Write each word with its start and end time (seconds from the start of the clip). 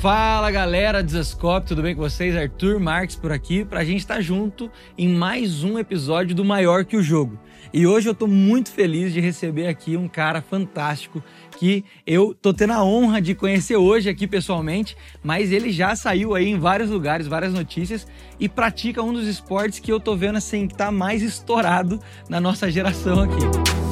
Fala 0.00 0.48
galera 0.52 1.02
do 1.02 1.10
Zascope, 1.10 1.66
tudo 1.66 1.82
bem 1.82 1.92
com 1.92 2.00
vocês? 2.00 2.36
Arthur 2.36 2.78
Marques 2.78 3.16
por 3.16 3.32
aqui, 3.32 3.64
pra 3.64 3.82
gente 3.84 3.98
estar 3.98 4.20
junto 4.20 4.70
em 4.96 5.08
mais 5.08 5.64
um 5.64 5.76
episódio 5.76 6.36
do 6.36 6.44
Maior 6.44 6.84
que 6.84 6.96
o 6.96 7.02
Jogo. 7.02 7.36
E 7.72 7.84
hoje 7.84 8.08
eu 8.08 8.14
tô 8.14 8.28
muito 8.28 8.70
feliz 8.70 9.12
de 9.12 9.18
receber 9.18 9.66
aqui 9.66 9.96
um 9.96 10.06
cara 10.06 10.40
fantástico 10.40 11.20
que 11.58 11.84
eu 12.06 12.32
tô 12.32 12.54
tendo 12.54 12.74
a 12.74 12.84
honra 12.84 13.20
de 13.20 13.34
conhecer 13.34 13.76
hoje 13.76 14.08
aqui 14.08 14.28
pessoalmente, 14.28 14.96
mas 15.20 15.50
ele 15.50 15.72
já 15.72 15.96
saiu 15.96 16.32
aí 16.32 16.48
em 16.48 16.60
vários 16.60 16.90
lugares, 16.90 17.26
várias 17.26 17.52
notícias 17.52 18.06
e 18.38 18.48
pratica 18.48 19.02
um 19.02 19.12
dos 19.12 19.26
esportes 19.26 19.80
que 19.80 19.92
eu 19.92 19.98
tô 19.98 20.14
vendo 20.14 20.36
assim 20.36 20.68
que 20.68 20.76
tá 20.76 20.92
mais 20.92 21.22
estourado 21.22 22.00
na 22.28 22.40
nossa 22.40 22.70
geração 22.70 23.22
aqui. 23.22 23.87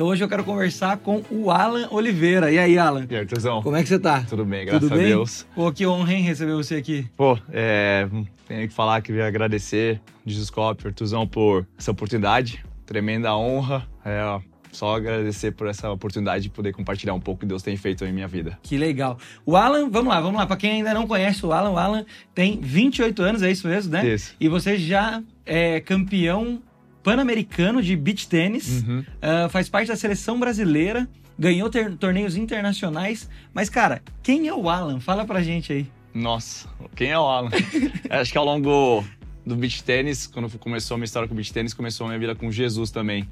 Então 0.00 0.08
hoje 0.08 0.24
eu 0.24 0.28
quero 0.30 0.42
conversar 0.42 0.96
com 0.96 1.22
o 1.30 1.50
Alan 1.50 1.86
Oliveira. 1.90 2.50
E 2.50 2.58
aí, 2.58 2.78
Alan? 2.78 3.06
E 3.06 3.14
aí, 3.14 3.20
Arthurzão? 3.20 3.62
Como 3.62 3.76
é 3.76 3.82
que 3.82 3.88
você 3.90 3.98
tá? 3.98 4.24
Tudo 4.26 4.46
bem, 4.46 4.64
graças 4.64 4.88
Tudo 4.88 4.94
a 4.94 4.96
bem? 4.96 5.08
Deus. 5.08 5.46
Pô, 5.54 5.70
que 5.70 5.86
honra, 5.86 6.14
hein, 6.14 6.22
receber 6.22 6.54
você 6.54 6.76
aqui. 6.76 7.06
Pô, 7.18 7.36
é, 7.52 8.08
tenho 8.48 8.66
que 8.66 8.72
falar 8.72 9.02
que 9.02 9.20
agradecer, 9.20 10.00
Digiscope, 10.24 10.86
Arthurzão, 10.86 11.26
por 11.26 11.66
essa 11.78 11.90
oportunidade. 11.90 12.64
Tremenda 12.86 13.36
honra. 13.36 13.86
É, 14.02 14.40
só 14.72 14.96
agradecer 14.96 15.50
por 15.50 15.66
essa 15.66 15.90
oportunidade 15.90 16.44
de 16.44 16.48
poder 16.48 16.72
compartilhar 16.72 17.12
um 17.12 17.20
pouco 17.20 17.40
que 17.40 17.46
Deus 17.46 17.62
tem 17.62 17.76
feito 17.76 18.02
em 18.06 18.10
minha 18.10 18.26
vida. 18.26 18.58
Que 18.62 18.78
legal. 18.78 19.18
O 19.44 19.54
Alan, 19.54 19.90
vamos 19.90 20.08
lá, 20.08 20.18
vamos 20.18 20.40
lá. 20.40 20.46
Para 20.46 20.56
quem 20.56 20.70
ainda 20.70 20.94
não 20.94 21.06
conhece 21.06 21.44
o 21.44 21.52
Alan, 21.52 21.72
o 21.72 21.78
Alan 21.78 22.06
tem 22.34 22.58
28 22.58 23.22
anos, 23.22 23.42
é 23.42 23.50
isso 23.50 23.68
mesmo, 23.68 23.92
né? 23.92 24.08
Isso. 24.08 24.34
E 24.40 24.48
você 24.48 24.78
já 24.78 25.22
é 25.44 25.78
campeão 25.78 26.62
pan-americano 27.02 27.82
de 27.82 27.96
beach 27.96 28.28
tênis, 28.28 28.82
Uhum. 28.82 29.00
uh, 29.00 29.48
faz 29.50 29.68
parte 29.68 29.88
da 29.88 29.96
seleção 29.96 30.38
brasileira, 30.38 31.08
ganhou 31.38 31.70
torneios 31.98 32.36
internacionais. 32.36 33.28
Mas, 33.54 33.68
cara, 33.70 34.02
quem 34.22 34.48
é 34.48 34.54
o 34.54 34.68
Alan? 34.68 35.00
Fala 35.00 35.24
pra 35.24 35.42
gente 35.42 35.72
aí. 35.72 35.86
Nossa, 36.12 36.68
quem 36.94 37.10
é 37.10 37.18
o 37.18 37.22
Alan? 37.22 37.50
Acho 38.10 38.32
que 38.32 38.38
ao 38.38 38.44
longo 38.44 39.04
do 39.46 39.56
beach 39.56 39.82
tênis, 39.82 40.26
quando 40.26 40.50
começou 40.58 40.94
a 40.96 40.98
minha 40.98 41.04
história 41.06 41.26
com 41.26 41.34
o 41.34 41.36
beach 41.36 41.52
tênis, 41.52 41.72
começou 41.72 42.04
a 42.06 42.08
minha 42.08 42.18
vida 42.18 42.34
com 42.34 42.50
Jesus 42.50 42.90
também. 42.90 43.28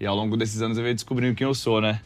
E 0.00 0.06
ao 0.06 0.16
longo 0.16 0.36
desses 0.36 0.60
anos 0.62 0.76
eu 0.76 0.82
venho 0.82 0.94
descobrindo 0.94 1.34
quem 1.36 1.46
eu 1.46 1.54
sou, 1.54 1.80
né? 1.80 2.00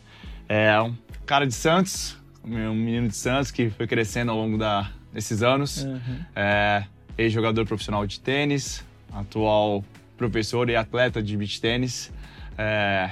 É 0.49 0.79
um 0.81 0.95
cara 1.25 1.47
de 1.47 1.55
Santos, 1.55 2.17
um 2.45 2.75
menino 2.75 3.09
de 3.09 3.17
Santos 3.17 3.51
que 3.51 3.71
foi 3.71 3.87
crescendo 3.87 4.31
ao 4.31 4.37
longo 4.37 4.59
da, 4.59 4.91
desses 5.13 5.43
anos. 5.43 5.85
Uhum. 5.85 6.19
É, 6.35 6.85
ex-jogador 7.17 7.65
profissional 7.65 8.07
de 8.07 8.21
tênis, 8.21 8.85
atual 9.13 9.83
professor 10.17 10.69
e 10.71 10.77
atleta 10.77 11.23
de 11.23 11.37
beach 11.37 11.61
tênis. 11.61 12.13
É, 12.57 13.11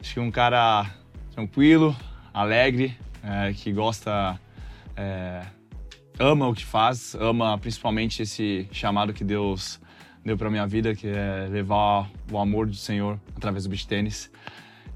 acho 0.00 0.14
que 0.14 0.20
um 0.20 0.30
cara 0.30 0.86
tranquilo, 1.34 1.96
alegre, 2.32 2.96
é, 3.22 3.52
que 3.52 3.72
gosta, 3.72 4.38
é, 4.96 5.42
ama 6.18 6.48
o 6.48 6.54
que 6.54 6.64
faz, 6.64 7.14
ama 7.14 7.56
principalmente 7.58 8.22
esse 8.22 8.68
chamado 8.72 9.12
que 9.12 9.24
Deus 9.24 9.80
deu 10.24 10.36
para 10.36 10.50
minha 10.50 10.66
vida, 10.66 10.94
que 10.94 11.06
é 11.06 11.48
levar 11.50 12.10
o 12.30 12.38
amor 12.38 12.66
do 12.66 12.76
Senhor 12.76 13.18
através 13.36 13.64
do 13.64 13.70
beach 13.70 13.86
tênis. 13.86 14.30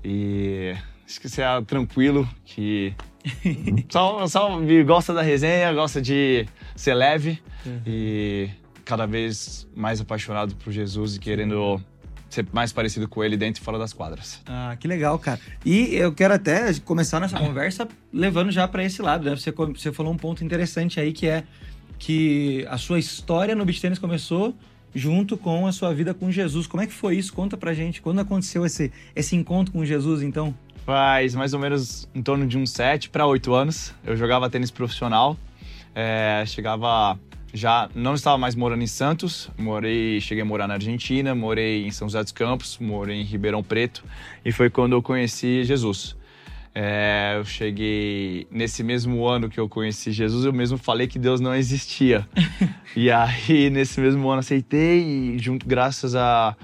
E 0.03 0.75
acho 1.07 1.21
que 1.21 1.29
você 1.29 1.43
é 1.43 1.61
tranquilo, 1.63 2.29
que 2.45 2.95
só, 3.89 4.27
só 4.27 4.61
gosta 4.85 5.15
da 5.15 5.23
resenha, 5.23 5.73
gosta 5.73 6.01
de 6.01 6.47
ser 6.77 6.95
leve 6.95 7.41
e 7.87 8.51
cada 8.85 9.07
vez 9.07 9.67
mais 9.75 10.01
apaixonado 10.01 10.55
por 10.57 10.73
Jesus 10.73 11.17
e 11.17 11.19
querendo 11.19 11.81
ser 12.29 12.47
mais 12.53 12.73
parecido 12.73 13.09
com 13.09 13.23
ele 13.23 13.37
dentro 13.37 13.63
e 13.63 13.65
fora 13.65 13.79
das 13.79 13.93
quadras. 13.93 14.43
Ah, 14.47 14.77
que 14.79 14.89
legal, 14.89 15.19
cara. 15.19 15.41
E 15.65 15.95
eu 15.95 16.13
quero 16.13 16.35
até 16.35 16.75
começar 16.81 17.21
nessa 17.21 17.39
conversa 17.39 17.89
levando 18.13 18.51
já 18.51 18.67
pra 18.67 18.83
esse 18.85 19.01
lado, 19.01 19.25
né? 19.25 19.37
Você, 19.37 19.53
você 19.53 19.93
falou 19.93 20.13
um 20.13 20.17
ponto 20.17 20.45
interessante 20.45 20.99
aí 20.99 21.13
que 21.13 21.27
é 21.27 21.45
que 21.99 22.67
a 22.69 22.77
sua 22.77 22.99
história 22.99 23.55
no 23.55 23.65
beach 23.65 23.81
tênis 23.81 23.99
começou 23.99 24.55
junto 24.95 25.37
com 25.37 25.67
a 25.67 25.73
sua 25.73 25.93
vida 25.93 26.15
com 26.15 26.31
Jesus. 26.31 26.67
Como 26.67 26.83
é 26.83 26.87
que 26.87 26.93
foi 26.93 27.17
isso? 27.17 27.33
Conta 27.33 27.57
pra 27.57 27.73
gente. 27.75 28.01
Quando 28.01 28.21
aconteceu 28.21 28.65
esse, 28.65 28.93
esse 29.15 29.35
encontro 29.35 29.73
com 29.73 29.85
Jesus, 29.85 30.23
então? 30.23 30.55
Faz 30.85 31.35
mais 31.35 31.55
ou 31.55 31.61
menos 31.61 32.09
em 32.15 32.23
torno 32.23 32.47
de 32.47 32.59
uns 32.59 32.71
7 32.71 33.11
para 33.11 33.27
8 33.27 33.53
anos. 33.55 33.95
Eu 34.05 34.17
jogava 34.17 34.51
tênis 34.51 34.71
profissional. 34.71 35.37
É, 35.95 36.45
chegava. 36.47 37.19
Já 37.55 37.89
não 37.95 38.15
estava 38.15 38.37
mais 38.37 38.57
morando 38.57 38.83
em 38.83 38.87
Santos, 38.89 39.49
morei, 39.57 40.21
cheguei 40.21 40.43
a 40.43 40.45
morar 40.45 40.67
na 40.67 40.75
Argentina, 40.75 41.37
morei 41.37 41.87
em 41.87 41.91
São 41.93 42.09
José 42.09 42.21
dos 42.21 42.33
Campos, 42.33 42.79
morei 42.81 43.21
em 43.21 43.23
Ribeirão 43.23 43.63
Preto 43.63 44.03
e 44.45 44.51
foi 44.51 44.69
quando 44.69 44.95
eu 44.95 45.01
conheci 45.01 45.63
Jesus. 45.63 46.17
É, 46.75 47.37
eu 47.39 47.45
cheguei 47.45 48.49
nesse 48.51 48.83
mesmo 48.83 49.25
ano 49.25 49.49
que 49.49 49.61
eu 49.61 49.69
conheci 49.69 50.11
Jesus, 50.11 50.45
eu 50.45 50.53
mesmo 50.53 50.77
falei 50.77 51.07
que 51.07 51.17
Deus 51.17 51.41
não 51.41 51.55
existia. 51.55 52.27
e 52.97 53.09
aí 53.09 53.71
nesse 53.71 54.01
mesmo 54.01 54.29
ano 54.29 54.41
aceitei 54.41 55.37
e 55.37 55.39
junto 55.39 55.65
graças 55.65 56.17
a 56.17 56.57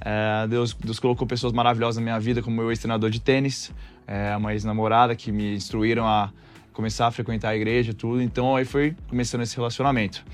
é, 0.00 0.46
Deus, 0.48 0.72
Deus 0.72 0.98
colocou 0.98 1.26
pessoas 1.26 1.52
maravilhosas 1.52 1.96
na 1.96 2.02
minha 2.02 2.18
vida, 2.18 2.40
como 2.40 2.56
meu 2.56 2.70
ex-treinador 2.70 3.10
de 3.10 3.20
tênis, 3.20 3.70
é, 4.06 4.34
uma 4.34 4.54
ex-namorada 4.54 5.14
que 5.14 5.30
me 5.30 5.54
instruíram 5.54 6.06
a 6.06 6.32
começar 6.78 7.08
a 7.08 7.10
frequentar 7.10 7.48
a 7.48 7.56
igreja, 7.56 7.92
tudo. 7.92 8.22
Então 8.22 8.54
aí 8.54 8.64
foi 8.64 8.94
começando 9.08 9.40
esse 9.40 9.56
relacionamento. 9.56 10.24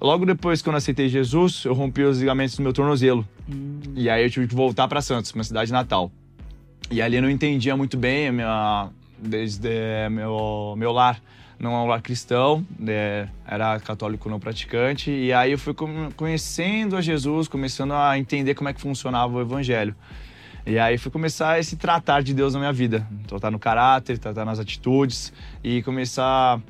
Logo 0.00 0.24
depois, 0.24 0.62
quando 0.62 0.74
eu 0.74 0.78
aceitei 0.78 1.06
Jesus, 1.06 1.66
eu 1.66 1.74
rompi 1.74 2.02
os 2.02 2.18
ligamentos 2.18 2.56
do 2.56 2.62
meu 2.62 2.72
tornozelo. 2.72 3.28
E 3.94 4.08
aí 4.08 4.24
eu 4.24 4.30
tive 4.30 4.48
que 4.48 4.54
voltar 4.54 4.88
para 4.88 5.02
Santos, 5.02 5.34
minha 5.34 5.44
cidade 5.44 5.70
natal. 5.70 6.10
E 6.90 7.02
ali 7.02 7.16
eu 7.16 7.22
não 7.22 7.28
entendia 7.28 7.76
muito 7.76 7.98
bem 7.98 8.28
a 8.28 8.32
minha, 8.32 8.88
desde 9.18 9.68
meu, 10.10 10.74
meu 10.78 10.92
lar 10.92 11.20
não 11.58 11.72
é 11.72 11.76
um 11.76 11.86
lar 11.86 12.00
cristão, 12.00 12.66
né, 12.78 13.28
era 13.46 13.80
católico 13.80 14.28
não 14.28 14.38
praticante, 14.38 15.10
e 15.10 15.32
aí 15.32 15.52
eu 15.52 15.58
fui 15.58 15.74
conhecendo 16.14 16.96
a 16.96 17.00
Jesus, 17.00 17.48
começando 17.48 17.94
a 17.94 18.18
entender 18.18 18.54
como 18.54 18.68
é 18.68 18.74
que 18.74 18.80
funcionava 18.80 19.34
o 19.34 19.40
evangelho. 19.40 19.96
E 20.66 20.80
aí 20.80 20.98
fui 20.98 21.12
começar 21.12 21.60
esse 21.60 21.76
tratar 21.76 22.24
de 22.24 22.34
Deus 22.34 22.54
na 22.54 22.58
minha 22.58 22.72
vida, 22.72 23.06
tratar 23.28 23.52
no 23.52 23.58
caráter, 23.58 24.18
tratar 24.18 24.44
nas 24.44 24.58
atitudes 24.58 25.32
e 25.62 25.80
começar 25.84 26.60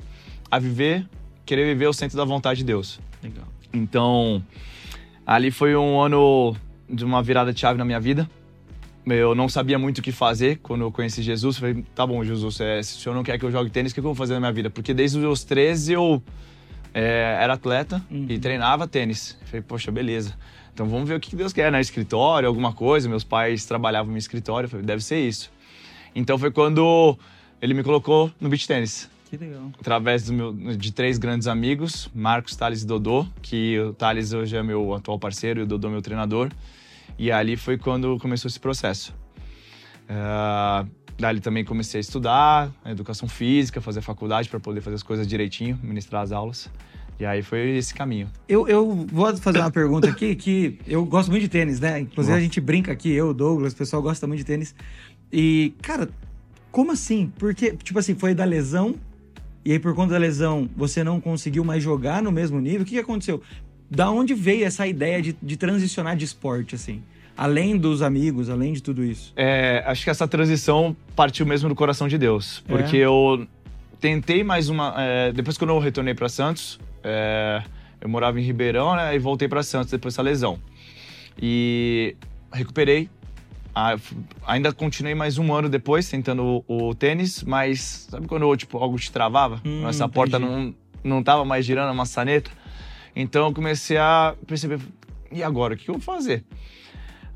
a 0.51 0.59
viver, 0.59 1.09
querer 1.43 1.65
viver 1.65 1.87
o 1.87 1.93
centro 1.93 2.15
da 2.15 2.23
vontade 2.23 2.59
de 2.59 2.63
Deus. 2.65 2.99
Legal. 3.23 3.45
Então, 3.73 4.43
ali 5.25 5.49
foi 5.49 5.75
um 5.75 5.99
ano 5.99 6.55
de 6.87 7.03
uma 7.03 7.23
virada 7.23 7.51
de 7.51 7.59
chave 7.59 7.79
na 7.79 7.83
minha 7.83 7.99
vida. 7.99 8.29
Eu 9.03 9.33
não 9.33 9.49
sabia 9.49 9.79
muito 9.79 9.97
o 9.97 10.01
que 10.03 10.11
fazer 10.11 10.59
quando 10.61 10.81
eu 10.81 10.91
conheci 10.91 11.23
Jesus. 11.23 11.55
Eu 11.55 11.61
Falei, 11.61 11.85
tá 11.95 12.05
bom, 12.05 12.23
Jesus, 12.23 12.59
é, 12.59 12.83
se 12.83 12.97
o 12.97 13.01
senhor 13.01 13.15
não 13.15 13.23
quer 13.23 13.39
que 13.39 13.45
eu 13.45 13.51
jogue 13.51 13.71
tênis, 13.71 13.93
o 13.93 13.95
que 13.95 13.99
eu 13.99 14.03
vou 14.03 14.13
fazer 14.13 14.35
na 14.35 14.41
minha 14.41 14.51
vida? 14.51 14.69
Porque 14.69 14.93
desde 14.93 15.17
os 15.17 15.23
meus 15.23 15.43
13 15.43 15.93
eu 15.93 16.21
é, 16.93 17.39
era 17.41 17.53
atleta 17.53 18.03
e 18.11 18.37
treinava 18.37 18.87
tênis. 18.87 19.35
Eu 19.41 19.47
Falei, 19.47 19.61
poxa, 19.63 19.91
beleza. 19.91 20.35
Então 20.77 20.87
vamos 20.87 21.09
ver 21.09 21.15
o 21.15 21.19
que 21.19 21.35
Deus 21.35 21.51
quer, 21.51 21.71
né? 21.71 21.81
Escritório, 21.81 22.47
alguma 22.47 22.71
coisa. 22.71 23.09
Meus 23.09 23.23
pais 23.23 23.65
trabalhavam 23.65 24.11
no 24.11 24.17
escritório. 24.19 24.67
Eu 24.67 24.69
Falei, 24.69 24.85
deve 24.85 25.03
ser 25.03 25.27
isso. 25.27 25.51
Então 26.13 26.37
foi 26.37 26.51
quando 26.51 27.17
ele 27.59 27.73
me 27.73 27.81
colocou 27.81 28.31
no 28.39 28.47
beach 28.47 28.67
tênis 28.67 29.09
Que 29.27 29.37
legal. 29.37 29.71
através 29.79 30.25
do 30.27 30.33
meu- 30.33 30.53
de 30.53 30.91
três 30.91 31.17
grandes 31.17 31.47
amigos, 31.47 32.07
Marcos, 32.13 32.55
Thales 32.55 32.83
e 32.83 32.85
Dodô, 32.85 33.25
que 33.41 33.79
o 33.79 33.91
Thales 33.91 34.33
hoje 34.33 34.55
é 34.55 34.61
meu 34.61 34.93
atual 34.93 35.17
parceiro 35.17 35.61
e 35.61 35.63
o 35.63 35.65
Dodô 35.65 35.89
meu 35.89 35.99
treinador. 36.03 36.51
E 37.17 37.31
ali 37.31 37.57
foi 37.57 37.79
quando 37.79 38.15
começou 38.19 38.47
esse 38.47 38.59
processo. 38.59 39.15
Ah, 40.07 40.85
dali 41.17 41.39
também 41.39 41.65
comecei 41.65 41.97
a 41.97 42.01
estudar, 42.01 42.71
educação 42.85 43.27
física, 43.27 43.81
fazer 43.81 44.01
faculdade 44.01 44.47
para 44.47 44.59
poder 44.59 44.81
fazer 44.81 44.97
as 44.97 45.03
coisas 45.03 45.27
direitinho, 45.27 45.79
ministrar 45.81 46.21
as 46.21 46.31
aulas. 46.31 46.69
E 47.19 47.25
aí 47.25 47.41
foi 47.41 47.77
esse 47.77 47.93
caminho. 47.93 48.29
Eu, 48.47 48.67
eu 48.67 49.05
vou 49.11 49.35
fazer 49.37 49.59
uma 49.59 49.71
pergunta 49.71 50.07
aqui 50.07 50.35
que 50.35 50.79
eu 50.87 51.03
gosto 51.05 51.29
muito 51.29 51.41
de 51.41 51.49
tênis, 51.49 51.79
né? 51.79 51.99
Inclusive 51.99 52.33
a 52.33 52.35
Gosto. 52.35 52.43
gente 52.43 52.61
brinca 52.61 52.91
aqui, 52.91 53.11
eu, 53.11 53.33
Douglas, 53.33 53.73
o 53.73 53.75
pessoal 53.75 54.01
gosta 54.01 54.27
muito 54.27 54.39
de 54.39 54.45
tênis. 54.45 54.75
E, 55.33 55.73
cara, 55.81 56.09
como 56.71 56.91
assim? 56.91 57.31
Porque, 57.39 57.71
tipo 57.83 57.97
assim, 57.97 58.13
foi 58.13 58.35
da 58.35 58.45
lesão, 58.45 58.95
e 59.65 59.71
aí 59.71 59.79
por 59.79 59.95
conta 59.95 60.13
da 60.13 60.19
lesão 60.19 60.69
você 60.75 61.03
não 61.03 61.19
conseguiu 61.19 61.63
mais 61.63 61.81
jogar 61.81 62.21
no 62.21 62.31
mesmo 62.31 62.59
nível? 62.59 62.81
O 62.83 62.85
que, 62.85 62.91
que 62.91 62.99
aconteceu? 62.99 63.41
Da 63.89 64.11
onde 64.11 64.33
veio 64.35 64.65
essa 64.65 64.85
ideia 64.85 65.21
de, 65.21 65.35
de 65.41 65.57
transicionar 65.57 66.15
de 66.15 66.25
esporte, 66.25 66.75
assim? 66.75 67.01
Além 67.35 67.77
dos 67.77 68.01
amigos, 68.01 68.49
além 68.49 68.73
de 68.73 68.81
tudo 68.81 69.03
isso. 69.03 69.33
É, 69.35 69.83
acho 69.85 70.03
que 70.03 70.09
essa 70.09 70.27
transição 70.27 70.95
partiu 71.15 71.45
mesmo 71.45 71.69
do 71.69 71.75
coração 71.75 72.07
de 72.07 72.17
Deus. 72.17 72.63
Porque 72.67 72.97
eu 72.97 73.47
tentei 73.99 74.43
mais 74.43 74.69
uma. 74.69 74.93
é, 74.97 75.31
depois, 75.31 75.57
quando 75.57 75.69
eu 75.71 75.79
retornei 75.79 76.13
para 76.15 76.29
Santos, 76.29 76.79
é, 77.03 77.63
eu 78.01 78.09
morava 78.09 78.39
em 78.39 78.43
Ribeirão, 78.43 78.95
né? 78.95 79.15
E 79.15 79.19
voltei 79.19 79.47
para 79.47 79.63
Santos 79.63 79.91
depois 79.91 80.13
dessa 80.13 80.21
lesão. 80.21 80.59
E 81.41 82.15
recuperei. 82.51 83.09
Ah, 83.73 83.95
ainda 84.47 84.73
continuei 84.73 85.13
mais 85.13 85.37
um 85.37 85.53
ano 85.53 85.69
depois 85.69 86.09
tentando 86.09 86.63
o, 86.67 86.89
o 86.89 86.95
tênis, 86.95 87.43
mas 87.43 88.07
sabe 88.09 88.27
quando 88.27 88.55
tipo, 88.57 88.77
algo 88.79 88.97
te 88.97 89.11
travava? 89.11 89.61
Hum, 89.63 89.87
Essa 89.87 90.09
porta 90.09 90.39
não, 90.39 90.73
não 91.03 91.21
tava 91.21 91.45
mais 91.45 91.63
girando 91.63 91.89
a 91.89 91.93
maçaneta. 91.93 92.49
Então 93.15 93.47
eu 93.47 93.53
comecei 93.53 93.97
a 93.97 94.35
perceber, 94.47 94.79
e 95.31 95.43
agora? 95.43 95.75
O 95.75 95.77
que 95.77 95.89
eu 95.89 95.93
vou 95.93 96.01
fazer? 96.01 96.43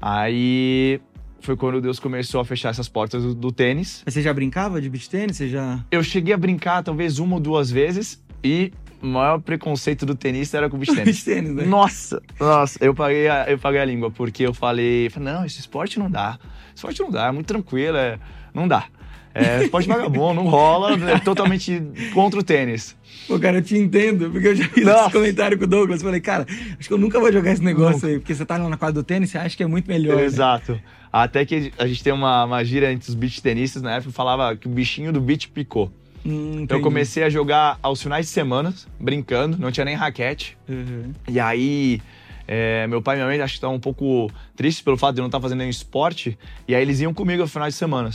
Aí 0.02 1.00
foi 1.42 1.56
quando 1.56 1.80
Deus 1.80 2.00
começou 2.00 2.42
a 2.42 2.46
fechar 2.46 2.70
essas 2.70 2.90
portas 2.90 3.24
do, 3.24 3.36
do 3.36 3.52
tênis. 3.52 4.02
Mas 4.06 4.14
você 4.16 4.22
já 4.24 4.34
brincava 4.34 4.82
de 4.82 4.90
beach 4.90 5.10
tênis? 5.10 5.38
Você 5.38 5.48
já... 5.48 5.84
Eu 5.92 6.04
cheguei 6.04 6.34
a 6.34 6.38
brincar 6.38 6.84
talvez 6.84 7.20
uma 7.20 7.36
ou 7.36 7.40
duas 7.40 7.70
vezes 7.70 8.24
e 8.44 8.72
o 9.02 9.08
maior 9.08 9.40
preconceito 9.40 10.06
do 10.06 10.16
tenista 10.16 10.58
era 10.58 10.70
com 10.70 10.78
o 10.78 10.80
beach 10.80 10.94
tênis. 10.94 11.06
beach 11.24 11.26
tênis, 11.26 11.52
né? 11.54 11.66
Nossa, 11.66 12.22
nossa, 12.40 12.78
eu 12.82 12.94
paguei, 12.94 13.28
a, 13.28 13.46
eu 13.50 13.58
paguei 13.58 13.82
a 13.82 13.86
língua, 13.86 14.12
porque 14.12 14.46
eu 14.46 14.54
falei, 14.54 15.10
não, 15.20 15.46
esse 15.46 15.60
esporte 15.60 16.00
não 16.00 16.10
dá. 16.10 16.38
Esporte 16.76 17.02
não 17.02 17.10
dá, 17.10 17.28
é 17.28 17.32
muito 17.32 17.48
tranquilo, 17.48 17.98
é, 17.98 18.20
não 18.54 18.68
dá. 18.68 18.86
É, 19.34 19.64
esporte 19.64 19.88
vagabundo, 19.88 20.34
não 20.36 20.48
rola, 20.48 20.94
é 21.10 21.20
totalmente 21.20 21.82
contra 22.14 22.40
o 22.40 22.44
tênis. 22.44 22.98
Pô, 23.28 23.40
cara, 23.40 23.60
eu 23.60 23.62
te 23.62 23.78
entendo, 23.78 24.30
porque 24.30 24.50
eu 24.50 24.56
já 24.56 24.68
fiz 24.68 24.86
Nossa. 24.86 25.04
esse 25.04 25.12
comentário 25.12 25.58
com 25.58 25.64
o 25.64 25.68
Douglas. 25.68 26.02
Falei, 26.02 26.20
cara, 26.20 26.46
acho 26.78 26.88
que 26.88 26.94
eu 26.94 26.98
nunca 26.98 27.20
vou 27.20 27.32
jogar 27.32 27.52
esse 27.52 27.64
negócio 27.64 27.94
nunca. 27.94 28.08
aí, 28.08 28.20
porque 28.20 28.36
você 28.36 28.46
tá 28.46 28.58
lá 28.58 28.68
na 28.68 28.78
quadra 28.78 29.02
do 29.02 29.04
tênis, 29.04 29.30
você 29.30 29.38
acha 29.38 29.56
que 29.56 29.64
é 29.64 29.68
muito 29.68 29.88
melhor. 29.88 30.18
Né? 30.18 30.26
Exato. 30.26 30.74
Né? 30.74 30.82
Até 31.14 31.46
que 31.46 31.72
a 31.78 31.88
gente 31.88 32.04
tem 32.04 32.12
uma, 32.12 32.44
uma 32.44 32.64
gira 32.64 32.92
entre 32.92 33.08
os 33.08 33.16
beach 33.16 33.42
tenistas, 33.42 33.82
na 33.82 33.96
época 33.96 34.12
falava 34.12 34.56
que 34.56 34.68
o 34.68 34.70
bichinho 34.70 35.14
do 35.14 35.22
beach 35.22 35.48
picou. 35.50 35.92
Hum, 36.26 36.66
eu 36.70 36.82
comecei 36.82 37.24
a 37.24 37.30
jogar 37.30 37.80
aos 37.82 38.02
finais 38.02 38.28
de 38.28 38.32
semana, 38.32 38.74
brincando, 39.00 39.58
não 39.58 39.72
tinha 39.72 39.86
nem 39.86 39.96
raquete. 39.96 40.58
Uhum. 40.70 41.12
E 41.28 41.40
aí, 41.40 42.02
é, 42.48 42.86
meu 42.88 43.02
pai 43.02 43.16
e 43.16 43.18
minha 43.18 43.28
mãe 43.28 43.42
acho 43.42 43.54
que 43.54 43.58
estavam 43.58 43.76
um 43.76 43.80
pouco 43.80 44.32
tristes 44.56 44.84
pelo 44.84 44.98
fato 44.98 45.16
de 45.16 45.22
eu 45.22 45.24
não 45.24 45.30
estar 45.30 45.42
fazendo 45.42 45.60
nenhum 45.60 45.70
esporte. 45.70 46.38
E 46.68 46.76
aí 46.76 46.82
eles 46.82 47.00
iam 47.00 47.14
comigo 47.14 47.42
aos 47.42 47.52
finais 47.52 47.74
de 47.74 47.78
semana 47.80 48.12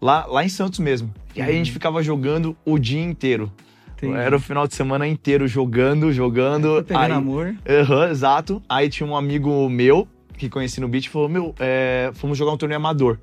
lá, 0.00 0.26
lá 0.26 0.44
em 0.44 0.48
Santos 0.48 0.78
mesmo. 0.78 1.12
E 1.34 1.42
aí 1.42 1.50
a 1.50 1.52
gente 1.52 1.68
uhum. 1.68 1.74
ficava 1.74 2.02
jogando 2.02 2.56
o 2.64 2.78
dia 2.78 3.02
inteiro. 3.02 3.52
Entendi. 3.96 4.16
Era 4.16 4.34
o 4.34 4.40
final 4.40 4.66
de 4.66 4.74
semana 4.74 5.06
inteiro 5.06 5.46
jogando, 5.46 6.12
jogando. 6.12 6.82
Pegando 6.88 7.04
aí, 7.04 7.12
amor. 7.12 7.46
Uhum, 7.46 8.04
exato. 8.04 8.62
Aí 8.68 8.88
tinha 8.88 9.06
um 9.06 9.14
amigo 9.14 9.68
meu 9.68 10.08
que 10.38 10.48
conheci 10.48 10.80
no 10.80 10.88
beat 10.88 11.08
falou: 11.08 11.28
Meu, 11.28 11.54
é, 11.58 12.10
fomos 12.14 12.38
jogar 12.38 12.52
um 12.52 12.56
torneio 12.56 12.78
amador. 12.78 13.18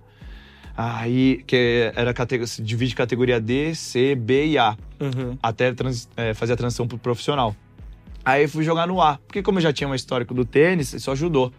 Aí, 0.79 1.43
que 1.47 1.91
era 1.95 2.13
se 2.45 2.61
divide 2.61 2.93
categoria 2.93 3.41
D, 3.41 3.73
C, 3.73 4.13
B 4.13 4.45
e 4.45 4.57
A. 4.59 4.77
Uhum. 4.99 5.35
Até 5.41 5.73
trans, 5.73 6.07
é, 6.15 6.35
fazer 6.35 6.53
a 6.53 6.55
transição 6.55 6.87
pro 6.87 6.99
profissional. 6.99 7.55
Aí 8.23 8.47
fui 8.47 8.63
jogar 8.63 8.87
no 8.87 9.01
A, 9.01 9.17
porque 9.25 9.41
como 9.41 9.57
eu 9.57 9.63
já 9.63 9.73
tinha 9.73 9.87
um 9.87 9.95
histórico 9.95 10.35
do 10.35 10.45
tênis, 10.45 10.93
isso 10.93 11.09
ajudou. 11.09 11.51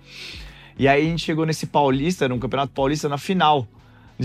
E 0.79 0.87
aí 0.87 1.05
a 1.05 1.11
gente 1.11 1.25
chegou 1.25 1.45
nesse 1.45 1.67
Paulista, 1.67 2.29
num 2.29 2.39
campeonato 2.39 2.73
paulista, 2.73 3.09
na 3.09 3.19
final 3.19 3.67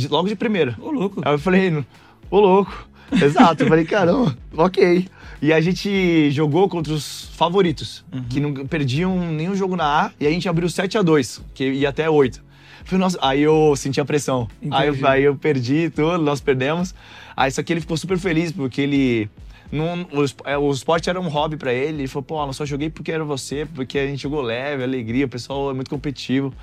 logo 0.10 0.28
de 0.28 0.36
primeira. 0.36 0.76
Ô, 0.80 0.92
louco. 0.92 1.22
Aí 1.26 1.34
eu 1.34 1.40
falei, 1.40 1.84
ô, 2.30 2.40
louco. 2.40 2.88
Exato, 3.12 3.64
eu 3.64 3.68
falei, 3.68 3.86
caramba, 3.86 4.36
ok. 4.56 5.08
E 5.42 5.54
a 5.54 5.62
gente 5.62 6.32
jogou 6.32 6.70
contra 6.70 6.94
os 6.94 7.30
favoritos, 7.36 8.04
uhum. 8.12 8.24
que 8.24 8.40
não 8.40 8.54
perdiam 8.66 9.32
nenhum 9.32 9.56
jogo 9.56 9.76
na 9.76 10.06
A, 10.06 10.12
e 10.20 10.26
a 10.26 10.30
gente 10.30 10.48
abriu 10.48 10.70
7 10.70 10.98
a 10.98 11.02
2 11.02 11.44
que 11.54 11.70
ia 11.72 11.90
até 11.90 12.10
8. 12.10 12.44
Falei, 12.86 13.00
nossa, 13.00 13.18
aí 13.22 13.42
eu 13.42 13.76
senti 13.76 14.00
a 14.02 14.06
pressão. 14.06 14.48
Aí 14.72 14.88
eu, 14.88 15.08
aí 15.08 15.24
eu 15.24 15.36
perdi 15.36 15.90
tudo, 15.90 16.18
nós 16.20 16.42
perdemos. 16.42 16.94
Aí 17.36 17.52
só 17.52 17.64
que 17.64 17.74
ele 17.74 17.82
ficou 17.82 17.98
super 17.98 18.18
feliz, 18.18 18.52
porque 18.52 18.82
ele. 18.82 19.30
Não, 19.72 20.04
o, 20.04 20.26
é, 20.46 20.58
o 20.58 20.70
esporte 20.72 21.10
era 21.10 21.20
um 21.20 21.28
hobby 21.28 21.58
para 21.58 21.74
ele. 21.74 22.02
Ele 22.02 22.08
falou, 22.08 22.24
pô, 22.24 22.46
eu 22.46 22.54
só 22.54 22.66
joguei 22.66 22.90
porque 22.90 23.12
era 23.12 23.24
você, 23.24 23.66
porque 23.66 23.98
a 23.98 24.06
gente 24.06 24.22
jogou 24.22 24.42
leve, 24.42 24.84
alegria, 24.84 25.26
o 25.26 25.30
pessoal 25.30 25.72
é 25.72 25.74
muito 25.74 25.90
competitivo. 25.90 26.54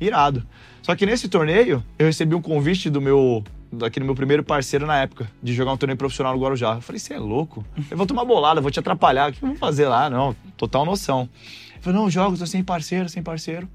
Irado. 0.00 0.46
Só 0.82 0.94
que 0.94 1.06
nesse 1.06 1.28
torneio, 1.28 1.82
eu 1.98 2.06
recebi 2.06 2.34
um 2.34 2.42
convite 2.42 2.90
do 2.90 3.00
meu 3.00 3.42
daquele 3.70 4.06
meu 4.06 4.14
primeiro 4.14 4.42
parceiro 4.42 4.86
na 4.86 4.96
época, 4.96 5.30
de 5.42 5.52
jogar 5.52 5.72
um 5.72 5.76
torneio 5.76 5.96
profissional 5.96 6.34
no 6.34 6.42
Guarujá. 6.42 6.76
Eu 6.76 6.80
falei, 6.80 6.98
você 6.98 7.14
é 7.14 7.18
louco? 7.18 7.64
Eu 7.90 7.96
vou 7.96 8.06
tomar 8.06 8.24
bolada, 8.24 8.60
vou 8.60 8.70
te 8.70 8.78
atrapalhar, 8.78 9.30
o 9.30 9.32
que 9.32 9.42
eu 9.42 9.48
vou 9.48 9.56
fazer 9.58 9.86
lá? 9.86 10.08
Não, 10.08 10.34
total 10.56 10.86
noção. 10.86 11.28
Ele 11.72 11.82
falou, 11.82 12.02
não, 12.02 12.10
jogo, 12.10 12.38
tô 12.38 12.46
sem 12.46 12.64
parceiro, 12.64 13.08
sem 13.08 13.22
parceiro. 13.22 13.68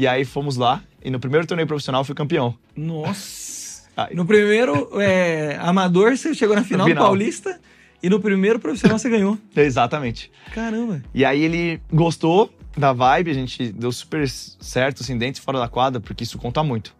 E 0.00 0.06
aí 0.06 0.24
fomos 0.24 0.56
lá, 0.56 0.82
e 1.04 1.10
no 1.10 1.20
primeiro 1.20 1.46
torneio 1.46 1.66
profissional 1.66 2.02
fui 2.04 2.14
campeão. 2.14 2.54
Nossa! 2.74 3.82
Aí. 3.94 4.14
No 4.14 4.24
primeiro 4.24 4.98
é, 4.98 5.58
amador, 5.60 6.16
você 6.16 6.32
chegou 6.32 6.56
na 6.56 6.64
final, 6.64 6.86
final. 6.86 7.04
do 7.04 7.06
Paulista, 7.06 7.60
e 8.02 8.08
no 8.08 8.18
primeiro 8.18 8.58
profissional 8.58 8.98
você 8.98 9.10
ganhou. 9.10 9.36
Exatamente. 9.54 10.32
Caramba! 10.54 11.02
E 11.12 11.22
aí 11.22 11.44
ele 11.44 11.82
gostou, 11.92 12.50
da 12.74 12.94
vibe, 12.94 13.30
a 13.30 13.34
gente 13.34 13.70
deu 13.72 13.92
super 13.92 14.26
certo, 14.26 15.02
assim, 15.02 15.18
dentro 15.18 15.42
e 15.42 15.44
fora 15.44 15.58
da 15.58 15.68
quadra, 15.68 16.00
porque 16.00 16.24
isso 16.24 16.38
conta 16.38 16.64
muito. 16.64 16.96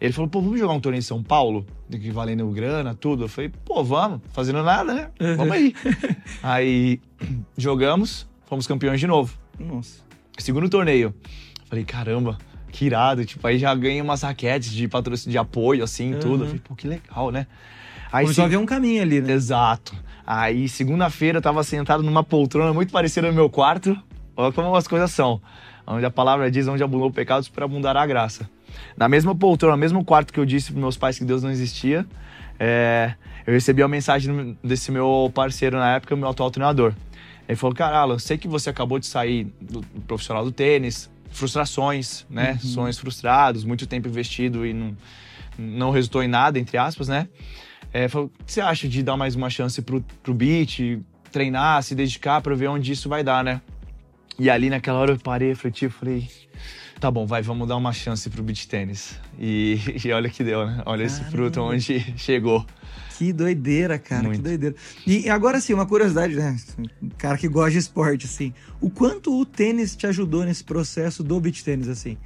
Ele 0.00 0.12
falou, 0.12 0.28
pô, 0.28 0.40
vamos 0.40 0.58
jogar 0.58 0.72
um 0.72 0.80
torneio 0.80 0.98
em 0.98 1.02
São 1.02 1.22
Paulo, 1.22 1.64
que 1.88 2.10
valendo 2.10 2.44
grana, 2.48 2.96
tudo. 2.96 3.26
Eu 3.26 3.28
falei, 3.28 3.52
pô, 3.64 3.84
vamos, 3.84 4.22
fazendo 4.32 4.60
nada, 4.64 4.92
né? 4.92 5.10
Vamos 5.36 5.52
aí. 5.52 5.72
aí 6.42 7.00
jogamos, 7.56 8.28
fomos 8.46 8.66
campeões 8.66 8.98
de 8.98 9.06
novo. 9.06 9.38
Nossa. 9.56 10.00
Segundo 10.36 10.68
torneio. 10.68 11.14
Falei, 11.70 11.84
caramba, 11.84 12.36
que 12.70 12.84
irado. 12.84 13.24
Tipo, 13.24 13.46
aí 13.46 13.58
já 13.58 13.74
ganhei 13.74 14.02
umas 14.02 14.22
raquetes 14.22 14.70
de 14.72 14.86
patrocínio, 14.86 15.30
de 15.32 15.38
apoio, 15.38 15.82
assim, 15.82 16.12
uhum. 16.12 16.20
tudo. 16.20 16.44
Eu 16.44 16.46
falei, 16.48 16.62
pô, 16.62 16.74
que 16.74 16.86
legal, 16.86 17.30
né? 17.30 17.46
Aí 18.12 18.24
Começou 18.24 18.48
se... 18.48 18.54
a 18.54 18.58
um 18.58 18.66
caminho 18.66 19.00
ali, 19.00 19.22
né? 19.22 19.32
Exato. 19.32 19.94
Aí, 20.26 20.68
segunda-feira, 20.68 21.38
eu 21.38 21.42
tava 21.42 21.62
sentado 21.62 22.02
numa 22.02 22.22
poltrona 22.22 22.74
muito 22.74 22.92
parecida 22.92 23.28
no 23.28 23.32
meu 23.32 23.48
quarto, 23.48 23.96
Olha 24.40 24.52
como 24.52 24.74
as 24.74 24.88
coisas 24.88 25.10
são. 25.10 25.40
Onde 25.86 26.06
a 26.06 26.10
palavra 26.10 26.50
diz, 26.50 26.66
onde 26.66 26.82
abundou 26.82 27.08
o 27.08 27.12
pecado, 27.12 27.46
para 27.50 27.64
abundar 27.66 27.94
a 27.96 28.06
graça. 28.06 28.48
Na 28.96 29.08
mesma 29.08 29.34
poltrona, 29.34 29.76
no 29.76 29.80
mesmo 29.80 30.02
quarto 30.02 30.32
que 30.32 30.40
eu 30.40 30.46
disse 30.46 30.72
para 30.72 30.80
meus 30.80 30.96
pais 30.96 31.18
que 31.18 31.24
Deus 31.24 31.42
não 31.42 31.50
existia, 31.50 32.06
é, 32.58 33.14
eu 33.46 33.52
recebi 33.52 33.82
a 33.82 33.88
mensagem 33.88 34.56
desse 34.64 34.90
meu 34.90 35.30
parceiro 35.34 35.76
na 35.76 35.96
época, 35.96 36.16
meu 36.16 36.28
atual 36.28 36.50
treinador. 36.50 36.94
Ele 37.46 37.56
falou, 37.56 37.74
cara, 37.74 37.98
Alan, 37.98 38.18
sei 38.18 38.38
que 38.38 38.48
você 38.48 38.70
acabou 38.70 38.98
de 38.98 39.06
sair 39.06 39.52
do 39.60 39.82
profissional 40.06 40.44
do 40.44 40.52
tênis, 40.52 41.09
frustrações, 41.30 42.26
né? 42.28 42.52
Uhum. 42.52 42.58
Sonhos 42.58 42.98
frustrados, 42.98 43.64
muito 43.64 43.86
tempo 43.86 44.08
investido 44.08 44.66
e 44.66 44.72
não, 44.72 44.96
não 45.58 45.90
resultou 45.90 46.22
em 46.22 46.28
nada, 46.28 46.58
entre 46.58 46.76
aspas, 46.76 47.08
né? 47.08 47.28
É, 47.92 48.08
falou, 48.08 48.30
o 48.40 48.44
que 48.44 48.52
você 48.52 48.60
acha 48.60 48.88
de 48.88 49.02
dar 49.02 49.16
mais 49.16 49.34
uma 49.34 49.50
chance 49.50 49.80
pro, 49.82 50.00
pro 50.22 50.32
beat, 50.32 51.00
treinar, 51.32 51.82
se 51.82 51.94
dedicar 51.94 52.40
para 52.40 52.54
ver 52.54 52.68
onde 52.68 52.92
isso 52.92 53.08
vai 53.08 53.24
dar, 53.24 53.42
né? 53.42 53.60
E 54.38 54.48
ali 54.48 54.70
naquela 54.70 54.98
hora 54.98 55.12
eu 55.12 55.18
parei, 55.18 55.48
refleti, 55.48 55.84
eu 55.84 55.90
falei, 55.90 56.28
tá 56.98 57.10
bom, 57.10 57.26
vai, 57.26 57.42
vamos 57.42 57.68
dar 57.68 57.76
uma 57.76 57.92
chance 57.92 58.28
pro 58.30 58.42
beach 58.42 58.68
tênis. 58.68 59.18
E, 59.38 59.78
e 60.04 60.12
olha 60.12 60.28
que 60.30 60.44
deu, 60.44 60.66
né? 60.66 60.82
Olha 60.86 61.04
Caramba. 61.04 61.04
esse 61.04 61.24
fruto 61.24 61.60
onde 61.60 62.14
chegou. 62.16 62.64
Que 63.20 63.34
doideira, 63.34 63.98
cara, 63.98 64.22
Muito. 64.22 64.36
que 64.38 64.42
doideira. 64.42 64.74
E 65.06 65.28
agora 65.28 65.60
sim, 65.60 65.74
uma 65.74 65.84
curiosidade, 65.84 66.34
né? 66.34 66.56
Cara 67.18 67.36
que 67.36 67.48
gosta 67.48 67.72
de 67.72 67.76
esporte, 67.76 68.24
assim. 68.24 68.54
O 68.80 68.88
quanto 68.88 69.38
o 69.38 69.44
tênis 69.44 69.94
te 69.94 70.06
ajudou 70.06 70.42
nesse 70.42 70.64
processo 70.64 71.22
do 71.22 71.38
beach 71.38 71.62
tênis, 71.62 71.86
assim? 71.86 72.16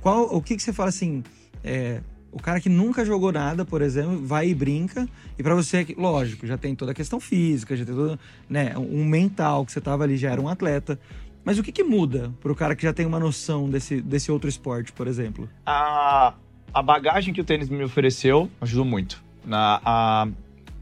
Qual, 0.00 0.24
o 0.34 0.42
que 0.42 0.56
que 0.56 0.62
você 0.64 0.72
fala 0.72 0.88
assim? 0.88 1.22
É, 1.62 2.00
o 2.32 2.42
cara 2.42 2.60
que 2.60 2.68
nunca 2.68 3.04
jogou 3.04 3.30
nada, 3.30 3.64
por 3.64 3.80
exemplo, 3.80 4.26
vai 4.26 4.48
e 4.48 4.54
brinca. 4.56 5.08
E 5.38 5.42
para 5.44 5.54
você, 5.54 5.86
lógico, 5.96 6.48
já 6.48 6.58
tem 6.58 6.74
toda 6.74 6.90
a 6.90 6.94
questão 6.96 7.20
física, 7.20 7.76
já 7.76 7.84
tem 7.84 7.94
todo, 7.94 8.18
né, 8.50 8.76
um 8.76 9.04
mental 9.04 9.64
que 9.64 9.70
você 9.70 9.80
tava 9.80 10.02
ali, 10.02 10.16
já 10.16 10.32
era 10.32 10.40
um 10.40 10.48
atleta. 10.48 10.98
Mas 11.44 11.60
o 11.60 11.62
que, 11.62 11.70
que 11.70 11.84
muda 11.84 12.34
para 12.40 12.50
o 12.50 12.56
cara 12.56 12.74
que 12.74 12.82
já 12.82 12.92
tem 12.92 13.06
uma 13.06 13.20
noção 13.20 13.70
desse, 13.70 14.00
desse 14.00 14.32
outro 14.32 14.48
esporte, 14.48 14.90
por 14.90 15.06
exemplo? 15.06 15.48
A, 15.64 16.34
a 16.72 16.82
bagagem 16.82 17.32
que 17.32 17.40
o 17.40 17.44
tênis 17.44 17.68
me 17.68 17.84
ofereceu 17.84 18.50
ajudou 18.60 18.84
muito 18.84 19.22
na, 19.44 19.80
a 19.84 20.28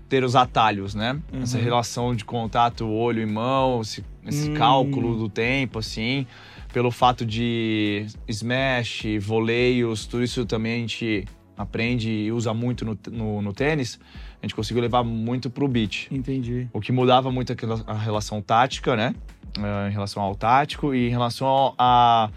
ter 0.08 0.24
os 0.24 0.36
atalhos, 0.36 0.94
né? 0.94 1.18
Uhum. 1.32 1.42
Essa 1.42 1.58
relação 1.58 2.14
de 2.14 2.24
contato 2.24 2.86
olho 2.86 3.22
e 3.22 3.26
mão, 3.26 3.80
esse, 3.80 4.04
esse 4.26 4.50
hum. 4.50 4.54
cálculo 4.54 5.16
do 5.16 5.28
tempo, 5.28 5.78
assim. 5.78 6.26
Pelo 6.72 6.90
fato 6.90 7.24
de 7.24 8.06
smash, 8.28 9.04
voleios, 9.20 10.06
tudo 10.06 10.22
isso 10.22 10.46
também 10.46 10.74
a 10.74 10.78
gente 10.78 11.24
aprende 11.56 12.10
e 12.10 12.32
usa 12.32 12.54
muito 12.54 12.84
no, 12.84 12.98
no, 13.10 13.42
no 13.42 13.52
tênis. 13.52 13.98
A 14.42 14.46
gente 14.46 14.54
conseguiu 14.54 14.82
levar 14.82 15.04
muito 15.04 15.50
pro 15.50 15.68
beat. 15.68 16.08
Entendi. 16.10 16.68
O 16.72 16.80
que 16.80 16.90
mudava 16.90 17.30
muito 17.30 17.54
a 17.86 17.94
relação 17.94 18.40
tática, 18.40 18.96
né? 18.96 19.14
uh, 19.58 19.88
em 19.88 19.92
relação 19.92 20.22
ao 20.22 20.34
tático 20.34 20.94
e 20.94 21.08
em 21.08 21.10
relação 21.10 21.74
a 21.78 22.30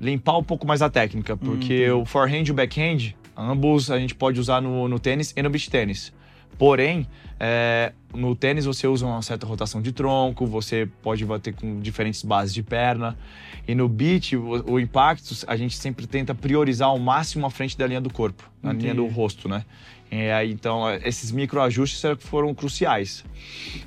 limpar 0.00 0.36
um 0.36 0.42
pouco 0.42 0.66
mais 0.66 0.82
a 0.82 0.90
técnica, 0.90 1.36
porque 1.36 1.90
uhum. 1.90 2.02
o 2.02 2.04
forehand 2.04 2.44
e 2.44 2.50
o 2.50 2.54
backhand, 2.54 3.14
ambos 3.36 3.90
a 3.90 3.98
gente 3.98 4.14
pode 4.14 4.38
usar 4.40 4.60
no, 4.60 4.88
no 4.88 4.98
tênis 4.98 5.32
e 5.36 5.42
no 5.42 5.50
beach 5.50 5.70
tênis. 5.70 6.12
Porém, 6.58 7.06
é, 7.40 7.92
no 8.14 8.36
tênis 8.36 8.64
você 8.64 8.86
usa 8.86 9.06
uma 9.06 9.22
certa 9.22 9.46
rotação 9.46 9.82
de 9.82 9.90
tronco, 9.90 10.46
você 10.46 10.88
pode 11.02 11.24
bater 11.24 11.54
com 11.54 11.80
diferentes 11.80 12.22
bases 12.22 12.54
de 12.54 12.62
perna. 12.62 13.18
E 13.66 13.74
no 13.74 13.88
beat, 13.88 14.34
o, 14.34 14.72
o 14.72 14.80
impacto, 14.80 15.34
a 15.46 15.56
gente 15.56 15.76
sempre 15.76 16.06
tenta 16.06 16.34
priorizar 16.34 16.88
ao 16.88 16.98
máximo 16.98 17.46
a 17.46 17.50
frente 17.50 17.76
da 17.76 17.86
linha 17.86 18.00
do 18.00 18.12
corpo, 18.12 18.48
na 18.62 18.70
Entendi. 18.70 18.84
linha 18.84 18.94
do 18.94 19.06
rosto, 19.06 19.48
né? 19.48 19.64
É, 20.10 20.44
então, 20.44 20.84
esses 21.04 21.32
microajustes 21.32 22.02
foram 22.18 22.54
cruciais. 22.54 23.24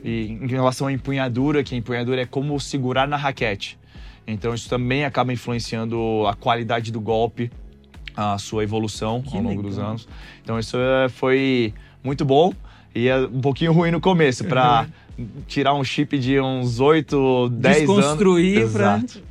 E 0.03 0.25
em 0.41 0.47
relação 0.47 0.87
à 0.87 0.91
empunhadura, 0.91 1.63
que 1.63 1.75
a 1.75 1.77
empunhadura 1.77 2.21
é 2.21 2.25
como 2.25 2.59
segurar 2.59 3.07
na 3.07 3.15
raquete. 3.15 3.77
Então, 4.25 4.53
isso 4.53 4.67
também 4.67 5.05
acaba 5.05 5.31
influenciando 5.31 6.25
a 6.27 6.33
qualidade 6.33 6.91
do 6.91 6.99
golpe, 6.99 7.51
a 8.15 8.37
sua 8.37 8.63
evolução 8.63 9.21
que 9.21 9.35
ao 9.35 9.43
longo 9.43 9.61
legal. 9.61 9.63
dos 9.63 9.79
anos. 9.79 10.07
Então, 10.43 10.57
isso 10.59 10.77
é, 10.77 11.09
foi 11.09 11.73
muito 12.03 12.23
bom 12.23 12.53
e 12.93 13.07
é 13.07 13.17
um 13.17 13.41
pouquinho 13.41 13.73
ruim 13.73 13.91
no 13.91 13.99
começo, 13.99 14.45
para 14.45 14.87
uhum. 15.17 15.27
tirar 15.47 15.73
um 15.73 15.83
chip 15.83 16.17
de 16.17 16.39
uns 16.39 16.79
8, 16.79 17.49
10 17.49 17.77
anos. 17.77 17.95
Desconstruir 17.95 18.67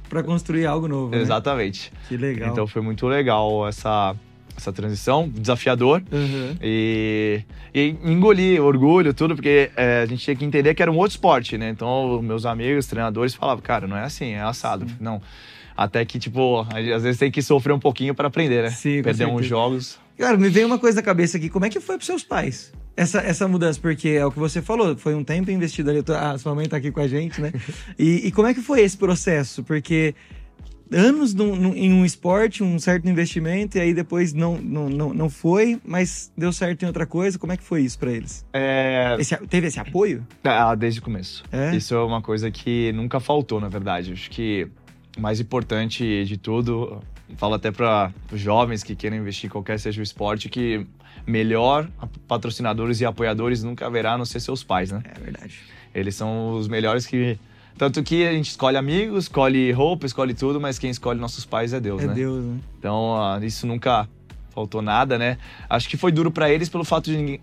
para 0.09 0.23
construir 0.23 0.67
algo 0.67 0.87
novo. 0.87 1.13
Né? 1.13 1.21
Exatamente. 1.21 1.93
Que 2.09 2.17
legal. 2.17 2.51
Então, 2.51 2.67
foi 2.67 2.83
muito 2.83 3.07
legal 3.07 3.67
essa 3.67 4.15
essa 4.57 4.73
transição, 4.73 5.29
desafiador. 5.29 6.03
Uhum. 6.13 6.57
E, 6.63 7.43
e 7.75 7.97
engoli 8.05 8.59
orgulho, 8.61 9.13
tudo, 9.13 9.35
porque 9.35 9.71
é, 9.77 10.03
a 10.03 10.07
gente 10.07 10.23
tinha 10.23 10.37
que 10.37 10.45
entender 10.45 10.75
que 10.75 10.83
era 10.83 10.91
um 10.91 10.97
outro 10.97 11.13
esporte, 11.13 11.59
né? 11.59 11.71
Então, 11.71 12.23
meus 12.23 12.47
amigos, 12.47 12.87
treinadores 12.87 13.35
falavam, 13.35 13.63
cara, 13.63 13.87
não 13.87 13.97
é 13.97 14.05
assim, 14.05 14.33
é 14.33 14.43
assado. 14.43 14.87
Não. 15.01 15.21
Até 15.77 16.05
que, 16.05 16.19
tipo, 16.19 16.61
às 16.95 17.03
vezes 17.03 17.19
tem 17.19 17.31
que 17.31 17.43
sofrer 17.43 17.73
um 17.73 17.79
pouquinho 17.81 18.15
para 18.15 18.29
aprender, 18.29 18.63
né? 18.63 18.71
Sim, 18.71 18.99
com 18.99 19.05
Perder 19.05 19.27
uns 19.27 19.45
jogos. 19.47 19.99
Cara, 20.17 20.37
me 20.37 20.49
veio 20.49 20.67
uma 20.67 20.79
coisa 20.79 20.97
na 20.97 21.03
cabeça 21.03 21.37
aqui. 21.37 21.49
Como 21.49 21.65
é 21.65 21.69
que 21.71 21.81
foi 21.81 21.97
pros 21.97 22.07
seus 22.07 22.23
pais? 22.23 22.73
Essa, 22.97 23.19
essa 23.19 23.49
mudança, 23.49 23.81
porque 23.81 24.11
é 24.11 24.25
o 24.25 24.31
que 24.31 24.39
você 24.39 24.63
falou, 24.63 24.97
foi 24.97 25.17
um 25.17 25.25
tempo 25.25 25.51
investido 25.51 25.91
ali. 25.91 26.01
Ah, 26.17 26.39
sua 26.39 26.55
mãe 26.55 26.69
tá 26.69 26.77
aqui 26.77 26.93
com 26.93 27.01
a 27.01 27.09
gente, 27.09 27.41
né? 27.41 27.53
E, 27.99 28.29
e 28.29 28.31
como 28.31 28.47
é 28.47 28.55
que 28.55 28.61
foi 28.63 28.83
esse 28.83 28.97
processo? 28.97 29.65
Porque 29.65 30.15
anos 30.93 31.35
num- 31.35 31.57
num- 31.57 31.75
em 31.75 31.93
um 31.93 32.05
esporte, 32.05 32.63
um 32.63 32.79
certo 32.79 33.09
investimento, 33.09 33.77
e 33.77 33.81
aí 33.81 33.93
depois 33.93 34.33
não, 34.33 34.59
não, 34.59 34.89
não, 34.89 35.13
não 35.15 35.29
foi, 35.31 35.81
mas 35.85 36.31
deu 36.39 36.53
certo 36.53 36.85
em 36.85 36.87
outra 36.87 37.05
coisa. 37.07 37.37
Como 37.37 37.53
é 37.53 37.57
que 37.57 37.65
foi 37.65 37.83
isso 37.83 37.99
pra 37.99 38.13
eles? 38.13 38.47
É, 38.53 39.17
Esse- 39.19 39.37
teve 39.49 39.67
esse 39.67 39.81
apoio? 39.81 40.25
Ah, 40.45 40.77
desde 40.77 41.01
o 41.01 41.03
começo. 41.03 41.43
É? 41.51 41.75
Isso 41.75 41.95
é 41.97 41.99
uma 42.05 42.23
coisa 42.23 42.49
que 42.49 42.93
nunca 42.93 43.19
faltou, 43.19 43.61
na 43.61 43.69
verdade. 43.69 44.13
Acho 44.13 44.31
que 44.31 44.69
mais 45.19 45.41
importante 45.41 46.25
de 46.25 46.37
tudo, 46.37 47.01
falo 47.37 47.55
até 47.55 47.71
para 47.71 48.13
os 48.33 48.41
jovens 48.41 48.83
que 48.83 48.95
querem 48.95 49.19
investir 49.19 49.49
em 49.49 49.51
qualquer 49.51 49.79
seja 49.79 50.01
o 50.01 50.03
esporte, 50.03 50.49
que 50.49 50.87
melhor 51.27 51.89
patrocinadores 52.29 53.01
e 53.01 53.05
apoiadores 53.05 53.63
nunca 53.63 53.87
haverá 53.87 54.15
a 54.15 54.19
não 54.19 54.25
ser 54.25 54.41
seus 54.41 54.63
pais, 54.63 54.91
né? 54.91 55.03
É 55.05 55.21
verdade. 55.21 55.59
Eles 55.95 56.15
são 56.15 56.57
os 56.57 56.69
melhores 56.69 57.07
que. 57.07 57.39
Tanto 57.77 58.03
que 58.05 58.25
a 58.27 58.33
gente 58.33 58.51
escolhe 58.51 58.77
amigos, 58.77 59.25
escolhe 59.25 59.73
roupa, 59.73 60.07
escolhe 60.07 60.33
tudo, 60.33 60.61
mas 60.61 60.79
quem 60.79 60.91
escolhe 60.91 61.19
nossos 61.19 61.45
pais 61.45 61.73
é 61.73 61.81
Deus, 61.81 62.03
É 62.03 62.07
né? 62.07 62.15
Deus, 62.15 62.45
né? 62.45 62.59
Então, 62.79 63.17
ah, 63.17 63.39
isso 63.43 63.67
nunca 63.67 64.09
faltou 64.51 64.81
nada, 64.81 65.19
né? 65.19 65.39
Acho 65.69 65.89
que 65.89 65.97
foi 65.97 66.13
duro 66.13 66.31
pra 66.31 66.49
eles 66.49 66.69
pelo 66.69 66.85
fato 66.85 67.11
de 67.11 67.17
ninguém. 67.17 67.41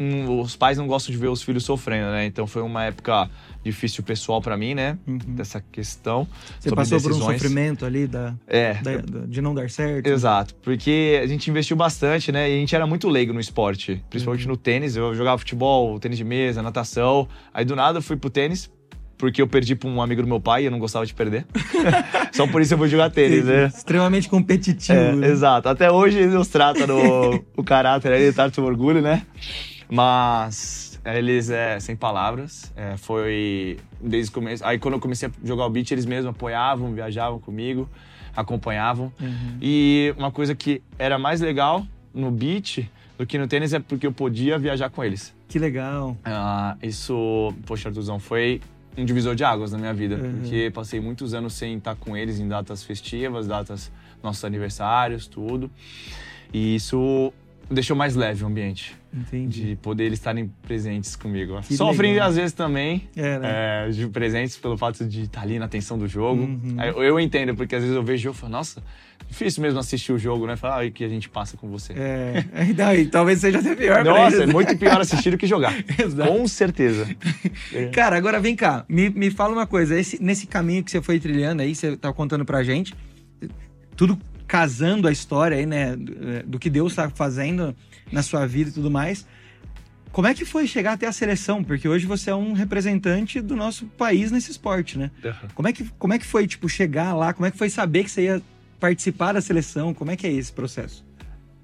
Hum, 0.00 0.40
os 0.40 0.56
pais 0.56 0.78
não 0.78 0.86
gostam 0.86 1.12
de 1.12 1.18
ver 1.18 1.28
os 1.28 1.42
filhos 1.42 1.62
sofrendo, 1.64 2.10
né? 2.10 2.24
Então 2.24 2.46
foi 2.46 2.62
uma 2.62 2.84
época 2.84 3.28
difícil 3.62 4.02
pessoal 4.02 4.40
pra 4.40 4.56
mim, 4.56 4.74
né? 4.74 4.96
Uhum. 5.06 5.18
Dessa 5.18 5.62
questão. 5.70 6.26
Você 6.58 6.70
sobre 6.70 6.76
passou 6.76 6.98
por 7.00 7.08
um 7.08 7.14
decisões. 7.14 7.40
sofrimento 7.42 7.84
ali 7.84 8.06
da, 8.06 8.34
É. 8.48 8.74
da- 8.74 8.96
de 9.26 9.42
não 9.42 9.54
dar 9.54 9.68
certo? 9.68 10.06
Exato, 10.06 10.54
porque 10.62 11.20
a 11.22 11.26
gente 11.26 11.50
investiu 11.50 11.76
bastante, 11.76 12.32
né? 12.32 12.50
E 12.50 12.54
a 12.56 12.58
gente 12.58 12.74
era 12.74 12.86
muito 12.86 13.08
leigo 13.08 13.32
no 13.34 13.40
esporte, 13.40 14.02
principalmente 14.08 14.44
Uhum. 14.46 14.52
no 14.52 14.56
tênis. 14.56 14.96
Eu 14.96 15.14
jogava 15.14 15.36
futebol, 15.36 15.98
tênis 16.00 16.16
de 16.16 16.24
mesa, 16.24 16.62
natação. 16.62 17.28
Aí 17.52 17.64
do 17.66 17.76
nada 17.76 17.98
eu 17.98 18.02
fui 18.02 18.16
pro 18.16 18.30
tênis, 18.30 18.70
porque 19.18 19.42
eu 19.42 19.46
perdi 19.46 19.74
pra 19.74 19.86
um 19.90 20.00
amigo 20.00 20.22
do 20.22 20.28
meu 20.28 20.40
pai 20.40 20.62
e 20.62 20.64
eu 20.64 20.70
não 20.70 20.78
gostava 20.78 21.04
de 21.04 21.12
perder. 21.12 21.44
Só 22.32 22.46
por 22.46 22.62
isso 22.62 22.72
eu 22.72 22.78
vou 22.78 22.88
jogar 22.88 23.10
tênis, 23.10 23.44
né? 23.44 23.66
Extremamente 23.66 24.26
competitivo. 24.30 24.98
É, 24.98 25.12
né? 25.14 25.28
exato. 25.28 25.68
Até 25.68 25.90
hoje 25.92 26.18
eles 26.18 26.48
tratam 26.48 26.86
no, 26.86 27.44
o 27.54 27.62
caráter, 27.62 28.12
ele 28.12 28.32
trata 28.32 28.58
o 28.62 28.64
orgulho, 28.64 29.02
né? 29.02 29.26
Mas 29.90 31.00
eles, 31.04 31.50
é, 31.50 31.78
sem 31.80 31.96
palavras, 31.96 32.72
é, 32.76 32.96
foi 32.96 33.78
desde 34.00 34.30
o 34.30 34.34
começo. 34.34 34.64
Aí 34.64 34.78
quando 34.78 34.94
eu 34.94 35.00
comecei 35.00 35.28
a 35.28 35.32
jogar 35.46 35.66
o 35.66 35.70
beat, 35.70 35.90
eles 35.90 36.06
mesmos 36.06 36.30
apoiavam, 36.30 36.92
viajavam 36.92 37.38
comigo, 37.38 37.88
acompanhavam. 38.36 39.12
Uhum. 39.20 39.58
E 39.60 40.14
uma 40.16 40.30
coisa 40.30 40.54
que 40.54 40.82
era 40.98 41.18
mais 41.18 41.40
legal 41.40 41.84
no 42.14 42.30
beat 42.30 42.86
do 43.18 43.26
que 43.26 43.36
no 43.36 43.46
tênis 43.46 43.72
é 43.72 43.78
porque 43.80 44.06
eu 44.06 44.12
podia 44.12 44.58
viajar 44.58 44.88
com 44.90 45.02
eles. 45.04 45.34
Que 45.48 45.58
legal. 45.58 46.16
Ah, 46.24 46.76
isso, 46.82 47.52
poxa, 47.66 47.88
Artuzão, 47.88 48.18
foi 48.18 48.60
um 48.96 49.04
divisor 49.04 49.34
de 49.34 49.44
águas 49.44 49.72
na 49.72 49.78
minha 49.78 49.92
vida, 49.94 50.16
Uhum. 50.16 50.40
porque 50.40 50.70
passei 50.72 51.00
muitos 51.00 51.34
anos 51.34 51.52
sem 51.54 51.76
estar 51.76 51.94
com 51.96 52.16
eles 52.16 52.38
em 52.40 52.46
datas 52.48 52.82
festivas, 52.82 53.46
datas 53.46 53.90
nossos 54.22 54.44
aniversários, 54.44 55.26
tudo. 55.26 55.70
E 56.52 56.74
isso 56.76 57.32
deixou 57.70 57.96
mais 57.96 58.16
leve 58.16 58.42
o 58.42 58.46
ambiente, 58.46 58.96
Entendi. 59.14 59.68
de 59.70 59.76
poder 59.76 60.04
eles 60.04 60.18
estarem 60.18 60.50
presentes 60.62 61.14
comigo. 61.14 61.60
Que 61.62 61.76
Sofrem 61.76 62.12
legal. 62.14 62.28
às 62.28 62.36
vezes 62.36 62.52
também, 62.52 63.08
É, 63.16 63.38
né? 63.38 63.86
é, 63.86 63.90
de 63.90 64.06
presentes 64.08 64.56
pelo 64.56 64.76
fato 64.76 65.04
de 65.04 65.22
estar 65.22 65.42
ali 65.42 65.58
na 65.58 65.66
atenção 65.66 65.96
do 65.96 66.08
jogo. 66.08 66.42
Uhum. 66.42 66.76
Eu, 66.82 67.02
eu 67.02 67.20
entendo, 67.20 67.54
porque 67.54 67.76
às 67.76 67.82
vezes 67.82 67.94
eu 67.96 68.02
vejo 68.02 68.20
o 68.20 68.24
jogo 68.24 68.36
e 68.36 68.40
falo, 68.40 68.52
nossa, 68.52 68.82
difícil 69.28 69.62
mesmo 69.62 69.78
assistir 69.78 70.12
o 70.12 70.18
jogo, 70.18 70.46
né? 70.46 70.56
Falar, 70.56 70.82
ah, 70.82 70.86
o 70.86 70.90
que 70.90 71.04
a 71.04 71.08
gente 71.08 71.28
passa 71.28 71.56
com 71.56 71.68
você. 71.68 71.92
É, 71.92 72.44
não, 72.76 72.92
e 72.96 73.06
talvez 73.06 73.38
seja 73.40 73.60
até 73.60 73.76
pior 73.76 74.04
Nossa, 74.04 74.36
eles, 74.36 74.48
é 74.48 74.52
muito 74.52 74.76
pior 74.76 75.00
assistir 75.00 75.30
do 75.30 75.38
que 75.38 75.46
jogar. 75.46 75.72
Exato. 75.98 76.28
Com 76.32 76.48
certeza. 76.48 77.06
Cara, 77.94 78.16
agora 78.16 78.40
vem 78.40 78.56
cá, 78.56 78.84
me, 78.88 79.08
me 79.10 79.30
fala 79.30 79.52
uma 79.52 79.66
coisa. 79.66 79.98
Esse- 79.98 80.20
nesse 80.20 80.46
caminho 80.46 80.82
que 80.82 80.90
você 80.90 81.00
foi 81.00 81.20
trilhando 81.20 81.62
aí, 81.62 81.74
você 81.74 81.96
tá 81.96 82.12
contando 82.12 82.44
pra 82.44 82.64
gente, 82.64 82.94
tudo 83.96 84.18
casando 84.50 85.06
a 85.06 85.12
história 85.12 85.56
aí, 85.56 85.64
né, 85.64 85.94
do, 85.94 86.50
do 86.52 86.58
que 86.58 86.68
Deus 86.68 86.92
tá 86.96 87.08
fazendo 87.08 87.72
na 88.10 88.20
sua 88.20 88.46
vida 88.48 88.68
e 88.70 88.72
tudo 88.72 88.90
mais. 88.90 89.24
Como 90.10 90.26
é 90.26 90.34
que 90.34 90.44
foi 90.44 90.66
chegar 90.66 90.94
até 90.94 91.06
a 91.06 91.12
seleção? 91.12 91.62
Porque 91.62 91.88
hoje 91.88 92.04
você 92.04 92.30
é 92.30 92.34
um 92.34 92.52
representante 92.52 93.40
do 93.40 93.54
nosso 93.54 93.86
país 93.86 94.32
nesse 94.32 94.50
esporte, 94.50 94.98
né? 94.98 95.12
Como 95.54 95.68
é 95.68 95.72
que, 95.72 95.84
como 95.96 96.12
é 96.14 96.18
que 96.18 96.26
foi, 96.26 96.48
tipo, 96.48 96.68
chegar 96.68 97.14
lá? 97.14 97.32
Como 97.32 97.46
é 97.46 97.50
que 97.52 97.56
foi 97.56 97.70
saber 97.70 98.02
que 98.02 98.10
você 98.10 98.22
ia 98.24 98.42
participar 98.80 99.32
da 99.34 99.40
seleção? 99.40 99.94
Como 99.94 100.10
é 100.10 100.16
que 100.16 100.26
é 100.26 100.32
esse 100.32 100.52
processo? 100.52 101.04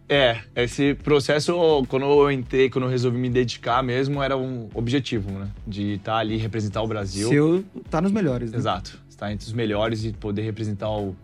É, 0.09 0.39
esse 0.55 0.95
processo, 0.95 1.85
quando 1.89 2.05
eu 2.07 2.31
entrei, 2.31 2.71
quando 2.71 2.85
eu 2.85 2.91
resolvi 2.91 3.19
me 3.19 3.29
dedicar 3.29 3.83
mesmo, 3.83 4.23
era 4.23 4.37
um 4.37 4.69
objetivo, 4.73 5.29
né? 5.33 5.49
De 5.67 5.95
estar 5.95 6.19
ali, 6.19 6.37
representar 6.37 6.83
o 6.83 6.87
Brasil. 6.87 7.29
Seu 7.29 7.65
tá 7.91 8.01
nos 8.01 8.13
melhores, 8.13 8.53
né? 8.53 8.59
Exato. 8.59 8.97
Estar 9.11 9.33
entre 9.33 9.45
os 9.45 9.53
melhores 9.53 10.05
e 10.05 10.13
poder 10.13 10.43
representar 10.43 10.89
o- 10.89 11.17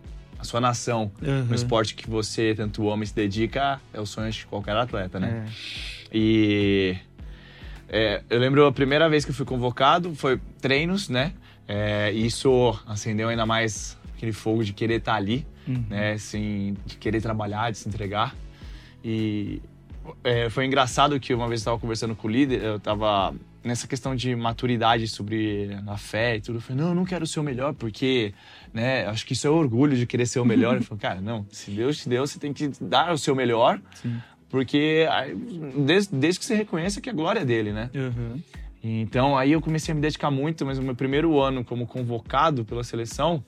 a 0.43 0.45
sua 0.45 0.61
nação 0.61 1.11
Uhum. 1.23 1.45
no 1.45 1.55
esporte 1.55 1.95
que 1.95 2.11
você 2.11 2.53
tanto 2.55 2.83
e 3.03 3.07
se 3.07 3.15
dedica, 3.15 3.81
é 3.95 4.01
o 4.01 4.05
sonho 4.05 4.31
de 4.31 4.45
qualquer 4.45 4.77
atleta, 4.77 5.19
né? 5.21 5.47
É. 5.47 5.53
E 6.13 6.97
é, 7.89 8.23
eu 8.29 8.39
lembro 8.41 8.67
a 8.67 8.73
primeira 8.73 9.09
vez 9.09 9.25
que 9.25 9.31
eu 9.31 9.35
fui 9.35 9.47
convocado, 9.47 10.15
foi 10.17 10.41
treinos, 10.61 11.09
né? 11.09 11.33
É, 11.69 12.13
e 12.13 12.27
isso 12.27 12.77
acendeu 12.87 13.29
ainda 13.29 13.47
mais 13.47 13.97
aquele 14.17 14.33
fogo 14.33 14.65
de 14.65 14.73
querer 14.73 14.97
estar 14.99 15.15
ali, 15.15 15.47
Uhum. 15.67 15.85
né? 15.89 16.13
Assim, 16.15 16.77
de 16.85 16.97
querer 16.97 17.23
trabalhar, 17.23 17.71
de 17.71 17.79
se 17.79 17.89
entregar. 17.89 18.35
E 19.05 19.63
é, 20.25 20.51
foi 20.51 20.67
engraçado 20.67 21.19
que 21.21 21.33
uma 21.33 21.47
vez 21.47 21.61
eu 21.61 21.63
estava 21.63 21.79
conversando 21.79 22.17
com 22.17 22.27
o 22.27 22.31
líder, 22.31 22.61
eu 22.63 22.77
estava 22.79 23.33
nessa 23.65 23.87
questão 23.87 24.15
de 24.15 24.35
maturidade 24.35 25.07
sobre 25.09 25.71
a 25.87 25.97
fé 25.97 26.37
e 26.37 26.41
tudo. 26.41 26.57
Eu 26.57 26.61
falei, 26.61 26.83
não, 26.83 26.91
eu 26.91 26.95
não 26.95 27.05
quero 27.05 27.27
ser 27.27 27.41
o 27.41 27.43
melhor 27.43 27.75
porque, 27.75 28.35
né? 28.73 29.07
Acho 29.07 29.27
que 29.27 29.33
isso 29.33 29.47
é 29.47 29.51
orgulho 29.51 29.97
de 29.97 30.07
querer 30.07 30.27
ser 30.27 30.41
o 30.41 30.45
melhor. 30.45 30.77
Ele 30.77 30.85
falou, 30.85 31.01
cara, 31.01 31.21
não, 31.21 31.47
se 31.51 31.71
Deus 31.71 31.99
te 31.99 32.09
deu, 32.09 32.27
você 32.27 32.39
tem 32.39 32.53
que 32.53 32.71
dar 32.81 33.13
o 33.13 33.19
seu 33.19 33.35
melhor. 33.35 33.81
Sim. 33.95 34.21
Porque 34.49 35.07
desde, 35.87 36.15
desde 36.15 36.41
que 36.41 36.45
você 36.45 36.55
reconheça 36.55 37.01
que 37.01 37.09
a 37.09 37.13
glória 37.13 37.41
é 37.41 37.45
dele, 37.45 37.73
né? 37.73 37.91
Uhum. 37.95 38.41
Então 38.83 39.39
aí 39.39 39.53
eu 39.53 39.61
comecei 39.61 39.93
a 39.93 39.95
me 39.95 40.01
dedicar 40.01 40.31
muito, 40.31 40.67
mas 40.67 40.79
o 40.79 40.83
meu 40.83 40.95
primeiro 40.95 41.41
ano 41.41 41.65
como 41.65 41.87
convocado 41.87 42.65
pela 42.65 42.85
seleção 42.85 43.43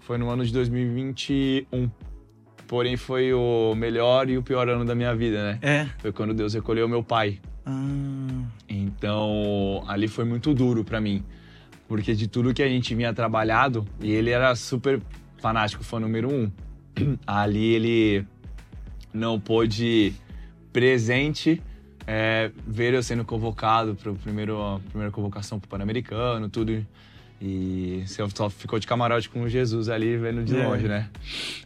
foi 0.00 0.16
no 0.16 0.30
ano 0.30 0.44
de 0.44 0.52
2021. 0.52 1.90
Porém 2.66 2.96
foi 2.96 3.32
o 3.32 3.74
melhor 3.76 4.28
e 4.28 4.38
o 4.38 4.42
pior 4.42 4.68
ano 4.68 4.84
da 4.84 4.94
minha 4.94 5.14
vida, 5.14 5.52
né? 5.52 5.58
É. 5.62 5.86
Foi 5.98 6.12
quando 6.12 6.32
Deus 6.32 6.54
recolheu 6.54 6.88
meu 6.88 7.02
pai. 7.02 7.38
Ah, 7.66 8.44
Então 8.68 9.84
ali 9.88 10.06
foi 10.08 10.24
muito 10.24 10.54
duro 10.54 10.84
pra 10.84 11.00
mim, 11.00 11.22
porque 11.88 12.14
de 12.14 12.28
tudo 12.28 12.54
que 12.54 12.62
a 12.62 12.68
gente 12.68 12.94
vinha 12.94 13.12
trabalhado, 13.12 13.84
e 14.00 14.10
ele 14.10 14.30
era 14.30 14.54
super 14.54 15.00
fanático, 15.38 15.82
fã 15.84 15.98
número 16.00 16.32
um. 16.32 16.50
Ali 17.26 17.74
ele 17.74 18.26
não 19.12 19.38
pôde 19.38 20.14
presente 20.72 21.62
é, 22.06 22.50
ver 22.66 22.94
eu 22.94 23.02
sendo 23.02 23.24
convocado 23.24 23.94
para 23.94 24.12
primeiro 24.12 24.80
primeira 24.88 25.10
convocação 25.10 25.58
para 25.58 25.66
o 25.66 25.68
Pan-Americano, 25.68 26.48
tudo. 26.48 26.86
E 27.40 28.02
você 28.06 28.22
só 28.34 28.48
ficou 28.48 28.78
de 28.78 28.86
camarote 28.86 29.28
com 29.28 29.46
Jesus 29.46 29.90
ali 29.90 30.16
vendo 30.16 30.42
de 30.42 30.56
É. 30.56 30.66
longe, 30.66 30.88
né? 30.88 31.10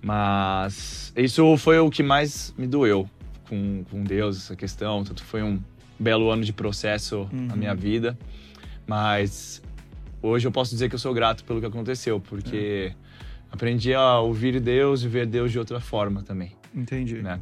Mas 0.02 1.12
isso 1.16 1.56
foi 1.58 1.78
o 1.78 1.88
que 1.90 2.02
mais 2.02 2.52
me 2.58 2.66
doeu 2.66 3.08
com, 3.48 3.84
com 3.88 4.02
Deus, 4.02 4.36
essa 4.36 4.56
questão. 4.56 5.04
Tanto 5.04 5.22
foi 5.22 5.42
um 5.44 5.60
belo 6.00 6.30
ano 6.30 6.42
de 6.44 6.52
processo 6.52 7.28
na 7.30 7.52
Uhum. 7.54 7.58
minha 7.58 7.74
vida. 7.74 8.18
Mas 8.86 9.62
hoje 10.22 10.46
eu 10.48 10.52
posso 10.52 10.70
dizer 10.72 10.88
que 10.88 10.94
eu 10.94 10.98
sou 10.98 11.12
grato 11.14 11.44
pelo 11.44 11.60
que 11.60 11.66
aconteceu, 11.66 12.18
porque 12.20 12.92
aprendi 13.52 13.94
a 13.94 14.18
ouvir 14.20 14.58
Deus 14.60 15.02
e 15.02 15.08
ver 15.08 15.26
Deus 15.26 15.52
de 15.52 15.58
outra 15.58 15.80
forma 15.80 16.22
também, 16.22 16.52
entendi. 16.74 17.16
né? 17.22 17.38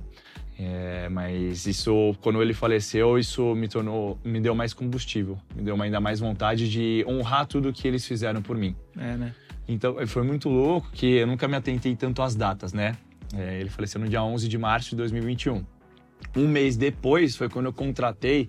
É, 0.60 1.08
mas 1.08 1.66
isso, 1.66 2.16
quando 2.20 2.42
ele 2.42 2.52
faleceu, 2.52 3.16
isso 3.16 3.54
me 3.54 3.68
tornou, 3.68 4.18
me 4.24 4.40
deu 4.40 4.56
mais 4.56 4.74
combustível, 4.74 5.38
me 5.54 5.62
deu 5.62 5.80
ainda 5.80 6.00
mais 6.00 6.18
vontade 6.18 6.68
de 6.68 7.04
honrar 7.06 7.46
tudo 7.46 7.72
que 7.72 7.86
eles 7.86 8.04
fizeram 8.04 8.42
por 8.42 8.56
mim. 8.56 8.74
É, 8.98 9.16
né? 9.16 9.32
Então, 9.68 9.94
foi 10.08 10.24
muito 10.24 10.48
louco 10.48 10.90
que 10.92 11.06
eu 11.18 11.26
nunca 11.28 11.46
me 11.46 11.54
atentei 11.56 11.94
tanto 11.94 12.22
às 12.22 12.34
datas, 12.34 12.72
né? 12.72 12.96
É, 13.36 13.60
ele 13.60 13.68
faleceu 13.70 14.00
no 14.00 14.08
dia 14.08 14.20
11 14.22 14.48
de 14.48 14.58
março 14.58 14.90
de 14.90 14.96
2021. 14.96 15.62
Um 16.36 16.46
mês 16.46 16.76
depois 16.76 17.36
foi 17.36 17.48
quando 17.48 17.66
eu 17.66 17.72
contratei 17.72 18.48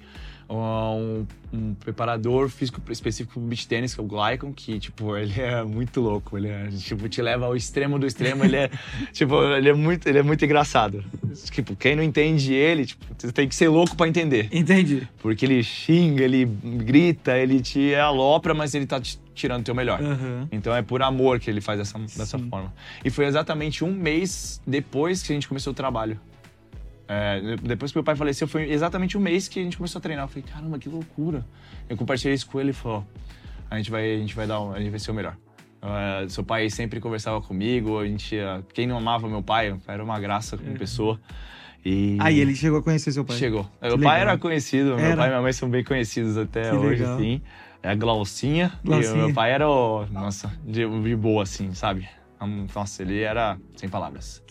um, 0.49 1.25
um 1.53 1.73
preparador 1.75 2.49
físico 2.49 2.81
específico 2.91 3.39
pro 3.39 3.41
beach 3.41 3.67
tênis, 3.67 3.93
que 3.93 4.01
é 4.01 4.03
o 4.03 4.07
Glycon, 4.07 4.51
que, 4.51 4.79
tipo, 4.79 5.15
ele 5.17 5.39
é 5.39 5.63
muito 5.63 6.01
louco. 6.01 6.37
Ele 6.37 6.47
é, 6.47 6.67
tipo, 6.69 7.07
te 7.07 7.21
leva 7.21 7.45
ao 7.45 7.55
extremo 7.55 7.99
do 7.99 8.07
extremo. 8.07 8.43
ele 8.43 8.55
é, 8.55 8.71
tipo, 9.13 9.41
ele 9.43 9.69
é 9.69 9.73
muito, 9.73 10.07
ele 10.07 10.17
é 10.17 10.23
muito 10.23 10.43
engraçado. 10.43 11.03
Tipo, 11.51 11.75
quem 11.75 11.95
não 11.95 12.03
entende 12.03 12.53
ele, 12.53 12.85
tipo, 12.85 13.05
você 13.17 13.31
tem 13.31 13.47
que 13.47 13.55
ser 13.55 13.69
louco 13.69 13.95
para 13.95 14.07
entender. 14.07 14.49
Entendi. 14.51 15.07
Porque 15.21 15.45
ele 15.45 15.61
xinga, 15.63 16.23
ele 16.23 16.45
grita, 16.45 17.37
ele 17.37 17.61
te 17.61 17.93
alopra, 17.95 18.53
mas 18.53 18.73
ele 18.73 18.87
tá 18.87 18.99
te 18.99 19.19
tirando 19.35 19.61
o 19.61 19.63
teu 19.63 19.75
melhor. 19.75 20.01
Uhum. 20.01 20.47
Então 20.51 20.75
é 20.75 20.81
por 20.81 21.01
amor 21.01 21.39
que 21.39 21.49
ele 21.49 21.61
faz 21.61 21.79
dessa, 21.79 21.97
dessa 21.97 22.37
forma. 22.37 22.73
E 23.05 23.09
foi 23.09 23.25
exatamente 23.25 23.85
um 23.85 23.93
mês 23.93 24.61
depois 24.67 25.23
que 25.23 25.31
a 25.31 25.35
gente 25.35 25.47
começou 25.47 25.71
o 25.71 25.75
trabalho. 25.75 26.19
É, 27.11 27.55
depois 27.63 27.91
que 27.91 27.97
meu 27.97 28.03
pai 28.03 28.15
faleceu, 28.15 28.47
foi 28.47 28.71
exatamente 28.71 29.17
um 29.17 29.21
mês 29.21 29.47
que 29.47 29.59
a 29.59 29.63
gente 29.63 29.75
começou 29.75 29.97
a 29.97 30.01
treinar. 30.01 30.25
Eu 30.25 30.27
falei, 30.29 30.43
caramba, 30.43 30.77
que 30.77 30.87
loucura. 30.87 31.43
Eu 31.89 31.97
compartilhei 31.97 32.35
isso 32.35 32.45
com 32.45 32.61
ele 32.61 32.69
e 32.69 32.73
falou: 32.73 33.03
a 33.67 33.77
gente 33.77 33.89
vai, 33.89 34.13
a 34.13 34.17
gente 34.17 34.35
vai 34.35 34.45
dar, 34.45 34.61
um, 34.61 34.71
a 34.71 34.79
gente 34.79 34.91
vai 34.91 34.99
ser 34.99 35.09
o 35.09 35.13
melhor. 35.15 35.35
Uh, 35.81 36.29
seu 36.29 36.43
pai 36.43 36.69
sempre 36.69 36.99
conversava 36.99 37.41
comigo, 37.41 37.99
a 37.99 38.05
gente, 38.05 38.35
uh, 38.35 38.63
quem 38.73 38.85
não 38.85 38.97
amava 38.97 39.27
meu 39.27 39.41
pai, 39.41 39.75
era 39.87 40.03
uma 40.03 40.19
graça 40.19 40.55
como 40.55 40.69
uhum. 40.69 40.77
pessoa. 40.77 41.19
E... 41.83 42.17
Aí 42.19 42.39
ele 42.39 42.53
chegou 42.53 42.79
a 42.79 42.83
conhecer 42.83 43.11
seu 43.11 43.25
pai? 43.25 43.37
Chegou. 43.37 43.63
Que 43.63 43.87
meu 43.87 43.95
legal. 43.95 44.11
pai 44.11 44.21
era 44.21 44.37
conhecido, 44.37 44.93
era. 44.93 45.07
meu 45.07 45.17
pai 45.17 45.27
e 45.27 45.29
minha 45.29 45.41
mãe 45.41 45.53
são 45.53 45.67
bem 45.67 45.83
conhecidos 45.83 46.37
até 46.37 46.69
que 46.69 46.75
hoje, 46.75 47.01
legal. 47.01 47.15
assim. 47.15 47.41
É 47.81 47.89
a 47.89 47.95
Glaucinha, 47.95 48.73
Glaucinha. 48.83 49.15
E 49.15 49.17
meu 49.17 49.33
pai 49.33 49.51
era, 49.51 49.67
o, 49.67 50.05
nossa, 50.11 50.51
de, 50.63 50.85
de 50.85 51.15
boa, 51.15 51.43
assim, 51.43 51.73
sabe? 51.73 52.07
Nossa, 52.75 53.01
ele 53.01 53.21
era 53.21 53.57
sem 53.75 53.89
palavras. 53.89 54.43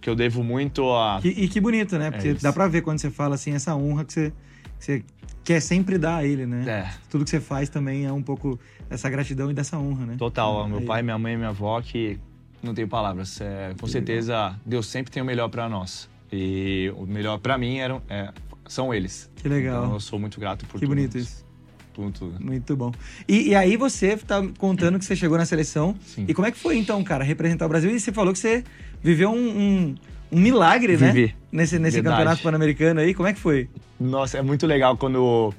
Que 0.00 0.08
eu 0.08 0.14
devo 0.14 0.42
muito 0.42 0.90
a. 0.92 1.18
Que, 1.20 1.28
e 1.28 1.48
que 1.48 1.60
bonito, 1.60 1.98
né? 1.98 2.10
Porque 2.10 2.28
é 2.28 2.34
dá 2.34 2.52
pra 2.52 2.68
ver 2.68 2.82
quando 2.82 2.98
você 2.98 3.10
fala 3.10 3.34
assim, 3.34 3.52
essa 3.52 3.74
honra 3.74 4.04
que 4.04 4.12
você, 4.12 4.32
que 4.78 4.84
você 4.84 5.04
quer 5.44 5.60
sempre 5.60 5.98
dar 5.98 6.16
a 6.16 6.24
ele, 6.24 6.46
né? 6.46 6.64
É. 6.68 6.90
Tudo 7.08 7.24
que 7.24 7.30
você 7.30 7.40
faz 7.40 7.68
também 7.68 8.04
é 8.04 8.12
um 8.12 8.22
pouco 8.22 8.58
dessa 8.88 9.08
gratidão 9.08 9.50
e 9.50 9.54
dessa 9.54 9.78
honra, 9.78 10.06
né? 10.06 10.16
Total. 10.18 10.64
É, 10.64 10.68
meu 10.68 10.82
pai, 10.82 11.02
minha 11.02 11.18
mãe 11.18 11.34
e 11.34 11.36
minha 11.36 11.50
avó, 11.50 11.80
que 11.80 12.18
não 12.62 12.74
tenho 12.74 12.88
palavras. 12.88 13.40
É, 13.40 13.74
com 13.80 13.86
certeza. 13.86 14.58
Deus 14.64 14.86
sempre 14.86 15.12
tem 15.12 15.22
o 15.22 15.26
melhor 15.26 15.48
para 15.48 15.68
nós. 15.68 16.08
E 16.32 16.92
o 16.96 17.06
melhor 17.06 17.38
para 17.38 17.56
mim 17.56 17.78
eram, 17.78 18.02
é, 18.08 18.32
são 18.66 18.92
eles. 18.92 19.30
Que 19.36 19.48
legal. 19.48 19.84
Então 19.84 19.94
eu 19.94 20.00
sou 20.00 20.18
muito 20.18 20.40
grato 20.40 20.66
por 20.66 20.80
que 20.80 20.80
tudo. 20.80 20.80
Que 20.80 20.86
bonito 20.86 21.18
isso. 21.18 21.46
Tudo, 21.94 22.10
tudo. 22.10 22.44
Muito 22.44 22.76
bom. 22.76 22.92
E, 23.26 23.48
e, 23.48 23.54
aí 23.54 23.76
você 23.76 24.18
tá 24.18 24.42
contando 24.58 24.98
que 24.98 25.04
você 25.04 25.16
chegou 25.16 25.38
na 25.38 25.46
seleção. 25.46 25.96
Sim. 26.04 26.26
E 26.28 26.34
como 26.34 26.46
é 26.46 26.50
que 26.50 26.58
foi 26.58 26.76
então, 26.76 27.02
cara, 27.02 27.24
representar 27.24 27.64
o 27.64 27.68
Brasil? 27.70 27.90
E 27.90 27.98
você 27.98 28.12
falou 28.12 28.34
que 28.34 28.38
você 28.38 28.62
viveu 29.02 29.30
um, 29.30 29.36
um 29.36 29.94
um 30.30 30.40
milagre, 30.40 30.96
né? 30.96 31.12
Vivi. 31.12 31.34
Nesse, 31.50 31.78
nesse 31.78 32.02
campeonato 32.02 32.42
pan-americano 32.42 33.00
aí. 33.00 33.14
Como 33.14 33.28
é 33.28 33.32
que 33.32 33.40
foi? 33.40 33.68
Nossa, 33.98 34.38
é 34.38 34.42
muito 34.42 34.66
legal 34.66 34.96
quando 34.96 35.52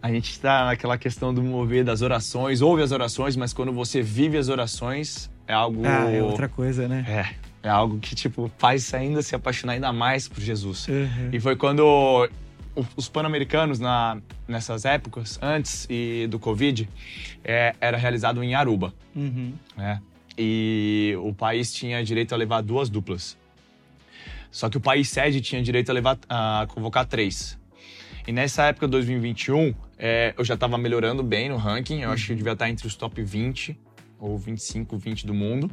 a 0.00 0.10
gente 0.10 0.30
está 0.30 0.66
naquela 0.66 0.96
questão 0.96 1.34
do 1.34 1.42
mover 1.42 1.84
das 1.84 2.02
orações, 2.02 2.60
ouve 2.60 2.82
as 2.82 2.92
orações, 2.92 3.36
mas 3.36 3.52
quando 3.52 3.72
você 3.72 4.00
vive 4.00 4.36
as 4.36 4.48
orações, 4.48 5.30
é 5.46 5.52
algo. 5.52 5.82
Ah, 5.84 6.10
é 6.10 6.22
outra 6.22 6.48
coisa, 6.48 6.86
né? 6.86 7.04
É. 7.08 7.50
É 7.62 7.68
algo 7.68 7.98
que, 7.98 8.14
tipo, 8.14 8.50
faz 8.56 8.94
ainda 8.94 9.20
se 9.20 9.34
apaixonar 9.34 9.74
ainda 9.74 9.92
mais 9.92 10.26
por 10.26 10.40
Jesus. 10.40 10.88
Uhum. 10.88 11.28
E 11.30 11.38
foi 11.38 11.56
quando 11.56 12.26
os 12.96 13.06
pan-americanos, 13.06 13.78
na, 13.78 14.16
nessas 14.48 14.86
épocas, 14.86 15.38
antes 15.42 15.86
e 15.90 16.26
do 16.30 16.38
Covid, 16.38 16.88
é, 17.44 17.74
era 17.78 17.98
realizado 17.98 18.42
em 18.42 18.54
Aruba. 18.54 18.94
Uhum. 19.14 19.52
É. 19.76 19.98
E 20.36 21.14
o 21.18 21.34
país 21.34 21.72
tinha 21.72 22.02
direito 22.02 22.34
a 22.34 22.36
levar 22.36 22.62
duas 22.62 22.88
duplas. 22.88 23.36
Só 24.50 24.68
que 24.68 24.76
o 24.76 24.80
país 24.80 25.08
sede 25.08 25.40
tinha 25.40 25.62
direito 25.62 25.90
a, 25.90 25.92
levar, 25.92 26.18
a 26.28 26.66
convocar 26.68 27.06
três. 27.06 27.58
E 28.26 28.32
nessa 28.32 28.64
época, 28.64 28.86
2021, 28.88 29.74
é, 29.98 30.34
eu 30.36 30.44
já 30.44 30.54
estava 30.54 30.76
melhorando 30.76 31.22
bem 31.22 31.48
no 31.48 31.56
ranking. 31.56 32.00
Eu 32.00 32.10
acho 32.10 32.26
que 32.26 32.32
eu 32.32 32.36
devia 32.36 32.52
estar 32.52 32.68
entre 32.68 32.86
os 32.86 32.94
top 32.94 33.22
20 33.22 33.78
ou 34.18 34.36
25, 34.36 34.96
20 34.96 35.26
do 35.26 35.34
mundo. 35.34 35.70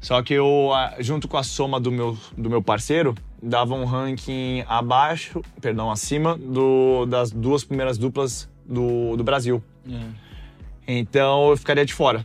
Só 0.00 0.22
que 0.22 0.34
eu, 0.34 0.70
junto 1.00 1.26
com 1.26 1.36
a 1.36 1.42
soma 1.42 1.80
do 1.80 1.90
meu, 1.90 2.16
do 2.36 2.48
meu 2.48 2.62
parceiro, 2.62 3.14
dava 3.42 3.74
um 3.74 3.84
ranking 3.84 4.64
abaixo, 4.68 5.42
perdão, 5.60 5.90
acima 5.90 6.36
do, 6.36 7.04
das 7.06 7.32
duas 7.32 7.64
primeiras 7.64 7.98
duplas 7.98 8.48
do, 8.64 9.16
do 9.16 9.24
Brasil. 9.24 9.62
É. 9.90 10.28
Então 10.86 11.50
eu 11.50 11.56
ficaria 11.56 11.84
de 11.84 11.92
fora. 11.92 12.24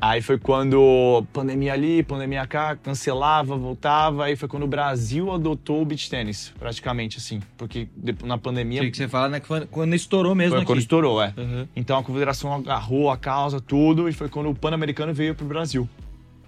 Aí 0.00 0.22
foi 0.22 0.38
quando 0.38 1.24
pandemia 1.32 1.72
ali, 1.72 2.04
pandemia 2.04 2.46
cá, 2.46 2.76
cancelava, 2.76 3.56
voltava. 3.56 4.26
Aí 4.26 4.36
foi 4.36 4.48
quando 4.48 4.62
o 4.62 4.66
Brasil 4.68 5.32
adotou 5.32 5.82
o 5.82 5.84
beach 5.84 6.08
tênis, 6.08 6.54
praticamente 6.56 7.18
assim. 7.18 7.40
Porque 7.56 7.88
na 8.22 8.38
pandemia. 8.38 8.80
O 8.80 8.90
que 8.90 8.96
você 8.96 9.08
fala, 9.08 9.28
né? 9.28 9.40
Quando 9.70 9.94
estourou 9.94 10.36
mesmo. 10.36 10.52
Foi 10.52 10.58
aqui. 10.58 10.66
quando 10.66 10.78
estourou, 10.78 11.20
é. 11.20 11.34
Uhum. 11.36 11.66
Então 11.74 11.98
a 11.98 12.04
confederação 12.04 12.54
agarrou 12.54 13.10
a 13.10 13.16
causa, 13.16 13.60
tudo, 13.60 14.08
e 14.08 14.12
foi 14.12 14.28
quando 14.28 14.48
o 14.48 14.54
Pan-Americano 14.54 15.12
veio 15.12 15.34
pro 15.34 15.44
Brasil. 15.44 15.88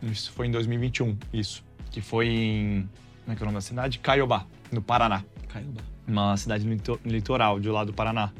Isso 0.00 0.30
foi 0.30 0.46
em 0.46 0.52
2021, 0.52 1.16
isso. 1.32 1.64
Que 1.90 2.00
foi 2.00 2.28
em. 2.28 2.88
Como 3.24 3.32
é 3.32 3.36
que 3.36 3.42
é 3.42 3.44
o 3.44 3.46
nome 3.46 3.56
da 3.56 3.62
cidade? 3.62 3.98
Caiobá, 3.98 4.46
no 4.70 4.80
Paraná. 4.80 5.24
Caiobá. 5.48 5.82
Uma 6.06 6.36
cidade 6.36 6.64
no 6.64 7.00
litoral, 7.04 7.58
de 7.58 7.68
lá 7.68 7.82
do 7.82 7.92
Paraná. 7.92 8.30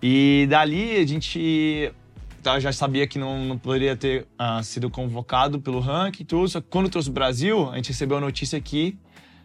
E 0.00 0.46
dali 0.48 0.96
a 0.96 1.06
gente 1.06 1.92
então, 2.40 2.58
já 2.58 2.72
sabia 2.72 3.06
que 3.06 3.18
não, 3.18 3.44
não 3.44 3.58
poderia 3.58 3.94
ter 3.94 4.26
uh, 4.40 4.64
sido 4.64 4.88
convocado 4.88 5.60
pelo 5.60 5.78
ranking 5.78 6.22
e 6.22 6.26
tudo. 6.26 6.48
Só 6.48 6.60
que 6.60 6.68
quando 6.70 6.88
trouxe 6.88 7.10
o 7.10 7.12
Brasil, 7.12 7.70
a 7.70 7.76
gente 7.76 7.88
recebeu 7.88 8.16
a 8.16 8.20
notícia 8.20 8.58
que 8.58 8.96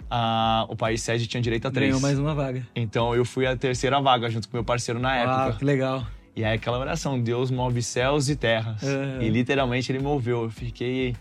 uh, 0.04 0.72
o 0.72 0.78
país 0.78 1.02
sede 1.02 1.28
tinha 1.28 1.42
direito 1.42 1.68
a 1.68 1.72
três. 1.72 1.90
Ganhou 1.90 2.02
mais 2.02 2.18
uma 2.18 2.34
vaga. 2.34 2.66
Então 2.74 3.14
eu 3.14 3.26
fui 3.26 3.46
a 3.46 3.56
terceira 3.58 4.00
vaga 4.00 4.30
junto 4.30 4.48
com 4.48 4.56
meu 4.56 4.64
parceiro 4.64 4.98
na 4.98 5.14
época. 5.14 5.46
Ah, 5.46 5.52
que 5.54 5.66
legal. 5.66 6.08
E 6.38 6.46
aí 6.46 6.56
aquela 6.56 6.80
oração, 6.80 7.20
Deus 7.20 7.52
move 7.52 7.82
céus 7.82 8.30
e 8.30 8.36
terras. 8.38 8.82
E 9.22 9.28
literalmente 9.28 9.92
ele 9.92 10.00
moveu. 10.00 10.44
Eu 10.44 10.50
fiquei 10.50 11.16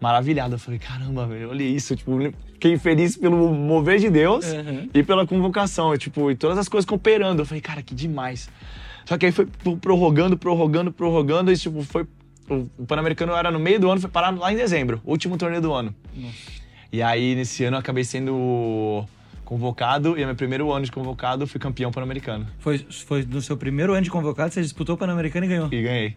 maravilhado. 0.00 0.56
Eu 0.56 0.58
falei, 0.58 0.80
caramba, 0.80 1.26
velho, 1.26 1.50
olha 1.50 1.62
isso. 1.62 1.94
Tipo, 1.94 2.18
fiquei 2.54 2.76
feliz 2.76 3.16
pelo 3.16 3.54
mover 3.54 4.00
de 4.00 4.10
Deus 4.10 4.46
uhum. 4.46 4.88
e 4.92 5.02
pela 5.04 5.24
convocação. 5.26 5.96
Tipo, 5.96 6.30
e 6.30 6.34
todas 6.34 6.58
as 6.58 6.68
coisas 6.68 6.84
cooperando. 6.84 7.42
Eu 7.42 7.46
falei, 7.46 7.60
cara, 7.60 7.82
que 7.82 7.94
demais. 7.94 8.48
Só 9.04 9.18
que 9.18 9.26
aí 9.26 9.32
foi 9.32 9.46
prorrogando, 9.80 10.36
prorrogando, 10.36 10.92
prorrogando, 10.92 11.52
e 11.52 11.56
tipo, 11.56 11.82
foi. 11.82 12.06
O 12.48 12.84
Pan-Americano 12.86 13.32
era 13.32 13.50
no 13.50 13.58
meio 13.58 13.80
do 13.80 13.90
ano, 13.90 14.00
foi 14.00 14.10
parar 14.10 14.30
lá 14.30 14.52
em 14.52 14.56
dezembro, 14.56 15.00
último 15.04 15.38
torneio 15.38 15.62
do 15.62 15.72
ano. 15.72 15.94
Nossa. 16.14 16.34
E 16.92 17.02
aí, 17.02 17.34
nesse 17.34 17.64
ano, 17.64 17.76
eu 17.76 17.80
acabei 17.80 18.04
sendo 18.04 19.04
convocado, 19.44 20.16
e 20.16 20.20
no 20.20 20.26
meu 20.26 20.34
primeiro 20.36 20.70
ano 20.72 20.84
de 20.84 20.92
convocado, 20.92 21.46
fui 21.46 21.58
campeão 21.58 21.90
pan-americano. 21.90 22.46
Foi, 22.58 22.78
foi 22.78 23.24
no 23.24 23.40
seu 23.40 23.56
primeiro 23.56 23.92
ano 23.94 24.02
de 24.02 24.10
convocado, 24.10 24.52
você 24.52 24.62
disputou 24.62 24.94
o 24.94 24.98
pan-americano 24.98 25.46
e 25.46 25.48
ganhou? 25.48 25.68
E 25.72 25.82
ganhei. 25.82 26.16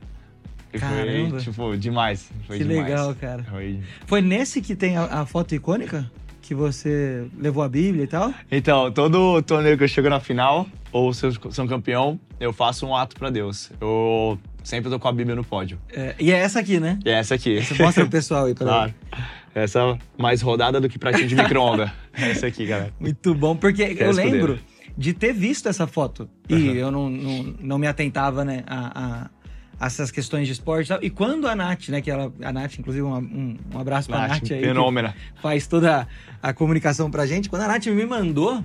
E 0.74 0.80
Caramba. 0.80 1.30
Foi, 1.30 1.40
tipo, 1.40 1.78
demais. 1.78 2.30
Foi 2.46 2.58
que 2.58 2.64
demais. 2.64 2.88
legal, 2.90 3.16
cara. 3.16 3.44
Foi... 3.44 3.80
foi 4.06 4.22
nesse 4.22 4.62
que 4.62 4.76
tem 4.76 4.98
a, 4.98 5.04
a 5.22 5.26
foto 5.26 5.56
icônica? 5.56 6.10
Que 6.48 6.56
você 6.56 7.28
levou 7.38 7.62
a 7.62 7.68
Bíblia 7.68 8.06
e 8.06 8.08
tal? 8.08 8.34
Então, 8.50 8.90
todo 8.90 9.42
torneio 9.42 9.78
que 9.78 9.84
eu 9.84 9.88
chego 9.88 10.10
na 10.10 10.22
final, 10.22 10.66
ou 10.94 11.14
se 11.14 11.26
eu 11.26 11.34
sou 11.52 11.68
campeão, 11.68 12.18
eu 12.40 12.54
faço 12.54 12.88
um 12.88 12.96
ato 12.96 13.18
para 13.18 13.30
Deus. 13.30 13.70
Eu 13.82 14.40
sempre 14.64 14.90
tô 14.90 14.98
com 14.98 15.10
a 15.10 15.12
Bíblia 15.12 15.36
no 15.36 15.44
pódio. 15.44 15.78
É, 15.92 16.16
e 16.18 16.32
é 16.32 16.38
essa 16.38 16.60
aqui, 16.62 16.80
né? 16.80 17.00
E 17.06 17.10
é 17.10 17.14
essa 17.14 17.36
aqui. 17.36 17.62
Você 17.62 17.84
mostra 17.84 18.04
pro 18.06 18.12
pessoal 18.12 18.46
aí, 18.46 18.56
Claro. 18.56 18.94
Essa 19.54 19.98
mais 20.18 20.42
rodada 20.42 20.80
do 20.80 20.88
que 20.88 20.98
pratinho 20.98 21.28
de 21.28 21.36
micro-onda. 21.36 21.92
essa 22.14 22.48
aqui, 22.48 22.66
galera. 22.66 22.94
Muito 22.98 23.36
bom, 23.36 23.56
porque 23.56 23.96
que 23.96 24.04
eu 24.04 24.12
lembro 24.12 24.58
de 24.98 25.14
ter 25.14 25.34
visto 25.34 25.68
essa 25.68 25.86
foto. 25.86 26.30
E 26.48 26.54
uhum. 26.54 26.76
eu 26.76 26.92
não, 26.92 27.10
não, 27.10 27.44
não 27.60 27.78
me 27.78 27.88
atentava, 27.88 28.46
né, 28.46 28.64
a, 28.66 29.26
a 29.26 29.30
essas 29.80 30.12
questões 30.12 30.48
de 30.48 30.54
esporte 30.54 30.88
e 30.88 30.90
tal. 30.90 31.04
E 31.04 31.10
quando 31.10 31.48
a 31.48 31.56
Nath, 31.56 31.90
né, 31.90 32.02
que 32.02 32.10
ela, 32.10 32.34
a 32.42 32.52
Nath, 32.52 32.80
inclusive, 32.80 33.04
um, 33.04 33.16
um, 33.16 33.58
um 33.74 33.80
abraço 33.80 34.10
pra 34.10 34.20
Nath, 34.22 34.42
Nath 34.42 34.52
aí. 34.52 34.62
Fenômena. 34.62 35.16
Faz 35.42 35.68
toda 35.68 36.08
a, 36.42 36.50
a 36.50 36.54
comunicação 36.54 37.12
pra 37.12 37.26
gente. 37.26 37.50
Quando 37.50 37.62
a 37.64 37.68
Nath 37.68 37.86
me 37.88 38.06
mandou 38.06 38.64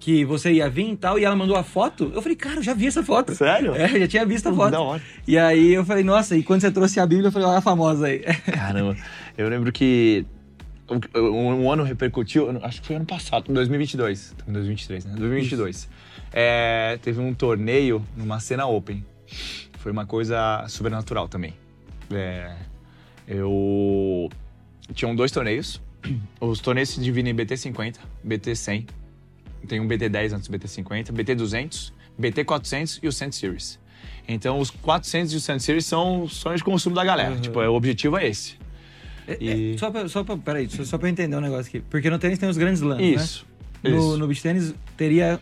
que 0.00 0.24
você 0.24 0.52
ia 0.52 0.68
vir 0.68 0.92
e 0.92 0.96
tal, 0.96 1.18
e 1.18 1.24
ela 1.24 1.34
mandou 1.34 1.56
a 1.56 1.62
foto, 1.62 2.10
eu 2.14 2.20
falei, 2.20 2.36
cara, 2.36 2.56
eu 2.56 2.62
já 2.62 2.74
vi 2.74 2.86
essa 2.86 3.02
foto. 3.02 3.34
Sério? 3.34 3.74
É, 3.74 3.88
já 4.00 4.06
tinha 4.06 4.26
visto 4.26 4.48
a 4.48 4.54
foto. 4.54 4.72
Da 4.72 4.80
hora. 4.80 5.02
E 5.26 5.38
aí 5.38 5.72
eu 5.72 5.84
falei, 5.84 6.04
nossa, 6.04 6.36
e 6.36 6.42
quando 6.42 6.60
você 6.60 6.70
trouxe 6.70 7.00
a 7.00 7.06
Bíblia, 7.06 7.28
eu 7.28 7.32
falei, 7.32 7.48
olha 7.48 7.58
a 7.58 7.62
famosa 7.62 8.06
aí. 8.06 8.18
Caramba, 8.52 8.96
eu 9.36 9.48
lembro 9.48 9.72
que 9.72 10.26
um, 11.14 11.20
um 11.20 11.72
ano 11.72 11.82
repercutiu, 11.84 12.50
acho 12.62 12.82
que 12.82 12.88
foi 12.88 12.96
ano 12.96 13.06
passado, 13.06 13.50
2022, 13.52 14.34
2023, 14.46 15.04
né? 15.06 15.14
2022. 15.16 15.88
É, 16.32 16.98
teve 17.00 17.20
um 17.20 17.32
torneio 17.32 18.04
numa 18.16 18.40
cena 18.40 18.66
open 18.66 19.04
foi 19.84 19.92
uma 19.92 20.06
coisa 20.06 20.64
sobrenatural 20.66 21.28
também. 21.28 21.52
É, 22.10 22.56
eu 23.28 24.30
tinham 24.94 25.14
dois 25.14 25.30
torneios. 25.30 25.78
Os 26.40 26.58
torneios 26.60 26.88
se 26.88 27.00
dividem 27.02 27.34
em 27.34 27.36
BT50, 27.36 27.96
BT100. 28.26 28.88
Tem 29.68 29.80
um 29.80 29.86
BT10 29.86 30.32
antes 30.32 30.48
do 30.48 30.58
BT50, 30.58 31.12
BT200, 31.12 31.92
BT400 32.18 33.00
e 33.02 33.08
o 33.08 33.12
100 33.12 33.32
Series. 33.32 33.78
Então, 34.26 34.58
os 34.58 34.70
400 34.70 35.34
e 35.34 35.36
os 35.36 35.44
100 35.44 35.58
Series 35.58 35.84
são 35.84 36.26
sonhos 36.28 36.60
de 36.60 36.64
consumo 36.64 36.96
da 36.96 37.04
galera. 37.04 37.34
Uhum. 37.34 37.40
Tipo, 37.42 37.60
o 37.60 37.74
objetivo 37.74 38.16
é 38.16 38.26
esse. 38.26 38.56
É, 39.28 39.36
e... 39.38 39.74
é, 39.74 39.78
só 39.78 39.90
pra, 39.90 40.08
só 40.08 40.24
pra, 40.24 40.36
peraí, 40.38 40.68
só, 40.70 40.82
só 40.82 40.96
pra 40.96 41.08
eu 41.08 41.12
entender 41.12 41.36
um 41.36 41.40
negócio 41.42 41.68
aqui. 41.68 41.80
Porque 41.90 42.08
no 42.08 42.18
tênis 42.18 42.38
tem 42.38 42.48
os 42.48 42.56
grandes 42.56 42.80
lãs, 42.80 43.00
Isso. 43.00 43.46
Né? 43.82 43.90
No, 43.90 44.16
no 44.16 44.26
beach 44.26 44.42
tênis 44.42 44.74
teria 44.96 45.38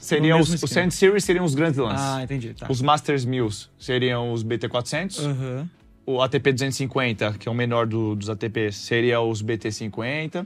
seriam 0.00 0.40
os, 0.40 0.62
os. 0.62 0.70
Sand 0.70 0.90
Series 0.90 1.24
seriam 1.24 1.44
os 1.44 1.54
grandes 1.54 1.78
lances. 1.78 2.00
Ah, 2.00 2.22
entendi. 2.22 2.54
Tá. 2.54 2.66
Os 2.68 2.80
Masters 2.82 3.24
1000 3.24 3.48
seriam 3.78 4.32
os 4.32 4.42
BT400. 4.44 5.24
Aham. 5.24 5.68
O 6.06 6.20
ATP 6.20 6.52
250, 6.52 7.34
que 7.38 7.48
é 7.48 7.52
o 7.52 7.54
menor 7.54 7.86
do- 7.86 8.16
dos 8.16 8.28
ATPs, 8.28 8.76
seria 8.76 9.20
os 9.20 9.42
BT50. 9.42 10.44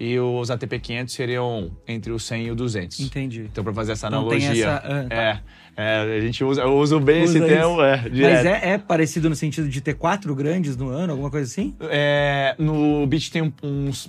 E 0.00 0.16
os 0.18 0.48
ATP 0.48 0.78
500 0.78 1.12
seriam 1.12 1.72
entre 1.86 2.12
o 2.12 2.20
100 2.20 2.46
e 2.46 2.50
o 2.52 2.54
200. 2.54 3.00
Entendi. 3.00 3.48
Então, 3.50 3.64
pra 3.64 3.72
fazer 3.74 3.92
essa 3.92 4.06
Então 4.06 4.20
analogia. 4.20 4.50
essa- 4.50 4.76
ah, 4.76 5.04
tá. 5.08 5.14
é, 5.16 5.40
é, 5.76 6.16
a 6.18 6.20
gente 6.20 6.44
usa, 6.44 6.62
eu 6.62 6.76
uso 6.78 7.00
bem 7.00 7.24
Usa 7.24 7.36
esse 7.38 7.46
termo, 7.48 7.82
é, 7.82 8.02
Mas 8.08 8.46
é, 8.46 8.70
é 8.74 8.78
parecido 8.78 9.28
no 9.28 9.34
sentido 9.34 9.68
de 9.68 9.80
ter 9.80 9.94
quatro 9.94 10.32
grandes 10.36 10.76
no 10.76 10.88
ano, 10.88 11.12
alguma 11.14 11.30
coisa 11.32 11.50
assim? 11.50 11.74
É, 11.80 12.54
no 12.60 13.04
beach 13.08 13.28
tem 13.32 13.52
uns, 13.60 14.08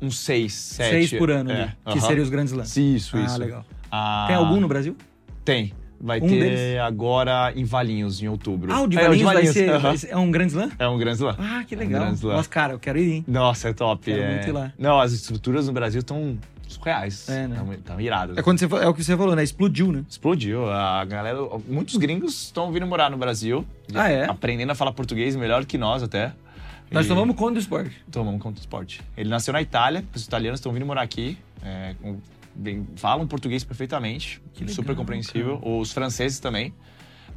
uns 0.00 0.18
seis, 0.18 0.52
sete. 0.54 0.90
Seis 0.90 1.12
por 1.18 1.30
ano, 1.30 1.50
é, 1.50 1.62
ali, 1.62 1.72
que 1.94 2.00
seriam 2.00 2.22
os 2.22 2.30
grandes 2.30 2.52
lances. 2.52 2.76
Isso, 2.76 3.16
ah, 3.16 3.20
isso. 3.24 3.38
legal. 3.38 3.64
Ah, 3.90 4.24
Tem 4.26 4.36
algum 4.36 4.60
no 4.60 4.68
Brasil? 4.68 4.96
Tem. 5.44 5.72
Vai 6.00 6.20
Um 6.20 6.28
ter 6.28 6.38
deles? 6.40 6.80
agora 6.80 7.52
em 7.56 7.64
Valinhos, 7.64 8.22
em 8.22 8.28
outubro. 8.28 8.72
Ah, 8.72 8.82
o 8.82 8.86
de 8.86 8.96
É, 8.96 9.02
Valinhos 9.02 9.32
vai 9.32 9.46
ser 9.46 9.68
aham. 9.70 9.78
vai 9.80 9.96
ser- 9.96 10.10
é 10.10 10.16
um 10.16 10.30
grande 10.30 10.52
slam? 10.52 10.70
É 10.78 10.86
um 10.88 10.96
grande 10.96 11.16
slam. 11.16 11.34
Ah, 11.38 11.64
que 11.66 11.74
É 11.74 11.76
um 11.76 11.80
legal. 11.80 12.00
grande 12.02 12.18
slam. 12.18 12.36
Nossa, 12.36 12.48
cara, 12.48 12.72
eu 12.74 12.78
quero 12.78 12.98
ir, 12.98 13.12
hein? 13.14 13.24
Nossa, 13.26 13.68
é 13.68 13.72
top. 13.72 14.04
Quero 14.04 14.22
é... 14.22 14.34
muito 14.34 14.48
ir 14.48 14.52
lá. 14.52 14.72
Não, 14.78 15.00
as 15.00 15.12
estruturas 15.12 15.66
no 15.66 15.72
Brasil 15.72 15.98
estão 15.98 16.38
surreais. 16.68 17.28
É, 17.28 17.48
né? 17.48 17.60
Estão 17.72 18.00
iradas. 18.00 18.36
É, 18.38 18.42
quando 18.42 18.58
você, 18.60 18.66
é 18.66 18.86
o 18.86 18.94
que 18.94 19.02
você 19.02 19.16
falou, 19.16 19.34
né? 19.34 19.42
Explodiu, 19.42 19.90
né? 19.90 20.04
Explodiu. 20.08 20.70
A 20.70 21.04
galera, 21.04 21.38
muitos 21.66 21.96
gringos 21.96 22.44
estão 22.44 22.70
vindo 22.70 22.86
morar 22.86 23.10
no 23.10 23.16
Brasil. 23.16 23.66
Ah, 23.92 24.08
é? 24.08 24.24
Aprendendo 24.26 24.70
a 24.70 24.74
falar 24.76 24.92
português 24.92 25.34
melhor 25.34 25.64
que 25.64 25.76
nós 25.76 26.02
até. 26.02 26.32
Nós 26.90 27.06
E- 27.06 27.08
tomamos 27.08 27.36
conta 27.36 27.54
do 27.54 27.58
esporte. 27.60 28.02
Tomamos 28.10 28.40
conta 28.42 28.54
do 28.56 28.60
esporte. 28.60 29.00
Ele 29.16 29.28
nasceu 29.28 29.52
na 29.52 29.60
Itália, 29.60 30.04
os 30.14 30.24
italianos 30.24 30.58
estão 30.60 30.72
vindo 30.72 30.86
morar 30.86 31.02
aqui. 31.02 31.36
é, 31.62 31.94
com- 32.00 32.20
bem- 32.54 32.86
falam 32.96 33.26
português 33.26 33.64
perfeitamente, 33.64 34.40
legal, 34.58 34.74
super 34.74 34.94
compreensível. 34.94 35.60
Os 35.60 35.92
franceses 35.92 36.38
também. 36.38 36.72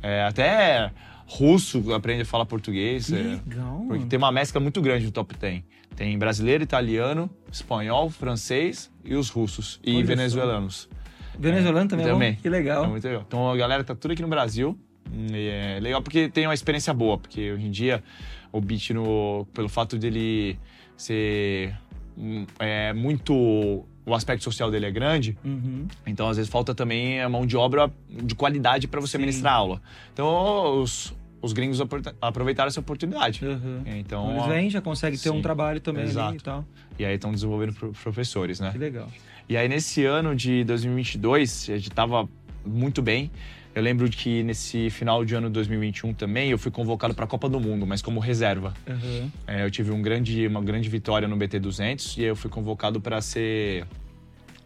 É, 0.02 0.24
até 0.24 0.92
russo 1.26 1.92
aprende 1.94 2.22
a 2.22 2.26
falar 2.26 2.46
português. 2.46 3.08
Que 3.08 3.16
é, 3.16 3.18
legal. 3.18 3.84
porque 3.88 4.06
tem 4.06 4.18
uma 4.20 4.32
mescla 4.32 4.62
muito 4.62 4.80
grande 4.80 5.06
no 5.06 5.12
top 5.12 5.36
10. 5.36 5.64
Tem 5.96 6.18
brasileiro, 6.20 6.64
italiano, 6.64 7.30
espanhol, 7.52 8.10
francês 8.12 8.92
e 9.04 9.16
os 9.16 9.30
russos. 9.30 9.80
E 9.84 9.96
Olha 9.96 10.06
venezuelanos. 10.06 10.88
Venezuelano 11.38 11.90
também, 11.90 12.06
é 12.06 12.10
também. 12.10 12.36
Que 12.36 12.48
legal. 12.50 12.86
É 12.86 12.88
muito 12.88 13.04
legal. 13.04 13.24
Então 13.28 13.50
a 13.52 13.58
galera 13.58 13.84
tá 13.84 13.96
tudo 13.96 14.12
aqui 14.12 14.22
no 14.22 14.28
Brasil. 14.28 14.78
E 15.12 15.48
é 15.50 15.80
legal 15.82 16.02
porque 16.02 16.30
tem 16.30 16.46
uma 16.46 16.54
experiência 16.54 16.94
boa, 16.94 17.18
porque 17.18 17.52
hoje 17.52 17.66
em 17.66 17.72
dia 17.72 18.04
o 18.52 18.60
beat, 18.62 18.90
no, 18.92 19.46
pelo 19.54 19.70
fato 19.70 19.98
dele 19.98 20.60
ser 20.98 21.76
hum, 22.18 22.46
é, 22.60 22.94
muito. 22.94 23.86
O 24.04 24.16
aspecto 24.16 24.44
social 24.44 24.72
dele 24.72 24.88
é 24.88 24.92
grande, 24.92 25.38
Uhum. 25.46 25.86
então 26.08 26.28
às 26.28 26.36
vezes 26.36 26.52
falta 26.52 26.74
também 26.74 27.22
a 27.22 27.30
mão 27.30 27.46
de 27.46 27.56
obra 27.56 27.90
de 28.10 28.34
qualidade 28.34 28.88
para 28.88 29.00
você 29.00 29.12
Sim. 29.18 29.20
ministrar 29.20 29.54
aula. 29.54 29.80
Então 30.12 30.82
os, 30.82 31.16
os 31.40 31.54
gringos 31.54 31.80
apro- 31.80 32.02
aproveitaram 32.20 32.68
essa 32.68 32.80
oportunidade. 32.80 33.46
Uhum. 33.46 33.84
Então, 33.86 34.32
eles 34.32 34.46
vêm, 34.48 34.70
já 34.72 34.82
conseguem 34.82 35.20
ter 35.20 35.30
sim. 35.30 35.36
um 35.38 35.42
trabalho 35.42 35.80
também 35.80 36.02
ali 36.02 36.12
Exato. 36.12 36.36
e 36.36 36.40
tal. 36.42 36.66
e 36.98 37.06
aí 37.06 37.14
estão 37.14 37.32
desenvolvendo 37.32 37.74
pro- 37.76 37.92
professores, 37.92 38.60
né? 38.60 38.72
Que 38.72 38.80
legal. 38.80 39.08
E 39.48 39.56
aí, 39.56 39.70
nesse 39.70 40.04
ano 40.04 40.36
de 40.36 40.64
2022, 40.64 41.70
a 41.70 41.78
gente 41.78 41.92
tava 41.92 42.28
muito 42.66 43.04
bem. 43.04 43.30
Eu 43.74 43.82
lembro 43.82 44.10
que 44.10 44.44
nesse 44.44 44.90
final 44.90 45.24
de 45.24 45.34
ano 45.34 45.48
de 45.48 45.54
2021 45.54 46.14
também, 46.14 46.50
eu 46.50 46.58
fui 46.58 46.72
convocado 46.72 47.14
para 47.14 47.24
a 47.24 47.28
Copa 47.28 47.48
do 47.48 47.60
Mundo, 47.60 47.88
mas 47.88 48.02
como 48.02 48.20
reserva. 48.20 48.74
Uhum. 48.88 49.32
É, 49.48 49.64
eu 49.64 49.72
tive 49.72 49.92
um 49.92 50.02
grande, 50.02 50.46
uma 50.46 50.62
grande 50.62 50.90
vitória 50.90 51.28
no 51.28 51.38
BT200 51.38 52.18
e 52.18 52.24
eu 52.24 52.36
fui 52.36 52.50
convocado 52.50 53.00
para 53.00 53.22
ser 53.22 53.86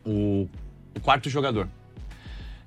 o, 0.04 0.48
o 0.96 1.00
quarto 1.00 1.30
jogador. 1.30 1.68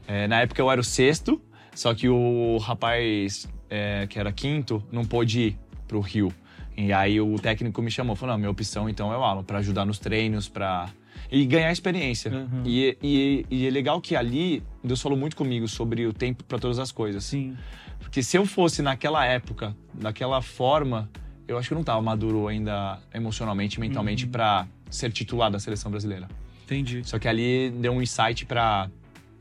É, 0.07 0.29
na 0.29 0.41
época 0.41 0.63
eu 0.63 0.71
era 0.71 0.81
o 0.81 0.85
sexto, 0.85 1.41
só 1.75 1.93
que 1.93 2.09
o 2.09 2.57
rapaz 2.59 3.49
é, 3.69 4.07
que 4.07 4.19
era 4.19 4.33
quinto 4.33 4.83
não 4.93 5.05
pôde 5.05 5.41
ir 5.41 5.59
pro 5.89 6.01
Rio. 6.01 6.33
E 6.77 6.93
aí 6.93 7.21
o 7.21 7.37
técnico 7.41 7.83
me 7.83 7.91
chamou, 7.91 8.15
falou, 8.15 8.35
não, 8.35 8.39
minha 8.39 8.51
opção 8.51 8.89
então 8.89 9.13
é 9.13 9.19
o 9.19 9.25
Alan, 9.25 9.43
para 9.43 9.59
ajudar 9.59 9.85
nos 9.85 9.99
treinos, 9.99 10.49
para 10.49 10.89
e 11.31 11.45
ganhar 11.45 11.71
experiência. 11.71 12.31
Uhum. 12.33 12.63
E, 12.65 12.97
e, 13.03 13.47
e 13.51 13.67
é 13.67 13.71
legal 13.71 14.01
que 14.01 14.17
ali 14.17 14.63
Deus 14.83 15.01
falou 15.01 15.19
muito 15.19 15.37
comigo 15.37 15.69
sobre 15.69 16.07
o 16.07 16.13
tempo 16.13 16.43
para 16.45 16.59
todas 16.59 16.79
as 16.79 16.91
coisas. 16.91 17.25
Sim. 17.25 17.57
Porque 17.99 18.23
se 18.23 18.37
eu 18.37 18.47
fosse 18.47 18.81
naquela 18.81 19.25
época, 19.27 19.77
daquela 19.93 20.41
forma, 20.41 21.11
eu 21.47 21.59
acho 21.59 21.69
que 21.69 21.75
eu 21.75 21.77
não 21.77 21.83
estava 21.83 22.01
maduro 22.01 22.49
ainda 22.49 22.99
emocionalmente 23.13 23.79
mentalmente 23.81 24.25
Uhum. 24.25 24.31
para 24.31 24.67
ser 24.91 25.13
titular 25.13 25.51
da 25.51 25.59
seleção 25.59 25.91
brasileira. 25.91 26.29
Entendi. 26.65 27.03
Só 27.05 27.19
que 27.19 27.29
ali 27.29 27.71
deu 27.71 27.93
um 27.93 28.01
insight 28.01 28.47
para 28.47 28.89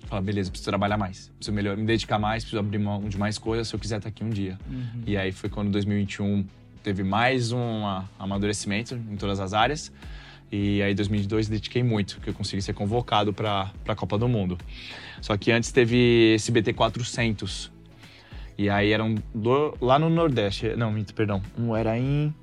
falar, 0.08 0.22
beleza, 0.22 0.50
preciso 0.50 0.70
trabalhar 0.70 0.98
mais, 0.98 1.30
preciso 1.38 1.54
melhor, 1.54 1.76
me 1.78 1.86
dedicar 1.86 2.18
mais, 2.18 2.44
preciso 2.44 2.60
abrir 2.60 2.80
mão 2.80 3.02
de 3.08 3.18
mais 3.18 3.38
coisas 3.38 3.68
se 3.68 3.76
eu 3.76 3.80
quiser 3.80 3.98
estar 3.98 4.10
aqui 4.10 4.24
um 4.24 4.30
dia. 4.30 4.58
Uhum. 4.70 5.04
E 5.06 5.18
aí 5.18 5.32
foi 5.32 5.50
quando 5.50 5.70
2021 5.72 6.46
teve 6.82 7.04
mais 7.04 7.52
um 7.52 7.84
amadurecimento 8.18 8.96
em 8.96 9.16
todas 9.18 9.40
as 9.40 9.54
áreas. 9.54 9.92
E 10.52 10.82
aí 10.82 10.94
2022 10.96 11.50
dediquei 11.50 11.84
muito, 11.84 12.20
que 12.22 12.30
eu 12.30 12.34
consegui 12.34 12.62
ser 12.62 12.74
convocado 12.74 13.34
para 13.34 13.72
a 13.88 13.96
Copa 13.96 14.18
do 14.18 14.28
Mundo. 14.30 14.58
Só 15.22 15.36
que 15.36 15.52
antes 15.52 15.72
teve 15.72 16.34
esse 16.36 16.52
BT 16.52 16.74
400. 16.74 17.72
E 18.58 18.70
aí 18.70 18.92
eram 18.92 19.16
do- 19.36 19.76
lá 19.82 20.00
no 20.00 20.10
Nordeste, 20.10 20.76
não, 20.76 20.94
perdão. 21.16 21.42
Um 21.58 21.76
era 21.76 21.98
em 22.00 22.34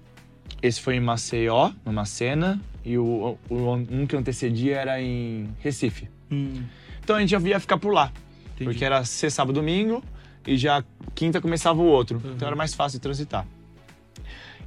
esse 0.63 0.81
foi 0.81 0.97
em 0.97 1.01
Maceió, 1.01 1.73
no 1.85 1.93
Macena, 1.93 2.61
e 2.85 2.97
o, 2.97 3.39
o 3.51 3.73
um 3.75 4.07
que 4.07 4.17
antecedia 4.17 4.77
era 4.77 5.01
em 5.01 5.49
Recife. 5.61 6.09
Hum, 6.31 6.63
Então 7.03 7.17
a 7.17 7.21
gente 7.21 7.31
já 7.31 7.41
ia 7.41 7.59
ficar 7.61 7.79
por 7.79 7.93
lá. 7.93 8.13
entendi. 8.55 8.65
Porque 8.71 8.85
era 8.85 9.05
ser 9.05 9.31
sábado 9.31 9.55
domingo 9.55 10.03
e 10.47 10.57
já 10.57 10.85
quinta 11.15 11.41
começava 11.41 11.81
o 11.81 11.85
outro. 11.87 12.21
Uhum. 12.25 12.33
Então 12.35 12.47
era 12.47 12.57
mais 12.57 12.75
fácil 12.75 12.99
de 12.99 13.03
transitar. 13.03 13.47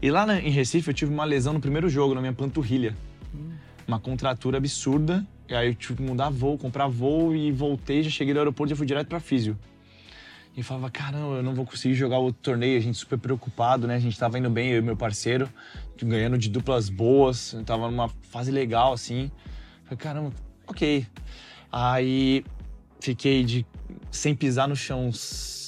E 0.02 0.12
lá 0.12 0.26
na- 0.26 0.40
em 0.40 0.50
Recife 0.52 0.88
eu 0.90 0.94
tive 0.94 1.12
uma 1.14 1.24
lesão 1.26 1.54
no 1.54 1.60
primeiro 1.60 1.88
jogo, 1.90 2.14
na 2.14 2.22
minha 2.22 2.34
panturrilha. 2.34 2.96
Uma 3.88 4.00
contratura 4.00 4.58
absurda. 4.58 5.26
E 5.48 5.56
aí 5.56 5.70
eu 5.70 5.76
tive 5.76 5.96
que 5.96 6.02
mudar 6.02 6.30
voo, 6.30 6.58
comprar 6.58 6.88
voo 6.88 7.34
e 7.34 7.52
voltei, 7.52 8.04
já 8.04 8.10
cheguei 8.10 8.34
no 8.34 8.40
aeroporto 8.42 8.74
e 8.74 8.76
fui 8.76 8.86
direto 8.86 9.08
pra 9.08 9.20
físio. 9.20 9.58
E 10.58 10.64
falava, 10.64 10.90
caramba, 10.90 11.36
eu 11.36 11.44
não 11.44 11.54
vou 11.54 11.66
conseguir 11.66 11.94
jogar 11.94 12.18
outro 12.18 12.42
torneio. 12.42 12.78
A 12.78 12.82
gente 12.82 12.98
super 12.98 13.18
preocupado, 13.18 13.88
né? 13.88 13.96
A 13.96 14.00
gente 14.00 14.18
tava 14.18 14.40
indo 14.40 14.50
bem, 14.50 14.72
eu 14.72 14.80
e 14.80 14.82
meu 14.82 14.98
parceiro, 14.98 15.48
ganhando 16.02 16.38
de 16.38 16.50
duplas 16.50 16.90
boas. 16.90 17.56
Tava 17.66 17.90
numa 17.90 18.10
fase 18.10 18.52
legal, 18.52 18.92
assim. 18.92 19.32
Falei, 19.84 19.98
caramba, 19.98 20.34
ok. 20.66 21.06
Aí 21.72 22.44
fiquei 23.00 23.44
de 23.44 23.66
sem 24.10 24.34
pisar 24.34 24.68
no 24.68 24.76
chão 24.76 25.12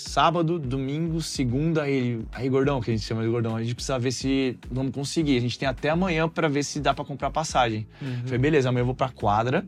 sábado, 0.10 0.58
domingo, 0.58 1.22
segunda, 1.22 1.84
aí, 1.84 2.19
aí 2.32 2.50
gordão, 2.50 2.82
que 2.82 2.89
a 2.89 2.95
gente 2.95 3.06
chama 3.06 3.22
de 3.22 3.30
gordão, 3.30 3.56
a 3.56 3.62
gente 3.62 3.76
precisa 3.76 4.00
ver 4.00 4.12
se 4.12 4.58
vamos 4.69 4.91
conseguir. 4.91 5.38
A 5.38 5.41
gente 5.41 5.58
tem 5.58 5.69
até 5.69 5.89
amanhã 5.89 6.28
pra 6.28 6.48
ver 6.48 6.63
se 6.63 6.80
dá 6.80 6.93
pra 6.93 7.06
comprar 7.06 7.30
passagem. 7.30 7.88
Uhum. 8.02 8.24
Falei, 8.24 8.39
beleza, 8.39 8.69
amanhã 8.69 8.82
eu 8.82 8.88
vou 8.88 8.95
pra 8.95 9.10
quadra 9.10 9.65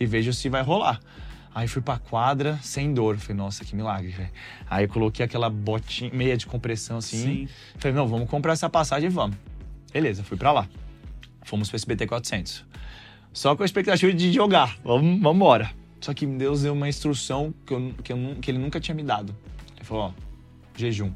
e 0.00 0.06
vejo 0.06 0.32
se 0.32 0.48
vai 0.48 0.62
rolar. 0.62 0.98
Aí 1.54 1.68
fui 1.68 1.82
pra 1.82 1.98
quadra 1.98 2.58
sem 2.62 2.94
dor. 2.94 3.18
Falei, 3.18 3.36
nossa, 3.36 3.64
que 3.64 3.76
milagre, 3.76 4.08
velho. 4.08 4.30
Aí 4.68 4.86
eu 4.86 4.88
coloquei 4.88 5.26
aquela 5.26 5.50
botinha, 5.50 6.10
meia 6.14 6.38
de 6.38 6.46
compressão 6.46 6.96
assim. 6.96 7.46
Sim. 7.46 7.48
Falei, 7.76 7.94
não, 7.94 8.08
vamos 8.08 8.30
comprar 8.30 8.54
essa 8.54 8.70
passagem 8.70 9.10
e 9.10 9.12
vamos. 9.12 9.36
Beleza, 9.92 10.24
fui 10.24 10.38
pra 10.38 10.52
lá. 10.52 10.66
Fomos 11.42 11.68
pro 11.68 11.76
SBT 11.76 12.06
400. 12.06 12.64
Só 13.30 13.54
com 13.54 13.62
a 13.62 13.66
expectativa 13.66 14.12
de 14.12 14.32
jogar. 14.32 14.78
Vamos, 14.82 15.20
embora. 15.20 15.70
Só 16.00 16.14
que 16.14 16.26
Deus 16.26 16.62
deu 16.62 16.72
uma 16.72 16.88
instrução 16.88 17.52
que, 17.66 17.74
eu, 17.74 17.94
que, 18.02 18.12
eu 18.12 18.18
que 18.40 18.50
ele 18.50 18.58
nunca 18.58 18.80
tinha 18.80 18.94
me 18.94 19.02
dado. 19.02 19.36
Ele 19.82 19.88
falou, 19.88 20.04
ó, 20.04 20.12
jejum. 20.78 21.10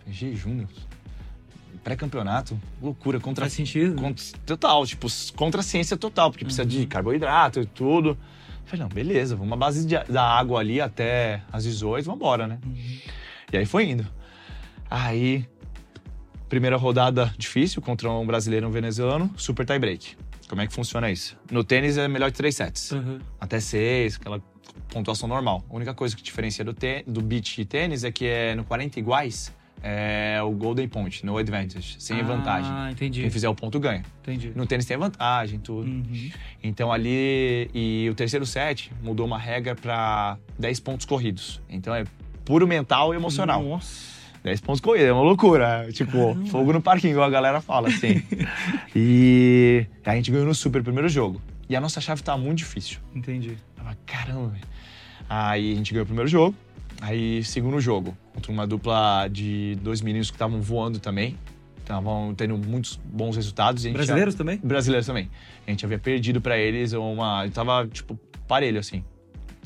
Falei, 0.00 0.12
jejum, 0.12 0.56
Deus? 0.56 0.88
Pré-campeonato? 1.84 2.60
Loucura, 2.82 3.20
contra 3.20 3.44
Faz 3.44 3.52
sentido? 3.52 3.94
Contra- 3.94 4.24
total, 4.44 4.84
tipo, 4.84 5.06
contra 5.36 5.60
a 5.60 5.62
ciência 5.62 5.96
total, 5.96 6.30
porque 6.30 6.44
precisa 6.44 6.64
Uhum. 6.64 6.68
de 6.68 6.86
carboidrato 6.86 7.60
e 7.60 7.66
tudo. 7.66 8.18
Falei, 8.66 8.82
não, 8.82 8.88
beleza, 8.88 9.36
vamos 9.36 9.52
à 9.52 9.56
base 9.56 9.86
de- 9.86 10.12
da 10.12 10.22
água 10.22 10.60
ali 10.60 10.80
até 10.80 11.42
às 11.52 11.64
18, 11.64 12.04
vamos 12.06 12.18
embora, 12.20 12.46
né? 12.46 12.58
Uhum. 12.66 12.98
E 13.52 13.56
aí 13.56 13.64
foi 13.64 13.88
indo. 13.88 14.06
Aí, 14.90 15.46
primeira 16.48 16.76
rodada 16.76 17.32
difícil 17.38 17.80
contra 17.80 18.10
um 18.10 18.26
brasileiro 18.26 18.66
e 18.66 18.68
um 18.68 18.72
venezuelano, 18.72 19.32
super 19.36 19.64
tie 19.64 19.78
break. 19.78 20.16
Como 20.48 20.60
é 20.60 20.66
que 20.66 20.72
funciona 20.74 21.08
isso? 21.10 21.36
No 21.50 21.62
tênis 21.62 21.96
é 21.96 22.08
melhor 22.08 22.30
de 22.30 22.36
três 22.36 22.56
sets. 22.56 22.90
Uhum. 22.90 23.20
Até 23.40 23.60
seis, 23.60 24.16
aquela 24.16 24.42
pontuação 24.90 25.28
normal. 25.28 25.64
A 25.70 25.74
única 25.74 25.94
coisa 25.94 26.16
que 26.16 26.22
diferencia 26.22 26.64
do, 26.64 26.72
tê- 26.74 27.04
do 27.06 27.20
beach 27.22 27.60
e 27.60 27.64
tênis 27.64 28.04
é 28.04 28.10
que 28.12 28.26
é 28.26 28.54
no 28.54 28.64
40 28.64 28.98
iguais, 28.98 29.52
é 29.82 30.38
o 30.42 30.50
golden 30.50 30.86
point, 30.88 31.24
no 31.24 31.38
advantage, 31.38 31.96
sem 31.98 32.22
vantagem. 32.22 32.70
Ah, 32.70 32.90
entendi. 32.92 33.22
Quem 33.22 33.30
fizer 33.30 33.48
o 33.48 33.54
ponto 33.54 33.80
ganha. 33.80 34.02
Entendi. 34.22 34.52
No 34.54 34.66
tênis 34.66 34.84
tem 34.84 34.96
vantagem, 34.98 35.58
tudo. 35.58 35.88
Uhum. 35.88 36.30
Então 36.62 36.92
ali. 36.92 37.70
E 37.72 38.06
o 38.10 38.14
terceiro 38.14 38.44
set 38.44 38.92
mudou 39.02 39.24
uma 39.26 39.38
regra 39.38 39.74
para 39.74 40.36
10 40.58 40.80
pontos 40.80 41.06
corridos. 41.06 41.62
Então 41.68 41.94
é 41.94 42.04
puro 42.44 42.66
mental 42.66 43.14
e 43.14 43.16
emocional. 43.16 43.62
Nossa. 43.62 44.10
10 44.42 44.60
pontos 44.62 44.80
corridos, 44.80 45.08
é 45.08 45.12
uma 45.12 45.22
loucura. 45.22 45.88
Tipo, 45.92 46.12
Caramba. 46.28 46.46
fogo 46.46 46.72
no 46.74 46.80
parquinho, 46.82 47.12
igual 47.12 47.26
a 47.26 47.30
galera 47.30 47.60
fala, 47.60 47.88
assim. 47.88 48.22
e 48.94 49.86
a 50.04 50.14
gente 50.14 50.30
ganhou 50.30 50.46
no 50.46 50.54
super 50.54 50.82
primeiro 50.82 51.08
jogo. 51.08 51.40
E 51.68 51.76
a 51.76 51.80
nossa 51.80 52.00
chave 52.00 52.22
tava 52.22 52.38
muito 52.38 52.58
difícil. 52.58 52.98
Entendi. 53.14 53.56
Falei, 53.76 53.96
caramba, 54.04 54.48
velho. 54.48 54.64
Aí 55.30 55.72
a 55.72 55.76
gente 55.76 55.92
ganhou 55.92 56.02
o 56.02 56.06
primeiro 56.06 56.28
jogo. 56.28 56.56
Aí, 57.00 57.44
segundo 57.44 57.80
jogo, 57.80 58.16
contra 58.34 58.50
uma 58.50 58.66
dupla 58.66 59.28
de 59.28 59.78
dois 59.80 60.02
meninos 60.02 60.28
que 60.28 60.34
estavam 60.34 60.60
voando 60.60 60.98
também. 60.98 61.38
Estavam 61.78 62.34
tendo 62.34 62.58
muitos 62.58 62.96
bons 63.04 63.36
resultados. 63.36 63.86
Brasileiros 63.86 64.34
já... 64.34 64.38
também? 64.38 64.58
Brasileiros 64.58 65.06
também. 65.06 65.30
A 65.66 65.70
gente 65.70 65.84
havia 65.84 66.00
perdido 66.00 66.40
para 66.40 66.58
eles 66.58 66.92
uma. 66.92 67.48
Tava, 67.50 67.86
tipo, 67.86 68.18
parelho, 68.48 68.80
assim. 68.80 69.04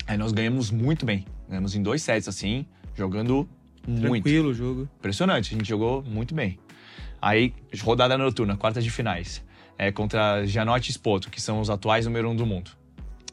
Aí 0.05 0.17
nós 0.17 0.31
ganhamos 0.31 0.69
muito 0.69 1.03
bem. 1.03 1.25
Ganhamos 1.49 1.75
em 1.75 1.81
dois 1.81 2.03
sets, 2.03 2.27
assim, 2.27 2.67
jogando 2.93 3.49
muito. 3.87 4.23
Tranquilo 4.23 4.49
o 4.49 4.53
jogo. 4.53 4.89
Impressionante, 4.99 5.53
a 5.53 5.57
gente 5.57 5.67
jogou 5.67 6.03
muito 6.03 6.35
bem. 6.35 6.59
Aí, 7.19 7.53
rodada 7.81 8.15
noturna, 8.19 8.55
quartas 8.55 8.83
de 8.83 8.91
finais. 8.91 9.43
É 9.79 9.91
contra 9.91 10.45
Janote 10.45 10.91
e 10.91 10.93
Spoto, 10.93 11.29
que 11.29 11.41
são 11.41 11.59
os 11.59 11.71
atuais 11.71 12.05
número 12.05 12.29
um 12.29 12.35
do 12.35 12.45
mundo. 12.45 12.69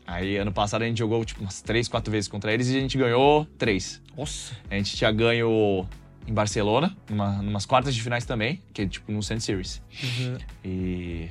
Aí, 0.06 0.36
ano 0.36 0.52
passado, 0.52 0.82
a 0.82 0.86
gente 0.86 0.98
jogou, 0.98 1.24
tipo, 1.24 1.40
umas 1.40 1.62
três, 1.62 1.88
quatro 1.88 2.10
vezes 2.10 2.28
contra 2.28 2.52
eles 2.52 2.68
e 2.68 2.76
a 2.76 2.80
gente 2.80 2.98
ganhou 2.98 3.46
três. 3.56 4.02
Nossa! 4.16 4.56
A 4.70 4.74
gente 4.74 4.96
tinha 4.96 5.10
ganho 5.12 5.86
em 6.26 6.34
Barcelona, 6.34 6.96
numa, 7.08 7.42
numas 7.42 7.66
quartas 7.66 7.94
de 7.94 8.02
finais 8.02 8.24
também, 8.24 8.62
que 8.72 8.82
é, 8.82 8.86
tipo, 8.86 9.10
no 9.12 9.22
Sand 9.22 9.40
Series. 9.40 9.82
Uhum. 10.02 10.38
E... 10.64 11.28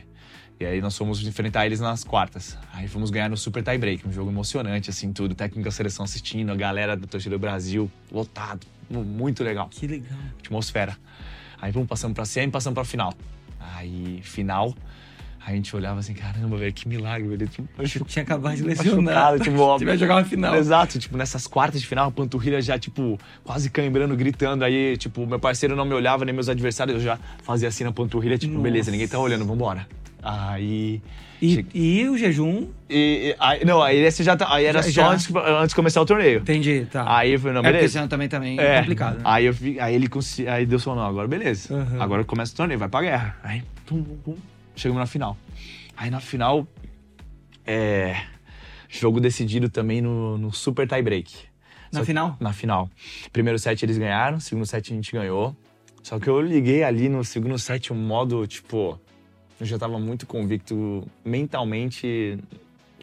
E 0.59 0.65
aí 0.65 0.79
nós 0.79 0.95
fomos 0.95 1.25
enfrentar 1.25 1.65
eles 1.65 1.79
nas 1.79 2.03
quartas. 2.03 2.55
Aí 2.71 2.87
fomos 2.87 3.09
ganhar 3.09 3.27
no 3.27 3.35
Super 3.35 3.63
Tie 3.63 3.79
Break, 3.79 4.07
um 4.07 4.11
jogo 4.11 4.29
emocionante, 4.29 4.91
assim, 4.91 5.11
tudo. 5.11 5.33
Técnica 5.33 5.71
seleção 5.71 6.05
assistindo, 6.05 6.51
a 6.51 6.55
galera 6.55 6.95
da 6.95 7.07
torcida 7.07 7.35
do 7.35 7.39
Brasil, 7.39 7.91
lotado. 8.11 8.67
Muito 8.87 9.43
legal. 9.43 9.69
Que 9.69 9.87
legal. 9.87 10.19
Atmosfera. 10.37 10.95
Aí 11.59 11.71
vamos 11.71 11.89
passando 11.89 12.13
pra 12.13 12.25
semi, 12.25 12.51
passando 12.51 12.75
pra 12.75 12.85
final. 12.85 13.11
Aí, 13.59 14.19
final, 14.21 14.75
Aí 15.43 15.53
a 15.53 15.55
gente 15.55 15.75
olhava 15.75 15.99
assim, 15.99 16.13
caramba, 16.13 16.55
velho, 16.55 16.71
que 16.71 16.87
milagre, 16.87 17.27
velho. 17.27 17.47
Tipo, 17.47 17.67
eu 17.81 18.05
tinha 18.05 18.21
acabado 18.21 18.55
de 18.55 18.63
lesionar. 18.63 19.39
Tipo, 19.39 19.59
ó, 19.59 19.77
vai 19.77 19.97
jogar 19.97 20.17
uma 20.17 20.23
final. 20.23 20.55
Exato, 20.55 20.99
tipo, 20.99 21.17
nessas 21.17 21.47
quartas 21.47 21.81
de 21.81 21.87
final, 21.87 22.09
a 22.09 22.11
panturrilha 22.11 22.61
já, 22.61 22.77
tipo, 22.77 23.19
quase 23.43 23.69
cambrando, 23.69 24.15
gritando. 24.15 24.63
Aí, 24.63 24.95
tipo, 24.97 25.25
meu 25.25 25.39
parceiro 25.39 25.75
não 25.75 25.83
me 25.83 25.95
olhava, 25.95 26.25
nem 26.25 26.33
meus 26.33 26.47
adversários, 26.47 26.97
eu 26.97 27.03
já 27.03 27.17
fazia 27.43 27.67
assim 27.69 27.83
na 27.83 27.91
panturrilha, 27.91 28.37
tipo, 28.37 28.53
Nossa. 28.53 28.63
beleza, 28.63 28.91
ninguém 28.91 29.07
tá 29.07 29.17
olhando, 29.17 29.43
vambora. 29.43 29.87
Aí. 30.21 31.01
E, 31.41 31.55
che... 31.55 31.65
e 31.73 32.07
o 32.07 32.15
jejum? 32.15 32.67
E, 32.87 33.29
e, 33.29 33.35
aí, 33.39 33.65
não, 33.65 33.81
aí 33.81 33.97
esse 33.97 34.23
já 34.23 34.37
tá, 34.37 34.53
aí 34.53 34.63
era 34.63 34.83
já, 34.83 34.83
só 34.83 34.91
já. 34.91 35.07
Antes, 35.09 35.35
antes 35.35 35.69
de 35.69 35.75
começar 35.75 35.99
o 35.99 36.05
torneio. 36.05 36.41
Entendi, 36.41 36.85
tá. 36.91 37.03
Aí 37.17 37.33
eu 37.33 37.39
falei, 37.39 37.55
não, 37.55 37.63
beleza. 37.63 37.83
É 37.83 37.85
esse 37.85 37.97
ano 37.97 38.07
também, 38.07 38.29
também 38.29 38.59
é, 38.59 38.77
complicado. 38.77 39.15
Né? 39.15 39.21
Aí, 39.23 39.45
eu, 39.45 39.55
aí 39.79 39.95
ele 39.95 40.07
aí 40.47 40.65
Deus 40.67 40.83
falou, 40.83 40.99
não, 40.99 41.09
agora 41.09 41.27
beleza. 41.27 41.73
Uhum. 41.73 41.99
Agora 41.99 42.23
começa 42.23 42.53
o 42.53 42.55
torneio, 42.55 42.79
vai 42.79 42.89
pra 42.89 43.01
guerra. 43.01 43.37
Aí, 43.43 43.63
pum, 43.87 44.03
pum, 44.03 44.17
pum. 44.23 44.35
Chegamos 44.75 44.99
na 44.99 45.07
final. 45.07 45.37
Aí 45.95 46.09
na 46.09 46.19
final, 46.19 46.67
é, 47.65 48.25
jogo 48.89 49.19
decidido 49.19 49.69
também 49.69 50.01
no, 50.01 50.37
no 50.37 50.51
super 50.51 50.87
tie 50.87 51.01
break. 51.01 51.33
Na 51.91 51.99
Só 51.99 52.05
final? 52.05 52.35
Que, 52.37 52.43
na 52.43 52.53
final. 52.53 52.89
Primeiro 53.31 53.59
set 53.59 53.83
eles 53.83 53.97
ganharam, 53.97 54.39
segundo 54.39 54.65
set 54.65 54.91
a 54.91 54.95
gente 54.95 55.11
ganhou. 55.11 55.55
Só 56.01 56.19
que 56.19 56.27
eu 56.27 56.41
liguei 56.41 56.83
ali 56.83 57.09
no 57.09 57.23
segundo 57.23 57.59
set 57.59 57.93
um 57.93 57.95
modo, 57.95 58.47
tipo, 58.47 58.99
eu 59.59 59.65
já 59.65 59.77
tava 59.77 59.99
muito 59.99 60.25
convicto 60.25 61.07
mentalmente 61.23 62.39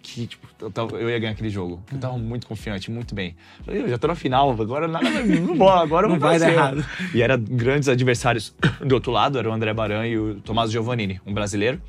que 0.02 0.26
tipo, 0.26 0.46
eu, 0.60 0.70
tava, 0.70 0.96
eu, 0.96 1.08
ia 1.10 1.18
ganhar 1.18 1.32
aquele 1.32 1.50
jogo. 1.50 1.82
Eu 1.92 1.98
tava 1.98 2.18
muito 2.18 2.46
confiante, 2.46 2.90
muito 2.90 3.14
bem. 3.14 3.36
Falei, 3.64 3.82
eu 3.82 3.88
já 3.88 3.98
tô 3.98 4.06
na 4.06 4.14
final, 4.14 4.50
agora 4.50 4.88
nada 4.88 5.08
não 5.08 5.54
vou, 5.58 5.68
agora 5.68 6.08
não 6.08 6.18
vai 6.18 6.38
dar 6.38 6.50
errado. 6.50 6.84
E 7.14 7.22
eram 7.22 7.38
grandes 7.40 7.88
adversários 7.88 8.54
do 8.84 8.94
outro 8.94 9.12
lado, 9.12 9.38
era 9.38 9.48
o 9.48 9.52
André 9.52 9.72
Baran 9.72 10.06
e 10.06 10.18
o 10.18 10.40
Tommaso 10.40 10.72
Giovannini, 10.72 11.20
um 11.26 11.32
brasileiro 11.32 11.80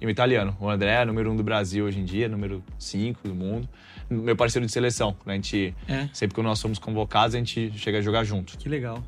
e 0.00 0.06
um 0.06 0.10
italiano. 0.10 0.56
O 0.60 0.68
André 0.68 1.02
é 1.02 1.04
número 1.04 1.30
um 1.30 1.36
do 1.36 1.42
Brasil 1.42 1.84
hoje 1.84 1.98
em 1.98 2.04
dia, 2.04 2.28
número 2.28 2.62
cinco 2.78 3.26
do 3.26 3.34
mundo. 3.34 3.68
Meu 4.08 4.36
parceiro 4.36 4.66
de 4.66 4.72
seleção. 4.72 5.16
A 5.24 5.32
gente, 5.32 5.74
é. 5.88 6.08
sempre 6.12 6.34
que 6.34 6.42
nós 6.42 6.58
somos 6.58 6.78
convocados, 6.78 7.34
a 7.34 7.38
gente 7.38 7.72
chega 7.78 7.98
a 7.98 8.00
jogar 8.00 8.24
junto. 8.24 8.56
Que 8.58 8.68
legal. 8.68 9.02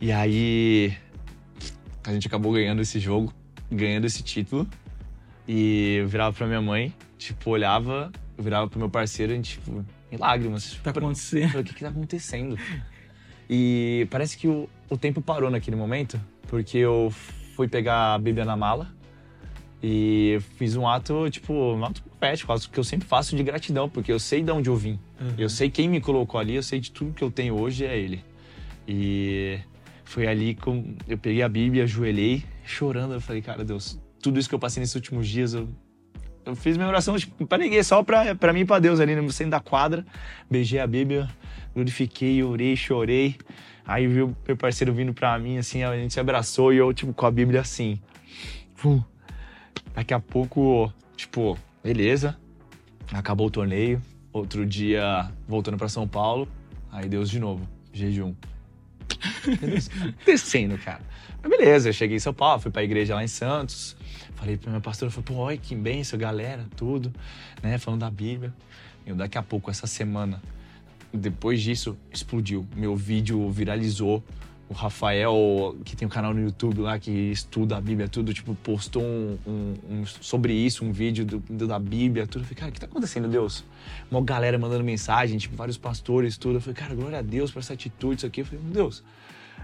E 0.00 0.10
aí, 0.10 0.94
a 2.04 2.12
gente 2.12 2.26
acabou 2.26 2.52
ganhando 2.52 2.80
esse 2.80 2.98
jogo, 2.98 3.32
ganhando 3.70 4.06
esse 4.06 4.22
título. 4.22 4.66
E 5.46 5.96
eu 6.00 6.08
virava 6.08 6.34
pra 6.34 6.46
minha 6.46 6.60
mãe, 6.60 6.92
tipo, 7.18 7.50
olhava, 7.50 8.10
eu 8.36 8.44
virava 8.44 8.68
pro 8.68 8.78
meu 8.78 8.88
parceiro, 8.88 9.32
a 9.32 9.36
gente, 9.36 9.58
tipo, 9.58 9.84
em 10.10 10.16
lágrimas. 10.16 10.72
O 10.72 10.76
que 10.76 10.82
tá 10.82 10.90
acontecendo? 10.90 11.48
Falei, 11.48 11.62
o 11.62 11.64
que 11.64 11.74
que 11.74 11.80
tá 11.80 11.88
acontecendo? 11.88 12.58
E 13.50 14.06
parece 14.10 14.36
que 14.36 14.46
o, 14.46 14.68
o 14.88 14.96
tempo 14.96 15.20
parou 15.20 15.50
naquele 15.50 15.76
momento, 15.76 16.20
porque 16.46 16.78
eu 16.78 17.12
fui 17.54 17.66
pegar 17.66 18.14
a 18.14 18.18
Bíblia 18.18 18.44
na 18.44 18.56
mala 18.56 18.88
e 19.82 20.38
fiz 20.56 20.76
um 20.76 20.86
ato, 20.86 21.28
tipo, 21.30 21.52
um 21.52 21.84
ato 21.84 22.02
profético, 22.02 22.70
que 22.70 22.78
eu 22.78 22.84
sempre 22.84 23.06
faço 23.06 23.36
de 23.36 23.42
gratidão, 23.42 23.88
porque 23.88 24.12
eu 24.12 24.18
sei 24.18 24.42
de 24.42 24.50
onde 24.50 24.68
eu 24.68 24.76
vim. 24.76 24.98
Uhum. 25.20 25.34
Eu 25.38 25.48
sei 25.48 25.70
quem 25.70 25.88
me 25.88 26.00
colocou 26.00 26.38
ali, 26.38 26.56
eu 26.56 26.62
sei 26.62 26.80
de 26.80 26.90
tudo 26.90 27.12
que 27.12 27.22
eu 27.22 27.30
tenho 27.30 27.58
hoje 27.58 27.84
é 27.84 27.96
ele. 27.96 28.24
E 28.86 29.58
foi 30.04 30.26
ali 30.26 30.54
que 30.54 30.66
eu 30.66 31.18
peguei 31.18 31.42
a 31.42 31.48
Bíblia, 31.48 31.84
ajoelhei, 31.84 32.42
chorando. 32.64 33.14
Eu 33.14 33.20
falei, 33.20 33.42
cara, 33.42 33.64
Deus, 33.64 34.00
tudo 34.20 34.38
isso 34.38 34.48
que 34.48 34.54
eu 34.54 34.58
passei 34.58 34.80
nesses 34.80 34.94
últimos 34.94 35.28
dias, 35.28 35.54
eu, 35.54 35.68
eu 36.48 36.56
fiz 36.56 36.76
minha 36.76 36.88
oração 36.88 37.16
tipo, 37.18 37.46
pra 37.46 37.58
ninguém, 37.58 37.82
só 37.82 38.02
pra, 38.02 38.34
pra 38.34 38.52
mim 38.52 38.60
e 38.60 38.64
pra 38.64 38.78
Deus 38.78 39.00
ali 39.00 39.14
no 39.14 39.30
centro 39.30 39.50
da 39.50 39.60
quadra. 39.60 40.04
Beijei 40.50 40.80
a 40.80 40.86
Bíblia, 40.86 41.28
glorifiquei, 41.74 42.42
orei, 42.42 42.74
chorei. 42.74 43.36
Aí 43.86 44.06
viu 44.06 44.34
meu 44.46 44.56
parceiro 44.56 44.92
vindo 44.92 45.12
pra 45.12 45.38
mim, 45.38 45.58
assim, 45.58 45.82
a 45.82 45.94
gente 45.96 46.12
se 46.12 46.20
abraçou 46.20 46.72
e 46.72 46.78
eu, 46.78 46.92
tipo, 46.92 47.12
com 47.12 47.26
a 47.26 47.30
Bíblia 47.30 47.60
assim. 47.60 48.00
Daqui 49.94 50.14
a 50.14 50.20
pouco, 50.20 50.92
tipo, 51.16 51.58
beleza, 51.82 52.36
acabou 53.12 53.46
o 53.46 53.50
torneio. 53.50 54.00
Outro 54.32 54.64
dia, 54.64 55.30
voltando 55.46 55.76
para 55.76 55.88
São 55.88 56.06
Paulo, 56.06 56.48
aí 56.92 57.08
Deus 57.08 57.28
de 57.28 57.40
novo, 57.40 57.66
jejum. 57.92 58.34
Descendo, 60.24 60.78
cara. 60.78 61.00
Mas 61.42 61.50
beleza, 61.50 61.88
eu 61.88 61.92
cheguei 61.92 62.16
em 62.16 62.20
São 62.20 62.32
Paulo, 62.32 62.60
fui 62.60 62.70
pra 62.70 62.82
igreja 62.82 63.14
lá 63.14 63.24
em 63.24 63.28
Santos. 63.28 63.96
Falei 64.38 64.56
pro 64.56 64.70
meu 64.70 64.80
pastor, 64.80 65.10
falei, 65.10 65.24
pô, 65.24 65.34
olha 65.34 65.56
que 65.56 65.74
benção, 65.74 66.16
galera, 66.16 66.64
tudo, 66.76 67.12
né? 67.60 67.76
Falando 67.76 68.00
da 68.00 68.10
Bíblia. 68.10 68.54
E 69.04 69.12
daqui 69.12 69.36
a 69.36 69.42
pouco, 69.42 69.68
essa 69.68 69.86
semana, 69.86 70.40
depois 71.12 71.60
disso, 71.60 71.96
explodiu. 72.12 72.64
Meu 72.76 72.94
vídeo 72.94 73.50
viralizou 73.50 74.22
o 74.68 74.74
Rafael, 74.74 75.76
que 75.84 75.96
tem 75.96 76.06
um 76.06 76.10
canal 76.10 76.32
no 76.32 76.40
YouTube 76.40 76.82
lá 76.82 76.98
que 77.00 77.10
estuda 77.10 77.78
a 77.78 77.80
Bíblia, 77.80 78.06
tudo, 78.06 78.32
tipo, 78.32 78.54
postou 78.54 79.02
um, 79.02 79.38
um, 79.44 79.74
um 79.90 80.06
sobre 80.06 80.52
isso, 80.52 80.84
um 80.84 80.92
vídeo 80.92 81.24
do, 81.24 81.38
do, 81.38 81.66
da 81.66 81.78
Bíblia, 81.78 82.24
tudo. 82.24 82.42
Eu 82.42 82.44
falei, 82.44 82.56
cara, 82.60 82.70
o 82.70 82.74
que 82.74 82.80
tá 82.80 82.86
acontecendo, 82.86 83.26
Deus? 83.28 83.64
Uma 84.08 84.22
galera 84.22 84.56
mandando 84.56 84.84
mensagem, 84.84 85.36
tipo, 85.38 85.56
vários 85.56 85.78
pastores, 85.78 86.36
tudo. 86.36 86.58
Eu 86.58 86.60
falei, 86.60 86.76
cara, 86.76 86.94
glória 86.94 87.18
a 87.18 87.22
Deus 87.22 87.50
por 87.50 87.58
essa 87.58 87.72
atitude, 87.72 88.18
isso 88.18 88.26
aqui. 88.26 88.42
Eu 88.42 88.44
falei, 88.44 88.62
meu 88.62 88.72
Deus. 88.72 89.02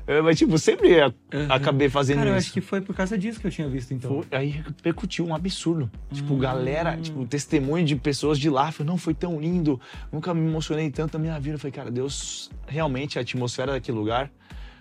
Eu, 0.06 0.22
mas, 0.22 0.38
tipo, 0.38 0.58
sempre 0.58 1.00
uhum. 1.00 1.10
acabei 1.48 1.88
fazendo 1.88 2.18
cara, 2.18 2.28
isso. 2.28 2.30
Cara, 2.30 2.30
eu 2.30 2.36
acho 2.36 2.52
que 2.52 2.60
foi 2.60 2.80
por 2.80 2.94
causa 2.94 3.16
disso 3.16 3.40
que 3.40 3.46
eu 3.46 3.50
tinha 3.50 3.68
visto, 3.68 3.94
então. 3.94 4.22
Foi, 4.22 4.38
aí 4.38 4.48
repercutiu 4.48 5.26
um 5.26 5.34
absurdo. 5.34 5.90
Tipo, 6.12 6.36
galera, 6.36 6.96
hum. 6.96 7.02
tipo, 7.02 7.26
testemunho 7.26 7.84
de 7.84 7.96
pessoas 7.96 8.38
de 8.38 8.50
lá. 8.50 8.70
Falei, 8.70 8.90
não, 8.90 8.98
foi 8.98 9.14
tão 9.14 9.40
lindo. 9.40 9.80
Nunca 10.12 10.34
me 10.34 10.46
emocionei 10.46 10.90
tanto 10.90 11.16
na 11.16 11.18
minha 11.18 11.40
vida. 11.40 11.56
Eu 11.56 11.58
falei, 11.58 11.72
cara, 11.72 11.90
Deus, 11.90 12.50
realmente, 12.66 13.18
a 13.18 13.22
atmosfera 13.22 13.72
daquele 13.72 13.96
lugar 13.96 14.30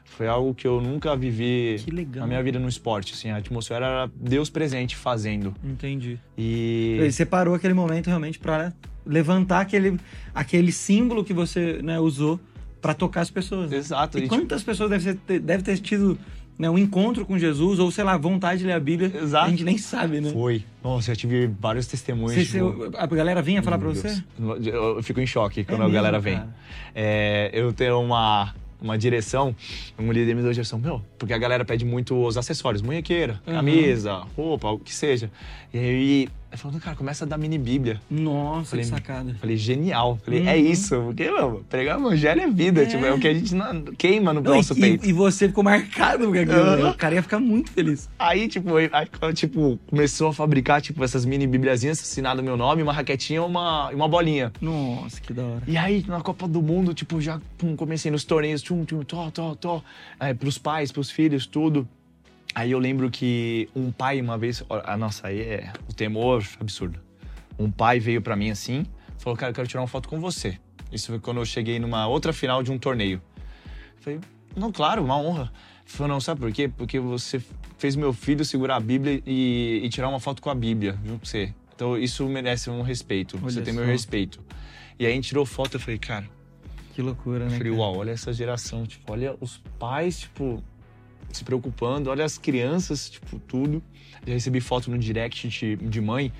foi 0.06 0.28
algo 0.28 0.54
que 0.54 0.68
eu 0.68 0.80
nunca 0.80 1.16
vivi 1.16 1.78
na 2.16 2.28
minha 2.28 2.44
vida 2.44 2.60
no 2.60 2.68
esporte. 2.68 3.14
Assim, 3.14 3.30
a 3.30 3.38
atmosfera 3.38 3.86
era 3.86 4.12
Deus 4.16 4.50
presente 4.50 4.96
fazendo. 4.96 5.56
Entendi. 5.64 6.20
E. 6.38 6.98
Você 7.00 7.12
separou 7.12 7.56
aquele 7.56 7.74
momento 7.74 8.08
realmente 8.08 8.38
para 8.38 8.74
levantar 9.06 9.62
aquele, 9.62 9.98
aquele 10.34 10.72
símbolo 10.72 11.24
que 11.24 11.34
você 11.34 11.82
né, 11.82 12.00
usou 12.00 12.40
para 12.84 12.94
tocar 12.94 13.22
as 13.22 13.32
pessoas. 13.32 13.72
Né? 13.72 13.78
Exato. 13.78 14.20
E, 14.20 14.26
e 14.26 14.28
quantas 14.28 14.60
tipo... 14.60 14.72
pessoas 14.72 14.90
devem 14.90 15.16
ter, 15.16 15.40
deve 15.40 15.64
ter 15.64 15.78
tido 15.78 16.20
né, 16.60 16.70
um 16.70 16.78
encontro 16.78 17.26
com 17.26 17.40
Jesus, 17.40 17.80
ou 17.80 17.90
sei 17.90 18.04
lá, 18.04 18.18
vontade 18.18 18.60
de 18.60 18.68
ler 18.68 18.74
a 18.74 18.80
Bíblia. 18.80 19.10
Exato. 19.16 19.46
A 19.46 19.50
gente 19.50 19.64
nem 19.64 19.78
sabe, 19.78 20.20
né? 20.20 20.30
Foi. 20.32 20.66
Nossa, 20.84 21.14
eu 21.14 21.16
tive 21.16 21.48
vários 21.48 21.88
testemunhos. 21.88 22.34
Você, 22.34 22.60
tipo... 22.60 22.92
A 22.98 23.08
galera 23.08 23.42
vinha 23.42 23.64
falar 23.64 23.78
para 23.80 23.88
você? 23.88 24.22
Eu 24.38 25.02
fico 25.02 25.22
em 25.22 25.26
choque 25.26 25.64
quando 25.64 25.84
é 25.84 25.86
a 25.86 25.90
galera 25.90 26.20
vem. 26.20 26.44
É, 26.94 27.50
eu 27.54 27.72
tenho 27.72 28.02
uma 28.02 28.54
uma 28.82 28.98
direção, 28.98 29.56
um 29.98 30.12
líder 30.12 30.36
me 30.36 30.42
deu 30.42 30.50
a 30.50 30.54
direção, 30.54 30.78
meu, 30.78 31.02
porque 31.18 31.34
a 31.34 31.38
galera 31.38 31.64
pede 31.64 31.86
muito 31.86 32.22
os 32.22 32.38
acessórios, 32.38 32.82
munhequeira, 32.82 33.42
uhum. 33.48 33.54
camisa, 33.54 34.24
roupa, 34.36 34.70
o 34.70 34.78
que 34.78 34.94
seja. 34.94 35.32
E 35.74 35.80
aí 35.80 36.30
ele 36.54 36.62
falou, 36.62 36.80
cara, 36.80 36.96
começa 36.96 37.26
a 37.26 37.28
dar 37.28 37.36
mini 37.36 37.58
bíblia. 37.58 38.00
Nossa, 38.08 38.70
falei, 38.70 38.86
que 38.86 38.92
sacada. 38.92 39.36
Falei, 39.40 39.58
genial. 39.58 40.20
Falei, 40.24 40.42
é 40.42 40.44
uhum. 40.44 40.50
é 40.50 40.58
isso. 40.58 41.02
Porque, 41.02 41.32
meu, 41.32 41.66
pregar 41.68 41.98
o 41.98 42.02
evangelho 42.02 42.42
é 42.42 42.48
vida. 42.48 42.84
É. 42.84 42.86
Tipo, 42.86 43.06
é 43.06 43.12
o 43.12 43.20
que 43.20 43.28
a 43.28 43.34
gente 43.34 43.56
não, 43.56 43.84
queima 43.98 44.32
no 44.32 44.40
não, 44.40 44.56
nosso 44.56 44.78
e, 44.78 44.80
peito. 44.80 45.10
E 45.10 45.12
você 45.12 45.48
ficou 45.48 45.64
marcado 45.64 46.26
porque 46.26 46.42
uhum. 46.42 46.92
o 46.92 46.94
cara 46.94 47.16
ia 47.16 47.24
ficar 47.24 47.40
muito 47.40 47.72
feliz. 47.72 48.08
Aí, 48.20 48.48
tipo, 48.48 48.70
aí, 48.78 49.34
tipo, 49.34 49.80
começou 49.88 50.28
a 50.28 50.34
fabricar, 50.34 50.80
tipo, 50.80 51.04
essas 51.04 51.26
mini 51.26 51.48
bibliazinhas, 51.48 52.00
assinado 52.00 52.44
meu 52.44 52.56
nome, 52.56 52.84
uma 52.84 52.94
raquetinha 52.94 53.38
e 53.38 53.44
uma, 53.44 53.90
uma 53.90 54.08
bolinha. 54.08 54.54
Nossa, 54.62 55.20
que 55.20 55.34
da 55.34 55.44
hora. 55.44 55.64
E 55.66 55.76
aí, 55.76 56.06
na 56.08 56.22
Copa 56.22 56.48
do 56.48 56.62
Mundo, 56.62 56.94
tipo, 56.94 57.20
já 57.20 57.42
pum, 57.58 57.76
comecei 57.76 58.12
nos 58.12 58.24
torneios, 58.24 58.62
tchum, 58.62 58.86
tchum, 58.86 59.02
tó, 59.02 59.32
tó, 59.32 59.56
tó. 59.56 59.84
É, 60.20 60.36
pros 60.36 60.60
pais, 60.60 60.92
pros 60.92 61.10
filhos, 61.10 61.48
tudo. 61.48 61.88
Aí 62.56 62.72
eu 62.72 62.80
lembro 62.80 63.10
que 63.10 63.68
um 63.76 63.92
pai 63.92 64.22
uma 64.22 64.38
vez, 64.38 64.64
a 64.86 64.96
nossa, 64.96 65.28
aí 65.28 65.42
é 65.42 65.74
o 65.90 65.94
temor 65.94 66.44
absurdo. 66.60 67.00
Um 67.58 67.72
pai 67.72 68.00
veio 68.00 68.22
para 68.22 68.36
mim 68.36 68.50
assim, 68.52 68.86
falou: 69.18 69.36
"Cara, 69.38 69.52
eu 69.52 69.56
quero 69.56 69.68
tirar 69.68 69.82
uma 69.82 69.88
foto 69.88 70.08
com 70.08 70.20
você". 70.20 70.60
Isso 70.92 71.08
foi 71.08 71.20
quando 71.20 71.38
eu 71.38 71.46
cheguei 71.46 71.80
numa 71.80 72.08
outra 72.08 72.32
final 72.32 72.62
de 72.62 72.72
um 72.72 72.78
torneio. 72.78 73.20
Eu 73.98 74.02
falei, 74.04 74.20
não, 74.56 74.72
claro, 74.72 75.04
uma 75.04 75.18
honra. 75.18 75.52
Ele 75.82 75.90
falou, 75.92 76.08
não, 76.14 76.22
sabe 76.22 76.40
por 76.42 76.52
quê? 76.52 76.68
Porque 76.70 77.00
você 77.00 77.42
fez 77.80 77.96
meu 77.96 78.14
filho 78.14 78.46
segurar 78.46 78.76
a 78.76 78.80
Bíblia 78.80 79.22
e, 79.26 79.82
e 79.84 79.90
tirar 79.90 80.08
uma 80.10 80.20
foto 80.20 80.40
com 80.42 80.52
a 80.52 80.56
Bíblia 80.56 80.96
junto 81.04 81.22
com 81.22 81.26
você. 81.26 81.52
Então 81.76 81.98
isso 81.98 82.24
merece 82.30 82.70
um 82.70 82.84
respeito. 82.84 83.38
Olha 83.42 83.52
você 83.52 83.62
tem 83.64 83.74
meu 83.74 83.84
só. 83.86 83.90
respeito. 83.90 84.40
E 85.00 85.06
aí 85.08 85.12
a 85.12 85.16
gente 85.16 85.30
tirou 85.30 85.44
foto, 85.48 85.78
eu 85.78 85.80
falei, 85.80 85.98
cara, 85.98 86.30
Que 86.94 87.02
loucura, 87.02 87.46
eu 87.46 87.50
né? 87.50 87.58
falei, 87.58 87.72
cara? 87.72 87.82
uau, 87.82 87.98
olha 87.98 88.12
essa 88.12 88.32
geração, 88.32 88.86
tipo, 88.86 89.12
olha 89.12 89.36
os 89.42 89.58
pais, 89.80 90.20
tipo, 90.20 90.64
se 91.38 91.44
preocupando, 91.44 92.10
olha 92.10 92.24
as 92.24 92.38
crianças, 92.38 93.10
tipo, 93.10 93.40
tudo. 93.40 93.82
Já 94.26 94.34
recebi 94.34 94.62
foto 94.62 94.90
no 94.90 94.98
direct 94.98 95.48
de, 95.48 95.76
de 95.76 96.02
mãe, 96.02 96.32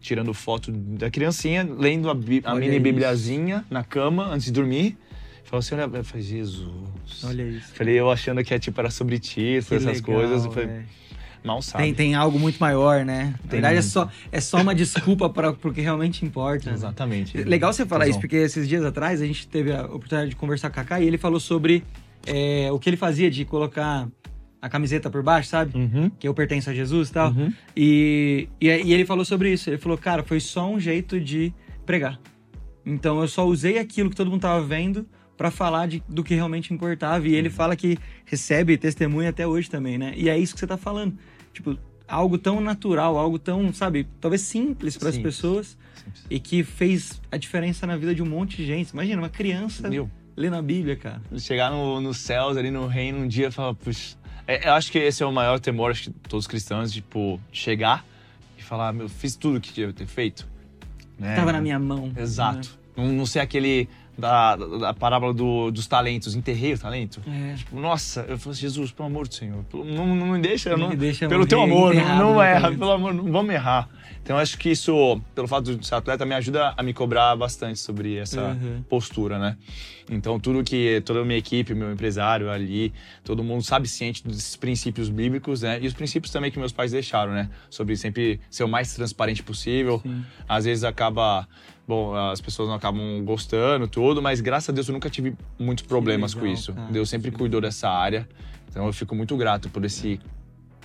tirando 0.00 0.32
foto 0.34 0.70
da 0.72 1.10
criancinha, 1.10 1.68
lendo 1.78 2.08
a, 2.08 2.12
a 2.12 2.54
mini 2.54 2.74
isso. 2.74 2.80
bibliazinha 2.80 3.64
na 3.70 3.82
cama 3.82 4.26
antes 4.26 4.46
de 4.46 4.52
dormir. 4.52 4.96
Falou 5.44 5.60
assim, 5.60 5.74
olha, 5.74 5.96
eu 5.96 6.04
falei, 6.04 6.24
Jesus. 6.24 7.24
Olha 7.24 7.42
isso. 7.42 7.74
Falei, 7.74 7.98
eu 7.98 8.10
achando 8.10 8.42
que 8.44 8.54
é 8.54 8.58
tipo, 8.58 8.80
era 8.80 8.90
sobre 8.90 9.18
ti, 9.18 9.56
essas 9.56 9.84
legal, 9.84 10.02
coisas. 10.02 10.44
Eu 10.44 10.52
falei, 10.52 10.68
é. 10.68 10.84
mal 11.42 11.60
sabe. 11.60 11.84
Tem, 11.84 11.94
tem 11.94 12.14
algo 12.14 12.38
muito 12.38 12.58
maior, 12.58 13.04
né? 13.04 13.34
Na 13.42 13.50
verdade, 13.50 13.78
é 13.78 13.82
só, 13.82 14.08
é 14.30 14.40
só 14.40 14.58
uma 14.60 14.74
desculpa 14.74 15.28
para 15.28 15.50
o 15.50 15.72
que 15.72 15.80
realmente 15.80 16.24
importa. 16.24 16.70
né? 16.70 16.76
Exatamente. 16.76 17.36
Legal 17.36 17.72
você 17.72 17.84
falar 17.84 18.06
isso, 18.06 18.20
porque 18.20 18.36
esses 18.36 18.68
dias 18.68 18.84
atrás 18.84 19.20
a 19.20 19.26
gente 19.26 19.48
teve 19.48 19.72
a 19.72 19.86
oportunidade 19.86 20.30
de 20.30 20.36
conversar 20.36 20.70
com 20.70 20.74
o 20.74 20.84
Kaká 20.84 21.00
e 21.00 21.06
ele 21.06 21.18
falou 21.18 21.40
sobre 21.40 21.82
é, 22.26 22.70
o 22.70 22.78
que 22.78 22.88
ele 22.88 22.96
fazia 22.96 23.28
de 23.28 23.44
colocar 23.44 24.06
a 24.62 24.68
camiseta 24.68 25.08
por 25.10 25.22
baixo, 25.22 25.48
sabe? 25.48 25.76
Uhum. 25.78 26.10
Que 26.10 26.28
eu 26.28 26.34
pertenço 26.34 26.68
a 26.70 26.74
Jesus 26.74 27.08
e 27.08 27.12
tal. 27.12 27.30
Uhum. 27.32 27.52
E, 27.76 28.48
e, 28.60 28.66
e 28.68 28.92
ele 28.92 29.04
falou 29.04 29.24
sobre 29.24 29.52
isso. 29.52 29.70
Ele 29.70 29.78
falou, 29.78 29.96
cara, 29.96 30.22
foi 30.22 30.40
só 30.40 30.70
um 30.70 30.78
jeito 30.78 31.20
de 31.20 31.52
pregar. 31.86 32.20
Então 32.84 33.20
eu 33.20 33.28
só 33.28 33.46
usei 33.46 33.78
aquilo 33.78 34.10
que 34.10 34.16
todo 34.16 34.30
mundo 34.30 34.40
tava 34.42 34.62
vendo 34.64 35.06
pra 35.36 35.50
falar 35.50 35.86
de, 35.86 36.02
do 36.08 36.22
que 36.22 36.34
realmente 36.34 36.72
importava. 36.74 37.26
E 37.26 37.34
ele 37.34 37.48
Uhum. 37.48 37.54
fala 37.54 37.74
que 37.76 37.98
recebe 38.26 38.76
testemunha 38.76 39.30
até 39.30 39.46
hoje 39.46 39.70
também, 39.70 39.96
né? 39.96 40.12
E 40.16 40.28
é 40.28 40.38
isso 40.38 40.52
que 40.54 40.60
você 40.60 40.66
tá 40.66 40.76
falando. 40.76 41.16
Tipo, 41.52 41.78
algo 42.06 42.36
tão 42.36 42.60
natural, 42.60 43.16
algo 43.16 43.38
tão, 43.38 43.72
sabe, 43.72 44.06
talvez 44.20 44.42
simples 44.42 44.96
para 44.96 45.08
as 45.08 45.14
Simples. 45.14 45.36
pessoas 45.36 45.78
e 46.28 46.38
que 46.40 46.62
fez 46.62 47.20
a 47.30 47.36
diferença 47.36 47.86
na 47.86 47.96
vida 47.96 48.14
de 48.14 48.22
um 48.22 48.26
monte 48.26 48.56
de 48.58 48.66
gente. 48.66 48.90
Imagina, 48.90 49.22
uma 49.22 49.28
criança 49.28 49.88
Meu, 49.88 50.10
lendo 50.36 50.56
a 50.56 50.62
Bíblia, 50.62 50.96
cara. 50.96 51.22
chegar 51.38 51.70
no, 51.70 52.00
nos 52.00 52.18
céus, 52.18 52.56
ali 52.56 52.70
no 52.70 52.86
reino, 52.86 53.18
um 53.20 53.28
dia 53.28 53.48
e 53.48 53.50
falar, 53.50 53.74
puxa. 53.74 54.16
É, 54.50 54.68
eu 54.68 54.72
acho 54.72 54.90
que 54.90 54.98
esse 54.98 55.22
é 55.22 55.26
o 55.26 55.30
maior 55.30 55.60
temor, 55.60 55.92
acho 55.92 56.04
que 56.04 56.10
todos 56.28 56.44
os 56.44 56.48
cristãos, 56.48 56.90
tipo, 56.90 57.40
chegar 57.52 58.04
e 58.58 58.62
falar, 58.62 58.92
meu, 58.92 59.08
fiz 59.08 59.36
tudo 59.36 59.58
o 59.58 59.60
que 59.60 59.72
tinha 59.72 59.86
que 59.86 59.92
ter 59.92 60.06
feito. 60.06 60.44
Né? 61.16 61.36
Tava 61.36 61.52
na 61.52 61.60
minha 61.60 61.78
mão. 61.78 62.08
né? 62.08 62.20
Exato. 62.20 62.76
Não, 62.96 63.06
não 63.06 63.24
ser 63.24 63.38
aquele 63.38 63.88
da, 64.20 64.54
da, 64.56 64.94
parábola 64.94 65.32
do- 65.34 65.70
dos 65.70 65.86
talentos, 65.86 66.34
enterrei 66.36 66.74
o 66.74 66.78
talento. 66.78 67.20
É. 67.26 67.54
Nossa, 67.72 68.20
eu 68.28 68.38
falei 68.38 68.52
assim, 68.52 68.60
Jesus, 68.60 68.92
pelo 68.92 69.08
amor 69.08 69.26
do 69.26 69.34
Senhor, 69.34 69.64
não, 69.72 70.14
não 70.14 70.26
me 70.28 70.38
deixa, 70.40 70.76
Não 70.76 70.90
me 70.90 70.96
deixa 70.96 71.26
pelo 71.28 71.46
teu 71.46 71.60
amor, 71.62 71.94
não, 71.94 72.40
erra, 72.42 72.60
talento. 72.62 72.78
pelo 72.78 72.92
amor, 72.92 73.14
não 73.14 73.32
vamos 73.32 73.52
errar. 73.54 73.88
Então 74.22 74.36
acho 74.36 74.58
que 74.58 74.70
isso, 74.70 75.20
pelo 75.34 75.48
fato 75.48 75.74
de 75.74 75.86
ser 75.86 75.94
atleta, 75.94 76.26
me 76.26 76.34
ajuda 76.34 76.74
a 76.76 76.82
me 76.82 76.92
cobrar 76.92 77.34
bastante 77.36 77.78
sobre 77.80 78.16
essa 78.16 78.40
Uhum. 78.50 78.82
postura, 78.88 79.38
né? 79.38 79.56
Então 80.10 80.38
tudo 80.38 80.62
que 80.62 81.00
toda 81.06 81.20
a 81.20 81.24
minha 81.24 81.38
equipe, 81.38 81.72
meu 81.74 81.90
empresário 81.92 82.50
ali, 82.50 82.92
todo 83.24 83.42
mundo 83.42 83.62
sabe 83.62 83.88
ciente 83.88 84.26
desses 84.26 84.56
princípios 84.56 85.08
bíblicos, 85.08 85.62
né? 85.62 85.78
E 85.80 85.86
os 85.86 85.94
princípios 85.94 86.30
também 86.32 86.50
que 86.50 86.58
meus 86.58 86.72
pais 86.72 86.92
deixaram, 86.92 87.32
né? 87.32 87.48
Sobre 87.70 87.96
sempre 87.96 88.40
ser 88.50 88.64
o 88.64 88.68
mais 88.68 88.92
transparente 88.94 89.42
possível. 89.42 90.00
Sim. 90.02 90.22
Às 90.48 90.64
vezes 90.66 90.84
acaba, 90.84 91.48
bom, 91.90 92.14
as 92.14 92.40
pessoas 92.40 92.68
não 92.68 92.76
acabam 92.76 93.24
gostando 93.24 93.88
tudo, 93.88 94.22
mas 94.22 94.40
graças 94.40 94.68
a 94.68 94.72
Deus 94.72 94.88
eu 94.88 94.92
nunca 94.92 95.10
tive 95.10 95.34
muitos 95.58 95.84
problemas 95.84 96.32
com 96.32 96.42
legal, 96.42 96.54
isso. 96.54 96.72
cara. 96.72 96.86
Deus 96.92 97.10
sempre 97.10 97.32
cuidou 97.32 97.60
dessa 97.60 97.90
área. 97.90 98.28
Então 98.70 98.86
eu 98.86 98.92
fico 98.92 99.12
muito 99.16 99.36
grato 99.36 99.68
por 99.68 99.84
esse 99.84 100.20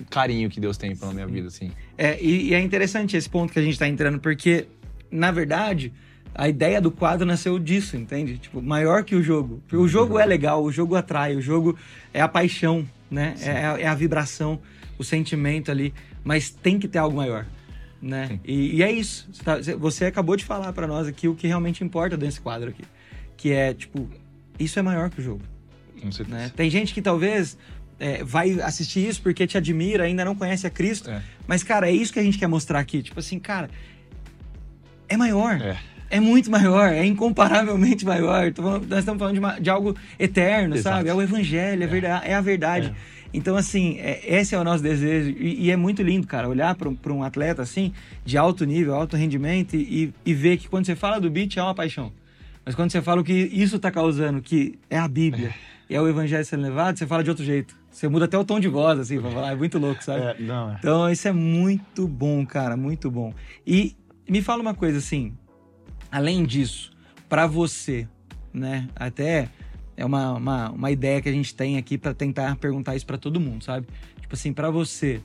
carinho 0.10 0.50
que 0.50 0.60
Deus 0.60 0.78
tem 0.78 0.96
pela 0.96 1.13
minha 1.13 1.28
vida, 1.28 1.48
assim. 1.48 1.72
É, 1.96 2.20
e, 2.20 2.50
e 2.50 2.54
é 2.56 2.60
interessante 2.60 3.15
esse 3.15 3.30
ponto 3.30 3.54
que 3.54 3.60
a 3.60 3.62
gente 3.62 3.78
tá 3.78 3.88
entrando, 3.88 4.20
porque, 4.20 4.65
na 5.12 5.32
verdade, 5.32 5.94
a 6.34 6.50
ideia 6.50 6.82
do 6.82 6.89
quadro 6.89 7.24
nasceu 7.24 7.60
disso, 7.60 7.96
entende? 7.96 8.39
Tipo, 8.39 8.60
maior 8.60 9.04
que 9.04 9.15
o 9.15 9.22
jogo. 9.22 9.62
Porque 9.68 9.78
o 9.78 9.88
jogo 9.88 10.18
é 10.18 10.26
legal, 10.26 10.63
o 10.63 10.72
jogo 10.72 10.96
atrai, 10.96 11.36
o 11.36 11.41
jogo 11.41 11.78
é 12.12 12.20
a 12.20 12.28
paixão, 12.28 12.84
né? 13.12 13.36
É, 13.41 13.84
é 13.84 13.88
a 13.88 13.94
vibração, 13.94 14.60
o 14.98 15.04
sentimento 15.04 15.70
ali, 15.70 15.94
mas 16.24 16.50
tem 16.50 16.80
que 16.80 16.88
ter 16.88 16.98
algo 16.98 17.15
maior. 17.15 17.46
Né? 18.01 18.39
E, 18.45 18.75
e 18.77 18.84
é 18.84 18.91
isso. 18.91 19.27
Você 19.31 19.43
tá- 19.43 19.58
Você 19.77 20.05
acabou 20.05 20.36
de 20.36 20.43
falar 20.45 20.71
pra 20.73 20.86
nós 20.86 21.08
aqui 21.08 21.27
o 21.27 21.36
que 21.36 21.47
realmente 21.47 21.84
importa 21.84 22.15
desse 22.15 22.39
quadro 22.39 22.69
aqui. 22.69 22.84
Que 23.38 23.51
é, 23.51 23.73
tipo, 23.73 24.08
isso 24.60 24.77
é 24.77 24.81
maior 24.81 25.10
que 25.10 25.19
o 25.19 25.23
jogo 25.23 25.41
Com 26.01 26.12
certeza. 26.12 26.38
né? 26.38 26.51
Tem 26.55 26.69
gente 26.69 26.93
que 26.93 27.01
talvez 27.01 27.58
é, 27.99 28.23
vai 28.23 28.60
assistir 28.62 29.08
isso 29.08 29.21
porque 29.21 29.47
te 29.47 29.58
admira, 29.58 30.03
ainda 30.03 30.23
não 30.25 30.36
conhece 30.36 30.67
a 30.67 30.69
Cristo. 30.69 31.10
É. 31.10 31.21
Mas, 31.47 31.63
cara, 31.63 31.89
é 31.89 31.91
isso 31.93 32.12
que 32.13 32.19
a 32.19 32.23
gente 32.23 32.38
quer 32.38 32.47
mostrar 32.47 32.79
aqui. 32.79 33.01
Tipo 33.01 33.19
assim, 33.19 33.39
cara, 33.39 33.69
é 35.08 35.17
maior. 35.17 35.60
É. 35.62 35.77
É 36.08 36.19
muito 36.19 36.51
maior, 36.51 36.93
é 36.93 37.03
incomparavelmente 37.03 38.05
maior. 38.05 38.53
Falando- 38.53 38.88
nós 38.88 38.99
estamos 38.99 39.17
falando 39.19 39.34
de, 39.34 39.39
uma- 39.39 39.60
de 39.60 39.69
algo 39.69 39.95
eterno, 40.19 40.75
Exato. 40.75 40.97
sabe? 40.97 41.10
É 41.10 41.13
o 41.13 41.21
evangelho, 41.21 41.84
é, 41.84 41.88
verdade, 41.88 42.27
é 42.27 42.36
a 42.36 42.41
verdade. 42.41 42.93
É. 43.36 43.38
Então, 43.38 43.56
assim, 43.56 43.98
é- 44.00 44.21
esse 44.39 44.56
é 44.56 44.60
o 44.60 44.63
nosso 44.63 44.82
desejo. 44.82 45.32
E, 45.38 45.65
e 45.65 45.71
é 45.71 45.76
muito 45.76 46.02
lindo, 46.02 46.26
cara, 46.26 46.48
olhar 46.48 46.76
para 46.76 47.12
um 47.13 47.24
atleta 47.24 47.62
assim, 47.62 47.93
de 48.24 48.38
alto 48.38 48.65
nível, 48.65 48.95
alto 48.95 49.15
rendimento, 49.15 49.76
e, 49.76 50.13
e 50.26 50.34
ver 50.34 50.58
que 50.58 50.67
quando 50.69 50.86
você 50.86 50.95
fala 50.95 51.19
do 51.19 51.30
beat 51.30 51.58
é 51.58 51.62
uma 51.63 51.76
paixão. 51.76 52.12
Mas 52.65 52.74
quando 52.74 52.91
você 52.91 53.02
fala 53.02 53.21
o 53.21 53.24
que 53.24 53.34
isso 53.34 53.78
tá 53.78 53.91
causando, 53.91 54.41
que 54.41 54.80
é 54.89 54.98
a 54.98 55.08
Bíblia, 55.08 55.54
e 55.89 55.95
é 55.95 56.02
o 56.02 56.08
evangelho 56.08 56.43
sendo 56.43 56.63
levado, 56.63 56.98
você 56.98 57.06
fala 57.06 57.24
de 57.24 57.30
outro 57.30 57.45
jeito. 57.45 57.76
Você 57.91 58.08
muda 58.08 58.26
até 58.26 58.38
o 58.38 58.43
tom 58.43 58.60
de 58.60 58.67
voz, 58.67 59.00
assim, 59.00 59.21
pra 59.21 59.30
falar. 59.32 59.52
É 59.52 59.56
muito 59.56 59.78
louco, 59.78 60.04
sabe? 60.04 60.21
É, 60.21 60.36
não, 60.39 60.71
é. 60.71 60.76
Então, 60.80 61.10
isso 61.10 61.28
é 61.28 61.32
muito 61.32 62.08
bom, 62.08 62.45
cara, 62.45 62.76
muito 62.76 63.10
bom. 63.12 63.34
E 63.65 63.95
me 64.28 64.41
fala 64.41 64.62
uma 64.62 64.74
coisa 64.74 64.98
assim, 64.98 65.32
além 66.12 66.43
disso, 66.43 66.91
pra 67.30 67.45
você, 67.48 68.08
né? 68.54 68.88
Até 68.95 69.48
é 69.97 70.05
uma, 70.05 70.34
uma, 70.34 70.69
uma 70.71 70.91
ideia 70.91 71.21
que 71.21 71.29
a 71.29 71.31
gente 71.31 71.53
tem 71.55 71.77
aqui 71.77 71.97
pra 71.97 72.13
tentar 72.13 72.55
perguntar 72.58 72.95
isso 72.95 73.05
pra 73.05 73.17
todo 73.17 73.39
mundo, 73.39 73.63
sabe? 73.63 73.88
Tipo 74.19 74.34
assim, 74.36 74.51
pra 74.53 74.69
você, 74.69 75.21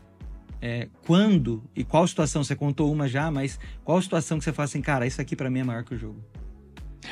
é, 0.61 0.89
quando 1.07 1.63
e 1.75 1.83
qual 1.85 2.07
situação, 2.07 2.45
você 2.45 2.55
contou 2.55 2.93
uma 2.93 3.09
já, 3.09 3.31
mas 3.31 3.59
qual 3.85 4.01
situação 4.01 4.39
que 4.39 4.45
você 4.45 4.53
fala 4.53 4.65
assim, 4.65 4.81
cara, 4.83 5.07
isso 5.07 5.21
aqui 5.21 5.35
pra 5.35 5.51
mim 5.51 5.61
é 5.61 5.65
maior 5.65 5.85
que 5.85 5.95
o 5.95 5.99
jogo? 5.99 6.23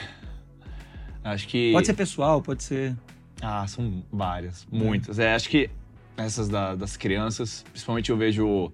Acho 1.25 1.47
que. 1.49 1.73
Pode 1.73 1.87
ser 1.87 1.95
pessoal, 1.95 2.41
pode 2.41 2.63
ser... 2.63 2.97
Ah, 3.43 3.67
são 3.67 4.03
várias, 4.11 4.67
muitas. 4.71 5.19
É, 5.19 5.35
acho 5.35 5.49
que 5.49 5.71
essas 6.17 6.49
da- 6.49 6.75
das 6.75 6.97
crianças, 6.97 7.65
principalmente 7.71 8.11
eu 8.11 8.17
vejo 8.17 8.73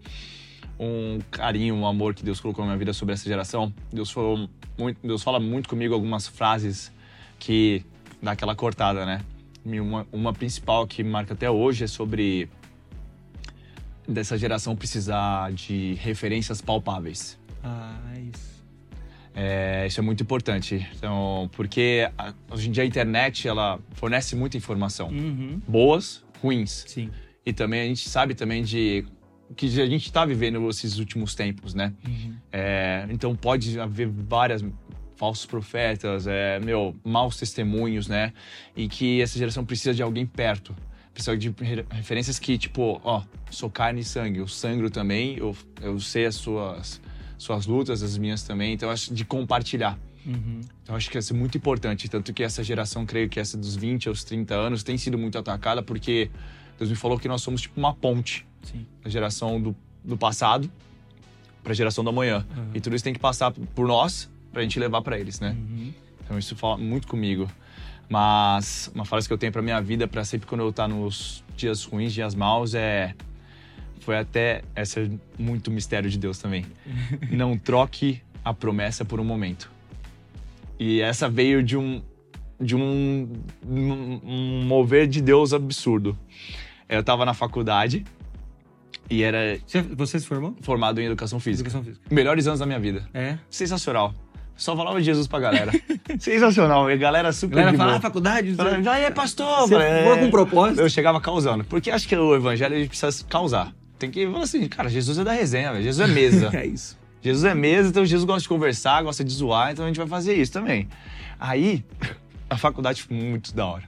um 0.79 1.19
carinho, 1.31 1.75
um 1.75 1.87
amor 1.87 2.15
que 2.15 2.25
Deus 2.25 2.41
colocou 2.41 2.65
na 2.65 2.71
minha 2.71 2.79
vida 2.79 2.93
sobre 2.93 3.13
essa 3.13 3.25
geração. 3.29 3.73
Deus 3.93 4.11
falou 4.11 4.49
muito, 4.79 5.07
Deus 5.07 5.23
fala 5.23 5.39
muito 5.39 5.69
comigo 5.69 5.93
algumas 5.93 6.27
frases 6.27 6.91
que 7.39 7.85
dá 8.25 8.33
aquela 8.33 8.55
cortada, 8.57 9.05
né? 9.07 9.21
Uma, 9.65 10.07
uma 10.13 10.33
principal 10.33 10.87
que 10.87 11.05
marca 11.05 11.35
até 11.35 11.51
hoje 11.51 11.85
é 11.85 11.87
sobre 11.87 12.49
dessa 14.07 14.37
geração 14.37 14.75
precisar 14.77 15.53
de 15.53 15.95
referências 15.95 16.61
palpáveis. 16.61 17.39
Ah, 17.63 17.99
é 18.17 18.21
isso. 18.21 18.55
É, 19.37 19.87
isso 19.87 20.01
é 20.01 20.03
muito 20.03 20.23
importante. 20.23 20.87
Então, 20.97 21.49
porque 21.53 22.09
a- 22.17 22.35
hoje 22.51 22.69
em 22.69 22.73
dia 22.73 22.83
a 22.83 22.87
internet 22.87 23.49
ela 23.49 23.79
fornece 23.95 24.37
muita 24.37 24.57
informação, 24.57 25.09
Uhum. 25.09 25.61
boas, 25.67 26.23
ruins. 26.43 26.85
Sim. 26.87 27.11
E 27.45 27.53
também 27.53 27.81
a 27.81 27.87
gente 27.87 28.09
sabe 28.09 28.35
também 28.35 28.63
de 28.63 29.05
que 29.57 29.67
a 29.81 29.87
gente 29.87 30.07
está 30.07 30.25
vivendo 30.25 30.69
esses 30.69 30.99
últimos 30.99 31.35
tempos, 31.35 31.75
né? 31.75 31.93
Uhum. 32.07 32.35
É, 32.53 33.07
então 33.11 33.35
pode 33.35 33.79
haver 33.81 34.09
várias 34.09 34.63
falsos 35.17 35.47
profetas, 35.47 36.27
é, 36.27 36.59
meu, 36.61 36.95
maus 37.05 37.37
testemunhos, 37.37 38.09
né? 38.09 38.33
E 38.77 38.89
que 38.89 39.21
essa 39.21 39.39
geração 39.39 39.65
precisa 39.65 39.95
de 39.95 40.03
alguém 40.03 40.27
perto. 40.27 40.75
Precisa 41.13 41.37
de 41.37 41.55
re- 41.61 41.85
referências 41.91 42.39
que, 42.39 42.59
tipo, 42.59 43.01
ó, 43.05 43.23
sou 43.51 43.71
carne 43.71 44.01
e 44.01 44.05
sangue, 44.05 44.39
eu 44.41 44.49
sangro 44.49 44.91
também, 44.91 45.37
eu, 45.39 45.57
eu 45.81 46.01
sei 46.01 46.27
as 46.27 46.35
suas, 46.35 47.01
suas 47.39 47.67
lutas, 47.67 48.03
as 48.03 48.19
minhas 48.19 48.43
também, 48.43 48.75
então 48.75 48.89
eu 48.89 48.93
acho 48.93 49.15
de 49.15 49.25
compartilhar. 49.25 49.97
Uhum. 50.27 50.61
Então 50.83 50.97
acho 50.97 51.09
que 51.11 51.19
isso 51.19 51.33
é 51.33 51.37
muito 51.37 51.57
importante, 51.57 52.09
tanto 52.09 52.33
que 52.33 52.43
essa 52.43 52.65
geração, 52.65 53.07
creio 53.07 53.29
que 53.29 53.39
essa 53.39 53.57
dos 53.57 53.77
20 53.77 54.09
aos 54.09 54.25
30 54.25 54.55
anos, 54.55 54.83
tem 54.83 54.99
sido 54.99 55.17
muito 55.17 55.39
atacada 55.39 55.83
porque 55.83 56.31
Deus 56.79 56.91
me 56.91 56.97
falou 56.97 57.19
que 57.19 57.29
nós 57.29 57.43
somos 57.43 57.61
tipo 57.61 57.79
uma 57.79 57.95
ponte 57.95 58.45
Sim. 58.63 58.85
da 59.03 59.09
geração 59.11 59.61
do, 59.61 59.77
do 60.03 60.17
passado 60.17 60.69
para 61.63 61.73
a 61.73 61.75
geração 61.75 62.03
do 62.03 62.11
amanhã. 62.11 62.45
Uhum. 62.57 62.71
E 62.75 62.81
tudo 62.81 62.97
isso 62.97 63.05
tem 63.05 63.13
que 63.13 63.21
passar 63.21 63.53
por 63.53 63.87
nós 63.87 64.29
pra 64.55 64.63
gente 64.63 64.79
levar 64.81 65.03
para 65.03 65.19
eles, 65.19 65.41
né? 65.41 65.51
Uhum. 65.51 65.93
Então 66.25 66.39
isso 66.39 66.57
fala 66.57 66.79
muito 66.79 67.07
comigo. 67.07 67.47
Mas 68.09 68.91
uma 68.95 69.05
frase 69.05 69.27
que 69.27 69.33
eu 69.33 69.39
tenho 69.39 69.53
pra 69.53 69.61
minha 69.61 69.81
vida, 69.81 70.07
para 70.07 70.25
sempre 70.25 70.47
quando 70.47 70.63
eu 70.63 70.73
tá 70.73 70.89
nos 70.89 71.45
dias 71.57 71.85
ruins, 71.85 72.13
dias 72.13 72.35
maus, 72.35 72.75
é 72.75 73.15
foi 74.01 74.19
até 74.19 74.63
essa 74.75 75.01
é 75.01 75.11
muito 75.39 75.71
mistério 75.71 76.11
de 76.11 76.19
Deus 76.19 76.39
também. 76.39 76.67
Não 77.31 77.57
troque 77.57 78.23
a 78.45 78.53
promessa 78.53 79.05
por 79.05 79.19
um 79.19 79.25
momento. 79.25 79.71
E 80.79 81.01
essa 81.01 81.29
veio 81.29 81.63
de 81.63 81.77
um 81.77 82.03
de 82.61 82.77
um, 82.77 83.29
um, 83.67 84.63
mover 84.65 85.09
de 85.09 85.21
Deus 85.21 85.53
absurdo. 85.53 86.17
Eu 86.89 87.03
tava 87.03 87.25
na 87.25 87.35
faculdade 87.35 88.05
e 89.11 89.23
era 89.23 89.59
Você, 89.67 89.83
você 89.83 90.21
se 90.21 90.27
formou? 90.27 90.55
formado 90.61 91.01
em 91.01 91.07
educação 91.07 91.41
física. 91.41 91.69
Educação 91.69 91.85
física. 91.85 92.15
Melhores 92.15 92.47
anos 92.47 92.61
da 92.61 92.67
minha 92.67 92.79
vida. 92.79 93.09
É. 93.13 93.39
Sensacional. 93.51 94.15
Só 94.57 94.77
falava 94.77 94.99
de 95.01 95.05
Jesus 95.07 95.27
pra 95.27 95.41
galera. 95.41 95.73
Sensacional. 96.19 96.89
E 96.91 96.95
a 96.95 96.97
galera 96.97 97.33
super 97.33 97.57
Galera 97.57 97.73
de 97.73 97.77
fala, 97.77 97.91
boa. 97.91 97.99
ah, 97.99 98.01
faculdade. 98.01 98.55
Falava, 98.55 98.83
Já 98.83 98.99
é 98.99 99.11
pastor. 99.11 99.61
Você 99.69 99.75
Falei, 99.75 100.05
for 100.05 100.19
"É." 100.19 100.21
com 100.21 100.31
propósito. 100.31 100.81
Eu 100.81 100.89
chegava 100.89 101.21
causando. 101.21 101.65
Porque 101.65 101.91
acho 101.91 102.07
que 102.07 102.17
o 102.17 102.35
evangelho 102.37 102.75
ele 102.75 102.87
precisa 102.89 103.25
causar. 103.29 103.73
Tem 103.99 104.11
que 104.11 104.27
falar 104.27 104.45
assim, 104.45 104.67
cara, 104.69 104.89
Jesus 104.89 105.19
é 105.19 105.25
da 105.25 105.33
resenha, 105.33 105.73
velho. 105.73 105.83
Jesus 105.85 106.09
é 106.09 106.13
mesa. 106.13 106.51
É 106.55 106.67
isso. 106.67 106.97
Jesus 107.21 107.45
é 107.45 107.55
mesa, 107.55 107.89
então 107.89 108.05
Jesus 108.05 108.25
gosta 108.27 108.43
de 108.43 108.49
conversar, 108.49 109.03
gosta 109.03 109.25
de 109.25 109.33
zoar, 109.33 109.73
então 109.73 109.87
a 109.87 109.89
gente 109.89 109.97
vai 109.97 110.07
fazer 110.07 110.35
isso 110.35 110.53
também. 110.53 110.89
Aí, 111.41 111.83
a 112.51 112.57
faculdade 112.59 113.03
foi 113.03 113.17
muito 113.17 113.55
da 113.55 113.65
hora. 113.67 113.85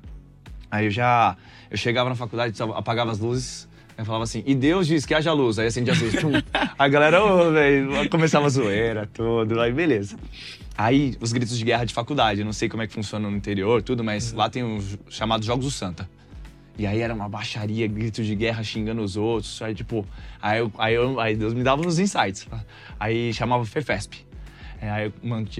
Aí 0.70 0.86
eu 0.86 0.90
já. 0.90 1.36
Eu 1.70 1.76
chegava 1.76 2.08
na 2.08 2.14
faculdade, 2.16 2.56
apagava 2.74 3.10
as 3.12 3.18
luzes, 3.18 3.68
aí 3.96 4.04
falava 4.04 4.24
assim, 4.24 4.42
e 4.46 4.54
Deus 4.54 4.86
diz 4.86 5.06
que 5.06 5.14
haja 5.14 5.32
luz. 5.32 5.58
Aí 5.58 5.66
acendia 5.66 5.92
a 5.94 5.96
luz. 5.98 6.12
tchum. 6.14 6.32
a 6.78 6.88
galera, 6.88 7.24
ô, 7.24 7.50
velho, 7.52 8.08
começava 8.10 8.46
a 8.46 8.48
zoeira, 8.48 9.08
tudo, 9.12 9.60
aí 9.60 9.72
beleza. 9.72 10.16
Aí, 10.78 11.16
os 11.20 11.32
gritos 11.32 11.56
de 11.56 11.64
guerra 11.64 11.84
de 11.86 11.94
faculdade, 11.94 12.44
não 12.44 12.52
sei 12.52 12.68
como 12.68 12.82
é 12.82 12.86
que 12.86 12.92
funciona 12.92 13.30
no 13.30 13.36
interior, 13.36 13.82
tudo, 13.82 14.04
mas 14.04 14.32
lá 14.32 14.50
tem 14.50 14.62
os 14.62 14.98
chamados 15.08 15.46
Jogos 15.46 15.64
do 15.64 15.70
Santa. 15.70 16.08
E 16.78 16.86
aí 16.86 17.00
era 17.00 17.14
uma 17.14 17.26
baixaria, 17.26 17.86
gritos 17.86 18.26
de 18.26 18.34
guerra 18.34 18.62
xingando 18.62 19.00
os 19.00 19.16
outros. 19.16 19.62
Aí, 19.62 19.74
tipo, 19.74 20.06
aí, 20.42 20.58
eu, 20.58 20.70
aí, 20.76 20.94
eu- 20.94 21.18
aí 21.18 21.34
Deus 21.34 21.54
me 21.54 21.62
dava 21.62 21.80
uns 21.80 21.98
insights. 21.98 22.46
Aí 23.00 23.32
chamava 23.32 23.64
FEFESP. 23.64 24.25
É, 24.80 24.90
Aí 24.90 25.06
eu 25.06 25.12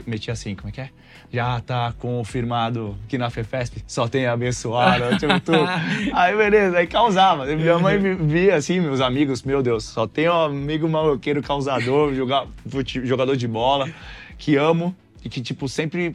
metia 0.06 0.32
assim, 0.32 0.54
como 0.54 0.68
é 0.68 0.72
que 0.72 0.80
é? 0.80 0.90
Já 1.32 1.58
tá 1.60 1.92
confirmado 1.98 2.96
que 3.08 3.16
na 3.18 3.30
FEFESP 3.30 3.82
só 3.86 4.06
tem 4.06 4.26
abençoado, 4.26 5.16
tipo, 5.18 5.40
tudo. 5.40 5.66
Aí 6.12 6.36
beleza, 6.36 6.78
aí 6.78 6.86
causava. 6.86 7.46
Minha 7.46 7.78
mãe 7.78 7.98
vi- 7.98 8.14
via 8.14 8.56
assim, 8.56 8.78
meus 8.80 9.00
amigos, 9.00 9.42
meu 9.42 9.62
Deus, 9.62 9.84
só 9.84 10.06
tem 10.06 10.28
um 10.28 10.32
amigo 10.44 10.88
maloqueiro 10.88 11.42
causador, 11.42 12.12
jogador 13.04 13.36
de 13.36 13.48
bola, 13.48 13.88
que 14.38 14.56
amo 14.56 14.94
e 15.24 15.28
que, 15.28 15.40
tipo, 15.40 15.68
sempre 15.68 16.14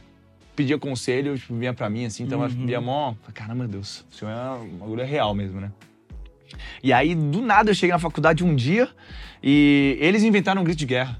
pedia 0.55 0.77
conselho, 0.77 1.37
tipo, 1.37 1.55
vinha 1.55 1.73
pra 1.73 1.89
mim, 1.89 2.05
assim, 2.05 2.23
então 2.23 2.41
eu 2.43 2.49
via 2.67 2.79
mó. 2.81 3.13
Caramba, 3.33 3.67
Deus, 3.67 4.05
o 4.11 4.15
senhor 4.15 4.31
é 4.31 4.51
um 4.63 4.77
bagulho 4.77 5.01
é 5.01 5.05
real 5.05 5.33
mesmo, 5.33 5.59
né? 5.59 5.71
E 6.83 6.91
aí, 6.93 7.15
do 7.15 7.41
nada, 7.41 7.71
eu 7.71 7.75
cheguei 7.75 7.93
na 7.93 7.99
faculdade 7.99 8.43
um 8.43 8.55
dia 8.55 8.87
e 9.41 9.97
eles 9.99 10.23
inventaram 10.23 10.61
um 10.61 10.63
grito 10.65 10.77
de 10.79 10.85
guerra. 10.85 11.19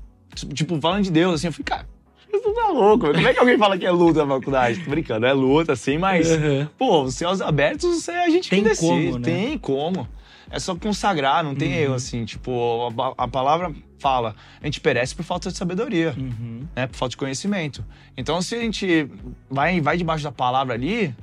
Tipo, 0.54 0.80
falando 0.80 1.04
de 1.04 1.12
Deus, 1.12 1.36
assim, 1.36 1.48
eu 1.48 1.54
falei, 1.54 1.66
cara, 1.66 1.86
isso 2.34 2.54
tá 2.54 2.68
louco, 2.70 3.08
como 3.14 3.28
é 3.28 3.34
que 3.34 3.40
alguém 3.40 3.58
fala 3.58 3.78
que 3.78 3.86
é 3.86 3.92
luta 3.92 4.26
na 4.26 4.34
faculdade? 4.36 4.80
Tô 4.80 4.90
brincando, 4.90 5.26
é 5.26 5.34
luta, 5.34 5.74
assim, 5.74 5.98
mas, 5.98 6.30
Uhum. 6.32 6.68
pô, 6.78 7.04
os 7.04 7.16
céus 7.16 7.42
abertos 7.42 8.08
é 8.08 8.24
a 8.24 8.30
gente 8.30 8.50
Tem 8.50 8.64
que 8.64 8.70
decide. 8.70 8.88
como, 8.90 9.20
né? 9.20 9.26
Tem 9.26 9.58
como. 9.58 10.08
É 10.52 10.60
só 10.60 10.76
consagrar, 10.76 11.44
não 11.44 11.56
tem 11.56 11.74
erro, 11.74 11.94
assim, 11.94 12.26
tipo, 12.26 12.90
a, 13.18 13.24
a 13.24 13.28
palavra 13.28 13.74
fala, 13.98 14.36
a 14.60 14.66
gente 14.66 14.82
perece 14.82 15.14
por 15.16 15.24
falta 15.24 15.52
de 15.52 15.58
sabedoria 15.58 16.16
Uhum. 16.18 16.64
né, 16.76 16.88
por 16.88 16.96
falta 16.98 17.12
de 17.12 17.18
conhecimento. 17.18 17.86
Então, 18.18 18.42
se 18.42 18.56
a 18.56 18.60
gente 18.60 19.08
vai, 19.50 19.80
vai 19.80 19.96
debaixo 19.96 20.24
da 20.24 20.32
palavra 20.32 20.74
ali, 20.74 21.16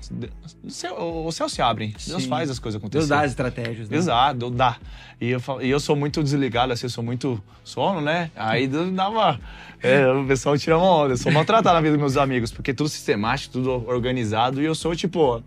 o 0.62 0.70
céu, 0.70 0.94
o 1.26 1.32
céu 1.32 1.48
se 1.48 1.60
abre. 1.60 1.88
Deus 2.06 2.22
Sim. 2.22 2.28
faz 2.28 2.48
as 2.48 2.58
coisas 2.58 2.80
Deus 2.80 2.92
acontecerem. 2.94 3.08
dá 3.08 3.24
as 3.24 3.30
estratégias. 3.32 3.88
Né? 3.90 3.96
Exato, 3.96 4.38
Deus 4.38 4.52
dá. 4.54 4.76
E 5.20 5.28
eu, 5.30 5.42
e 5.60 5.68
eu 5.68 5.80
sou 5.80 5.96
muito 5.96 6.22
desligado, 6.22 6.72
assim, 6.72 6.86
eu 6.86 6.90
sou 6.90 7.02
muito 7.02 7.42
sono, 7.64 8.00
né? 8.00 8.30
Aí 8.36 8.66
Deus 8.68 8.92
dava. 8.94 9.38
É, 9.82 10.06
o 10.08 10.24
pessoal 10.24 10.56
tira 10.56 10.78
uma 10.78 10.86
onda. 10.88 11.14
Eu 11.14 11.18
sou 11.18 11.32
maltratado 11.32 11.74
na 11.74 11.80
vida 11.80 11.92
dos 11.92 12.00
meus 12.00 12.16
amigos, 12.16 12.52
porque 12.52 12.72
tudo 12.72 12.88
sistemático, 12.88 13.54
tudo 13.54 13.88
organizado, 13.88 14.62
e 14.62 14.64
eu 14.64 14.74
sou 14.74 14.94
tipo. 14.94 15.42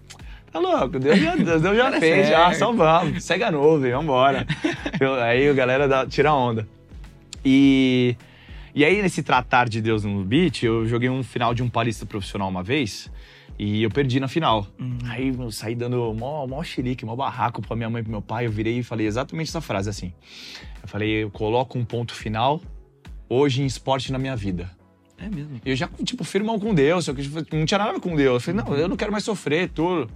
Tá 0.51 0.59
louco, 0.59 0.99
Deus 0.99 1.17
já, 1.19 1.35
Deus 1.35 1.61
já 1.61 1.83
Cara, 1.83 1.99
fez, 1.99 2.27
já, 2.27 2.53
só 2.53 2.71
vamos, 2.73 3.23
segue 3.23 3.43
a 3.43 3.51
nuvem, 3.51 3.91
vambora. 3.91 4.45
Eu- 4.99 5.15
aí 5.15 5.47
a 5.47 5.53
galera 5.53 5.87
dá, 5.87 6.05
tira 6.05 6.33
onda. 6.33 6.67
E, 7.43 8.15
e 8.75 8.83
aí, 8.85 9.01
nesse 9.01 9.23
tratar 9.23 9.67
de 9.69 9.81
Deus 9.81 10.03
no 10.03 10.23
beat, 10.23 10.63
eu 10.63 10.85
joguei 10.85 11.09
um 11.09 11.23
final 11.23 11.53
de 11.53 11.63
um 11.63 11.69
palista 11.69 12.05
profissional 12.05 12.49
uma 12.49 12.61
vez 12.61 13.09
e 13.57 13.81
eu 13.83 13.89
perdi 13.89 14.19
na 14.19 14.27
final. 14.27 14.67
Aí 15.09 15.29
eu 15.37 15.51
saí 15.51 15.73
dando 15.75 16.13
mó, 16.13 16.45
mó 16.45 16.63
xerique, 16.63 17.05
mó 17.05 17.15
barraco 17.15 17.61
pra 17.61 17.75
minha 17.75 17.89
mãe 17.89 18.01
e 18.01 18.03
pro 18.03 18.11
meu 18.11 18.21
pai. 18.21 18.45
Eu 18.45 18.51
virei 18.51 18.79
e 18.79 18.83
falei 18.83 19.07
exatamente 19.07 19.49
essa 19.49 19.61
frase 19.61 19.89
assim. 19.89 20.13
Eu 20.81 20.87
falei, 20.87 21.23
eu 21.23 21.31
coloco 21.31 21.77
um 21.77 21.85
ponto 21.85 22.13
final 22.13 22.61
hoje 23.29 23.61
em 23.61 23.65
esporte 23.65 24.11
na 24.11 24.19
minha 24.19 24.35
vida. 24.35 24.69
É 25.17 25.29
mesmo. 25.29 25.61
Eu 25.63 25.75
já, 25.75 25.87
tipo, 26.03 26.23
firmão 26.23 26.59
com 26.59 26.73
Deus, 26.73 27.07
que 27.07 27.21
tipo, 27.21 27.55
não 27.55 27.65
tinha 27.65 27.77
nada 27.77 27.99
com 27.99 28.15
Deus. 28.15 28.35
Eu 28.35 28.39
falei, 28.53 28.63
não, 28.63 28.75
eu 28.75 28.87
não 28.89 28.97
quero 28.97 29.11
mais 29.11 29.23
sofrer, 29.23 29.69
tudo. 29.69 30.09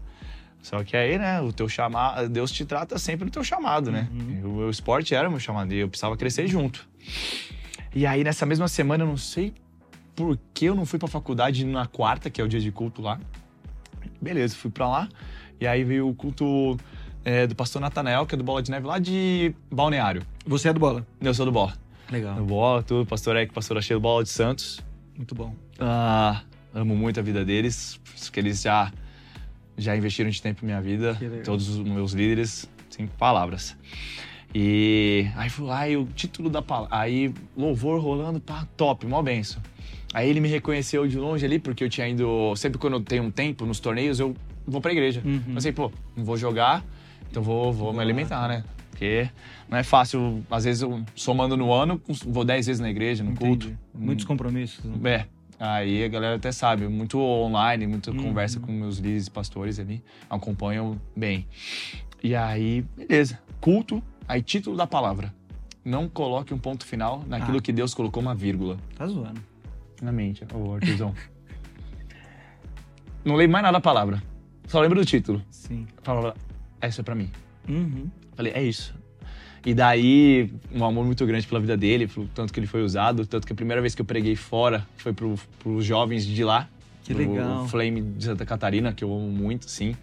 Só 0.66 0.84
que 0.84 0.98
aí, 0.98 1.20
né, 1.20 1.40
o 1.42 1.54
teu 1.54 1.70
chamado, 1.70 2.28
Deus 2.28 2.52
te 2.52 2.66
trata 2.66 2.98
sempre 2.98 3.24
no 3.26 3.30
teu 3.30 3.44
chamado, 3.44 3.92
né? 3.92 4.10
O 4.44 4.48
meu 4.48 4.70
esporte 4.72 5.14
era 5.14 5.28
o 5.28 5.32
meu 5.32 5.40
chamado 5.40 5.72
e 5.72 5.78
eu 5.78 5.88
precisava 5.88 6.18
crescer 6.18 6.48
junto. 6.48 6.90
E 7.94 8.04
aí, 8.04 8.24
nessa 8.24 8.48
mesma 8.48 8.68
semana, 8.68 9.04
eu 9.04 9.08
não 9.08 9.16
sei 9.16 9.54
por 10.16 10.36
que 10.56 10.66
eu 10.66 10.74
não 10.74 10.84
fui 10.84 10.98
pra 10.98 11.08
faculdade 11.08 11.64
na 11.64 11.86
quarta, 11.86 12.32
que 12.32 12.42
é 12.42 12.44
o 12.44 12.48
dia 12.48 12.60
de 12.60 12.72
culto 12.72 13.00
lá. 13.00 13.20
Beleza, 14.20 14.56
fui 14.56 14.72
pra 14.72 14.90
lá. 14.90 15.08
E 15.62 15.68
aí 15.68 15.84
veio 15.84 16.10
o 16.10 16.16
culto 16.16 16.76
é, 17.24 17.46
do 17.46 17.54
pastor 17.54 17.80
Natanael, 17.80 18.26
que 18.26 18.34
é 18.34 18.38
do 18.38 18.44
Bola 18.44 18.64
de 18.64 18.72
Neve, 18.72 18.88
lá 18.88 18.98
de 18.98 19.54
Balneário. 19.72 20.24
Você 20.48 20.70
é 20.70 20.74
do 20.74 20.80
bola. 20.80 21.06
Eu 21.22 21.34
sou 21.36 21.46
do 21.46 21.52
Bola. 21.52 21.74
Legal. 22.10 22.38
Do 22.38 22.44
Bola, 22.44 22.82
tudo, 22.82 23.06
pastor 23.06 23.36
Eck, 23.36 23.54
pastor 23.54 23.78
Achei 23.78 23.96
do 23.96 24.00
Bola 24.00 24.24
de 24.24 24.30
Santos. 24.30 24.84
Muito 25.16 25.36
bom. 25.36 25.54
Ah, 25.80 26.42
amo 26.74 26.96
muito 26.96 27.20
a 27.20 27.24
vida 27.24 27.46
deles, 27.46 28.02
porque 28.20 28.40
eles 28.40 28.64
já, 28.64 28.92
já 29.78 29.96
investiram 29.96 30.30
de 30.30 30.42
tempo 30.42 30.64
em 30.64 30.68
minha 30.68 30.82
vida, 30.82 31.18
todos 31.44 31.70
os 31.70 31.78
meus 31.80 32.14
líderes, 32.14 32.70
sem 32.90 33.08
palavras. 33.08 33.76
E 34.54 35.28
aí 35.36 35.50
fui 35.50 35.66
lá 35.66 35.88
e 35.90 35.98
o 35.98 36.06
título 36.06 36.50
da 36.50 36.62
palavra, 36.62 36.96
aí 36.96 37.34
louvor 37.58 38.00
rolando, 38.00 38.40
pá, 38.40 38.66
top, 38.78 39.06
mó 39.06 39.22
benção. 39.22 39.62
Aí 40.14 40.30
ele 40.30 40.40
me 40.40 40.48
reconheceu 40.48 41.06
de 41.06 41.18
longe 41.18 41.46
ali, 41.46 41.60
porque 41.60 41.84
eu 41.84 41.90
tinha 41.90 42.08
ido, 42.08 42.56
sempre 42.56 42.78
quando 42.78 42.94
eu 42.94 43.02
tenho 43.02 43.24
um 43.24 43.32
tempo 43.32 43.66
nos 43.66 43.82
torneios, 43.82 44.18
eu 44.18 44.34
vou 44.66 44.80
pra 44.80 44.94
igreja. 44.94 45.22
Uhum. 45.26 45.56
Pensei, 45.56 45.74
pô, 45.74 45.92
não 46.16 46.24
vou 46.24 46.38
jogar, 46.38 46.86
então 47.30 47.44
vou, 47.44 47.74
vou 47.74 47.92
me 47.92 48.00
alimentar, 48.00 48.48
né? 48.48 48.64
Porque 48.92 49.30
não 49.70 49.78
é 49.78 49.84
fácil, 49.84 50.42
às 50.50 50.64
vezes 50.64 50.82
eu 50.84 51.04
somando 51.14 51.58
no 51.58 51.74
ano, 51.74 52.02
vou 52.26 52.46
10 52.46 52.68
vezes 52.68 52.80
na 52.80 52.90
igreja, 52.90 53.26
no 53.26 53.36
culto. 53.36 53.66
Entendi. 53.68 53.78
Muitos 53.94 54.24
compromissos. 54.24 54.86
né? 54.86 55.12
É, 55.12 55.26
aí 55.60 56.04
a 56.04 56.08
galera 56.08 56.36
até 56.36 56.52
sabe, 56.52 56.88
muito 56.88 57.20
online, 57.20 57.88
muita 57.88 58.12
Uhum. 58.12 58.18
conversa 58.24 58.60
com 58.60 58.72
meus 58.72 58.98
líderes 58.98 59.28
e 59.28 59.32
pastores 59.32 59.80
ali, 59.80 60.04
acompanham 60.30 61.00
bem. 61.16 61.48
E 62.24 62.36
aí, 62.36 62.84
beleza, 62.98 63.40
culto, 63.62 64.02
aí 64.28 64.42
título 64.42 64.76
da 64.76 64.88
palavra. 64.88 65.34
Não 65.84 66.10
coloque 66.10 66.54
um 66.54 66.58
ponto 66.58 66.84
final 66.86 67.24
naquilo 67.28 67.58
Ah. 67.58 67.62
que 67.62 67.72
Deus 67.72 67.94
colocou 67.94 68.22
uma 68.22 68.34
vírgula 68.34 68.78
Tá 68.96 69.06
zoando. 69.08 69.40
na 70.02 70.12
mente, 70.12 70.44
ô 70.54 70.74
Arthurzão. 70.74 71.14
Não 73.24 73.36
leio 73.36 73.50
mais 73.50 73.64
nada 73.64 73.78
da 73.78 73.82
palavra, 73.82 74.22
só 74.68 74.80
lembro 74.80 75.00
do 75.00 75.06
título. 75.06 75.42
Sim. 75.50 75.88
Falava, 76.04 76.36
essa 76.80 77.02
é 77.02 77.04
pra 77.04 77.16
mim. 77.16 77.30
Uhum. 77.68 78.10
Falei, 78.36 78.54
é 78.54 78.62
isso. 78.64 78.94
E 79.66 79.74
daí, 79.74 80.52
um 80.72 80.86
amor 80.86 81.04
muito 81.06 81.26
grande 81.26 81.48
pela 81.48 81.60
vida 81.60 81.76
dele, 81.76 82.08
pelo 82.08 82.28
tanto 82.28 82.54
que 82.54 82.60
ele 82.60 82.68
foi 82.68 82.84
usado, 82.84 83.26
tanto 83.26 83.48
que 83.48 83.54
a 83.54 83.56
primeira 83.56 83.82
vez 83.82 83.96
que 83.96 84.02
eu 84.02 84.06
preguei 84.06 84.36
fora 84.36 84.86
foi 84.98 85.12
pro, 85.12 85.36
pros 85.58 85.84
jovens 85.84 86.24
de 86.26 86.44
lá. 86.44 86.70
Que 87.04 87.14
pro 87.14 87.28
legal. 87.32 87.68
Flame 87.68 88.02
de 88.02 88.26
Santa 88.26 88.46
Catarina, 88.46 88.94
que 88.94 89.04
eu 89.04 89.12
amo 89.12 89.28
muito, 89.30 89.70
sim. 89.70 89.96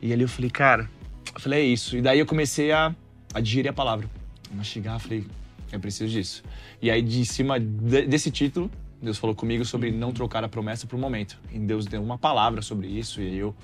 E 0.00 0.12
ali 0.12 0.22
eu 0.22 0.28
falei, 0.28 0.50
cara, 0.50 0.88
eu 1.34 1.40
falei, 1.40 1.60
é 1.60 1.64
isso. 1.64 1.96
E 1.96 2.00
daí 2.02 2.18
eu 2.18 2.26
comecei 2.26 2.72
a, 2.72 2.94
a 3.34 3.40
digerir 3.40 3.70
a 3.70 3.72
palavra. 3.72 4.08
Mastigar, 4.52 4.98
falei, 5.00 5.24
eu 5.70 5.80
preciso 5.80 6.10
disso. 6.12 6.42
E 6.80 6.90
aí, 6.90 7.00
de 7.00 7.24
cima 7.24 7.58
de- 7.58 8.06
desse 8.06 8.30
título, 8.30 8.70
Deus 9.00 9.18
falou 9.18 9.34
comigo 9.34 9.64
sobre 9.64 9.90
não 9.92 10.12
trocar 10.12 10.42
a 10.44 10.48
promessa 10.48 10.86
por 10.86 10.98
momento. 10.98 11.38
E 11.52 11.58
Deus 11.58 11.86
deu 11.86 12.02
uma 12.02 12.18
palavra 12.18 12.60
sobre 12.60 12.86
isso, 12.88 13.20
e 13.20 13.36
eu 13.38 13.54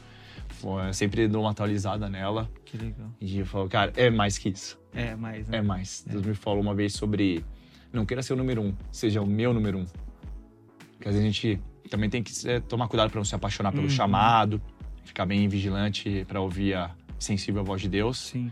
sempre 0.93 1.27
dou 1.29 1.43
uma 1.43 1.51
atualizada 1.51 2.09
nela. 2.09 2.49
Que 2.65 2.77
legal. 2.77 3.09
E 3.21 3.39
eu 3.39 3.47
falo, 3.47 3.69
cara, 3.69 3.93
é 3.97 4.09
mais 4.09 4.39
que 4.39 4.49
isso. 4.51 4.78
É, 4.95 5.15
mais, 5.15 5.47
né? 5.49 5.59
É 5.59 5.63
mais. 5.63 6.05
Deus 6.09 6.25
me 6.25 6.35
falou 6.35 6.61
uma 6.61 6.75
vez 6.75 6.93
sobre 6.95 7.45
não 7.93 8.05
queira 8.07 8.23
ser 8.23 8.33
o 8.33 8.37
número 8.37 8.61
um, 8.63 8.75
seja 8.91 9.21
o 9.21 9.27
meu 9.27 9.53
número 9.53 9.79
um. 9.79 9.85
Porque 10.93 11.09
às 11.09 11.15
vezes 11.15 11.21
a 11.29 11.33
gente 11.33 11.61
também 11.91 12.11
tem 12.11 12.23
que 12.23 12.33
eh, 12.49 12.61
tomar 12.61 12.89
cuidado 12.89 13.11
para 13.11 13.19
não 13.19 13.25
se 13.25 13.35
apaixonar 13.35 13.71
pelo 13.73 13.85
Uhum. 13.85 13.91
chamado, 13.91 14.61
ficar 15.05 15.25
bem 15.27 15.49
vigilante 15.49 16.25
para 16.29 16.41
ouvir 16.41 16.75
a 16.75 16.91
sensível 17.19 17.65
voz 17.65 17.81
de 17.81 17.89
Deus. 17.89 18.19
Sim. 18.19 18.51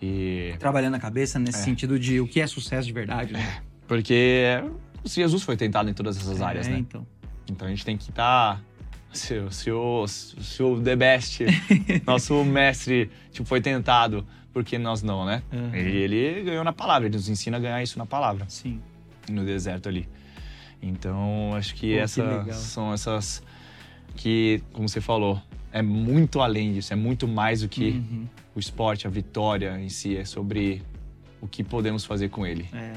E 0.00 0.54
Trabalhando 0.58 0.94
a 0.94 0.98
cabeça 1.00 1.38
nesse 1.38 1.58
É. 1.58 1.62
sentido 1.62 1.98
de 1.98 2.20
o 2.20 2.26
que 2.28 2.40
é 2.40 2.46
sucesso 2.46 2.86
de 2.86 2.92
verdade, 2.92 3.32
né? 3.32 3.60
porque 3.86 4.62
Jesus 5.04 5.42
foi 5.42 5.56
tentado 5.56 5.88
em 5.90 5.94
todas 5.94 6.16
essas 6.16 6.40
áreas, 6.40 6.66
é, 6.68 6.70
né? 6.72 6.78
então. 6.78 7.06
Então 7.50 7.66
a 7.66 7.70
gente 7.70 7.84
tem 7.84 7.96
que 7.96 8.10
estar 8.10 8.62
se, 9.12 9.34
o- 9.38 9.50
se, 9.50 9.70
o, 9.70 10.06
se 10.06 10.62
o 10.62 10.80
The 10.80 10.94
Best, 10.96 11.40
nosso 12.06 12.44
mestre, 12.44 13.10
tipo, 13.32 13.46
foi 13.48 13.60
tentado, 13.60 14.24
por 14.58 14.64
que 14.64 14.76
nós 14.76 15.02
não, 15.04 15.24
né? 15.24 15.40
Uhum. 15.52 15.72
E 15.72 15.78
ele 15.78 16.42
ganhou 16.42 16.64
na 16.64 16.72
palavra, 16.72 17.06
ele 17.06 17.16
nos 17.16 17.28
ensina 17.28 17.58
a 17.58 17.60
ganhar 17.60 17.80
isso 17.80 17.96
na 17.96 18.04
palavra. 18.06 18.44
Sim. 18.48 18.80
no 19.30 19.44
deserto 19.44 19.88
ali. 19.88 20.08
Então, 20.82 21.50
acho 21.54 21.74
que 21.74 21.88
Pô, 21.90 21.94
que 21.94 21.98
essa 21.98 22.22
legal. 22.24 22.52
são 22.54 22.92
essas 22.94 23.42
que, 24.16 24.62
como 24.72 24.88
você 24.88 25.00
falou, 25.02 25.40
é 25.70 25.82
muito 25.82 26.40
além 26.40 26.72
disso, 26.72 26.92
é 26.92 26.96
muito 26.96 27.28
mais 27.28 27.60
do 27.60 27.68
que 27.68 27.90
Uhum. 27.90 28.26
o 28.56 28.58
esporte, 28.58 29.06
a 29.06 29.10
vitória 29.10 29.78
em 29.78 29.88
si, 29.90 30.16
é 30.16 30.24
sobre 30.24 30.82
o 31.42 31.46
que 31.46 31.62
podemos 31.62 32.04
fazer 32.06 32.30
com 32.30 32.44
ele. 32.46 32.68
É. 32.72 32.92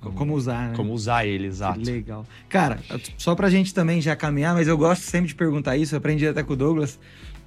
Co- 0.00 0.10
Como 0.12 0.34
usar, 0.34 0.70
né? 0.70 0.76
Como 0.76 0.92
usar 0.92 1.24
ele, 1.24 1.46
exato. 1.46 1.80
Legal. 1.80 2.26
Cara, 2.48 2.78
só 3.16 3.34
pra 3.36 3.48
gente 3.48 3.72
também 3.72 4.00
já 4.02 4.16
caminhar, 4.16 4.54
mas 4.54 4.66
eu 4.66 4.76
gosto 4.76 5.02
sempre 5.02 5.28
de 5.28 5.34
perguntar 5.36 5.76
isso, 5.76 5.94
eu 5.94 5.98
aprendi 5.98 6.26
até 6.26 6.42
com 6.42 6.52
o 6.52 6.56
Douglas. 6.56 6.98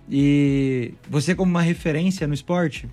E 0.09 0.93
você, 1.09 1.35
como 1.35 1.49
uma 1.49 1.61
referência 1.61 2.25
no 2.27 2.33
esporte, 2.33 2.87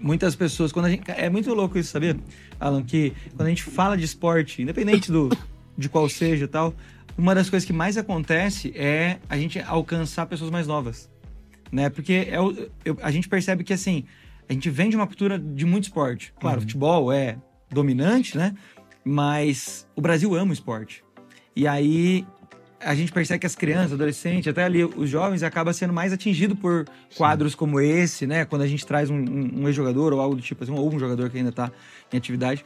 muitas 0.00 0.34
pessoas, 0.34 0.72
quando 0.72 0.86
a 0.86 0.90
gente. 0.90 1.02
É 1.10 1.28
muito 1.28 1.52
louco 1.54 1.78
isso, 1.78 1.90
sabia, 1.90 2.16
Alan? 2.58 2.82
Que 2.82 3.12
quando 3.36 3.46
a 3.46 3.48
gente 3.50 3.62
fala 3.62 3.96
de 3.96 4.04
esporte, 4.04 4.62
independente 4.62 5.10
do, 5.12 5.28
de 5.76 5.88
qual 5.88 6.08
seja 6.08 6.44
e 6.44 6.48
tal, 6.48 6.74
uma 7.18 7.34
das 7.34 7.50
coisas 7.50 7.66
que 7.66 7.72
mais 7.72 7.96
acontece 7.96 8.72
é 8.76 9.18
a 9.28 9.36
gente 9.36 9.60
alcançar 9.60 10.26
pessoas 10.26 10.50
mais 10.50 10.66
novas. 10.66 11.10
Né? 11.70 11.88
Porque 11.88 12.26
é 12.28 12.40
o- 12.40 12.68
eu- 12.84 12.98
a 13.02 13.10
gente 13.10 13.28
percebe 13.28 13.62
que 13.62 13.72
assim, 13.72 14.04
a 14.48 14.52
gente 14.52 14.68
vem 14.70 14.90
de 14.90 14.96
uma 14.96 15.06
cultura 15.06 15.38
de 15.38 15.64
muito 15.64 15.84
esporte. 15.84 16.32
Claro, 16.40 16.58
o 16.58 16.60
futebol 16.62 17.12
é 17.12 17.36
dominante, 17.70 18.36
né? 18.36 18.54
Mas 19.04 19.86
o 19.94 20.00
Brasil 20.00 20.34
ama 20.34 20.50
o 20.50 20.52
esporte. 20.52 21.04
E 21.54 21.66
aí 21.66 22.26
a 22.80 22.94
gente 22.94 23.12
percebe 23.12 23.38
que 23.40 23.46
as 23.46 23.54
crianças, 23.54 23.92
adolescentes, 23.92 24.48
até 24.48 24.64
ali 24.64 24.82
os 24.84 25.08
jovens, 25.08 25.42
acaba 25.42 25.72
sendo 25.72 25.92
mais 25.92 26.12
atingido 26.12 26.56
por 26.56 26.86
quadros 27.16 27.54
como 27.54 27.80
esse, 27.80 28.26
né? 28.26 28.44
Quando 28.44 28.62
a 28.62 28.66
gente 28.66 28.86
traz 28.86 29.10
um, 29.10 29.16
um- 29.16 29.50
um 29.62 29.66
ex-jogador 29.68 30.12
ou 30.12 30.20
algo 30.20 30.34
do 30.36 30.42
tipo 30.42 30.64
assim, 30.64 30.72
ou 30.72 30.92
um 30.92 30.98
jogador 30.98 31.28
que 31.30 31.38
ainda 31.38 31.52
tá 31.52 31.70
em 32.12 32.16
atividade. 32.16 32.64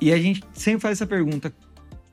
E 0.00 0.12
a 0.12 0.18
gente 0.18 0.42
sempre 0.54 0.80
faz 0.80 0.92
essa 0.98 1.06
pergunta: 1.06 1.52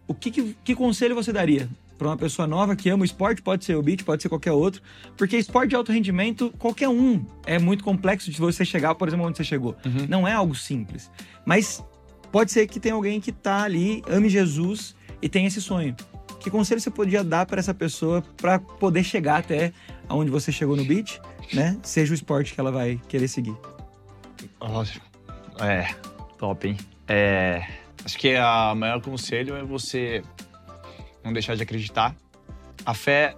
o 0.07 0.13
que, 0.13 0.29
que, 0.29 0.55
que 0.63 0.75
conselho 0.75 1.15
você 1.15 1.31
daria 1.31 1.69
para 1.97 2.09
uma 2.09 2.17
pessoa 2.17 2.45
nova 2.47 2.75
que 2.75 2.89
ama 2.89 3.01
o 3.03 3.05
esporte? 3.05 3.41
Pode 3.41 3.63
ser 3.65 3.75
o 3.75 3.81
beat, 3.81 4.03
pode 4.03 4.21
ser 4.21 4.29
qualquer 4.29 4.51
outro. 4.51 4.81
Porque 5.17 5.37
esporte 5.37 5.69
de 5.69 5.75
alto 5.75 5.91
rendimento, 5.91 6.53
qualquer 6.59 6.89
um 6.89 7.25
é 7.45 7.57
muito 7.57 7.83
complexo 7.83 8.29
de 8.29 8.37
você 8.37 8.65
chegar, 8.65 8.93
por 8.95 9.07
exemplo, 9.07 9.25
onde 9.25 9.37
você 9.37 9.43
chegou. 9.43 9.75
Uhum. 9.85 10.05
Não 10.09 10.27
é 10.27 10.33
algo 10.33 10.53
simples. 10.53 11.09
Mas 11.45 11.81
pode 12.31 12.51
ser 12.51 12.67
que 12.67 12.79
tenha 12.79 12.93
alguém 12.93 13.21
que 13.21 13.31
tá 13.31 13.63
ali, 13.63 14.03
ame 14.09 14.27
Jesus 14.29 14.95
e 15.21 15.29
tenha 15.29 15.47
esse 15.47 15.61
sonho. 15.61 15.95
Que 16.39 16.49
conselho 16.49 16.79
você 16.79 16.89
podia 16.91 17.23
dar 17.23 17.45
para 17.45 17.59
essa 17.59 17.73
pessoa 17.73 18.21
para 18.37 18.59
poder 18.59 19.03
chegar 19.03 19.39
até 19.39 19.73
onde 20.09 20.29
você 20.31 20.51
chegou 20.51 20.75
no 20.75 20.85
beat, 20.85 21.19
né? 21.53 21.77
Seja 21.83 22.11
o 22.11 22.15
esporte 22.15 22.53
que 22.53 22.59
ela 22.59 22.71
vai 22.71 23.01
querer 23.07 23.27
seguir. 23.27 23.55
Ótimo. 24.59 25.03
É, 25.59 25.93
top, 26.37 26.67
hein? 26.69 26.77
É, 27.07 27.67
acho 28.05 28.17
que 28.17 28.35
a 28.35 28.73
maior 28.75 29.01
conselho 29.01 29.55
é 29.55 29.63
você 29.63 30.21
não 31.23 31.33
deixar 31.33 31.55
de 31.55 31.63
acreditar. 31.63 32.15
A 32.85 32.93
fé, 32.93 33.35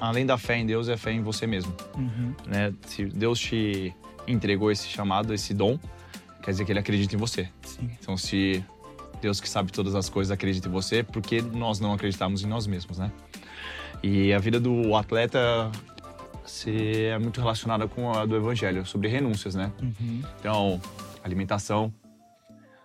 além 0.00 0.26
da 0.26 0.36
fé 0.38 0.56
em 0.58 0.66
Deus, 0.66 0.88
é 0.88 0.92
a 0.92 0.98
fé 0.98 1.10
em 1.12 1.22
você 1.22 1.46
mesmo, 1.46 1.74
Uhum. 1.96 2.34
né? 2.46 2.72
Se 2.86 3.04
Deus 3.06 3.38
te 3.40 3.92
entregou 4.28 4.70
esse 4.70 4.86
chamado, 4.86 5.34
esse 5.34 5.52
dom, 5.52 5.78
quer 6.42 6.52
dizer 6.52 6.64
que 6.64 6.70
ele 6.72 6.78
acredita 6.78 7.14
em 7.16 7.18
você. 7.18 7.48
Sim. 7.62 7.90
Então, 8.00 8.16
se 8.16 8.62
Deus 9.22 9.40
que 9.40 9.48
sabe 9.48 9.72
todas 9.72 9.94
as 9.94 10.08
coisas 10.10 10.30
acredita 10.30 10.68
em 10.68 10.70
você, 10.70 11.02
por 11.02 11.22
que 11.22 11.40
nós 11.40 11.80
não 11.80 11.92
acreditamos 11.92 12.44
em 12.44 12.46
nós 12.46 12.66
mesmos, 12.66 12.98
né? 12.98 13.10
E 14.02 14.32
a 14.32 14.38
vida 14.38 14.58
do 14.58 14.94
atleta 14.96 15.70
se 16.44 17.04
é 17.04 17.18
muito 17.18 17.40
relacionada 17.40 17.86
com 17.86 18.12
a 18.12 18.26
do 18.26 18.36
evangelho, 18.36 18.84
sobre 18.84 19.08
renúncias, 19.08 19.54
né? 19.54 19.72
Uhum. 19.80 20.22
Então, 20.40 20.80
alimentação, 21.22 21.92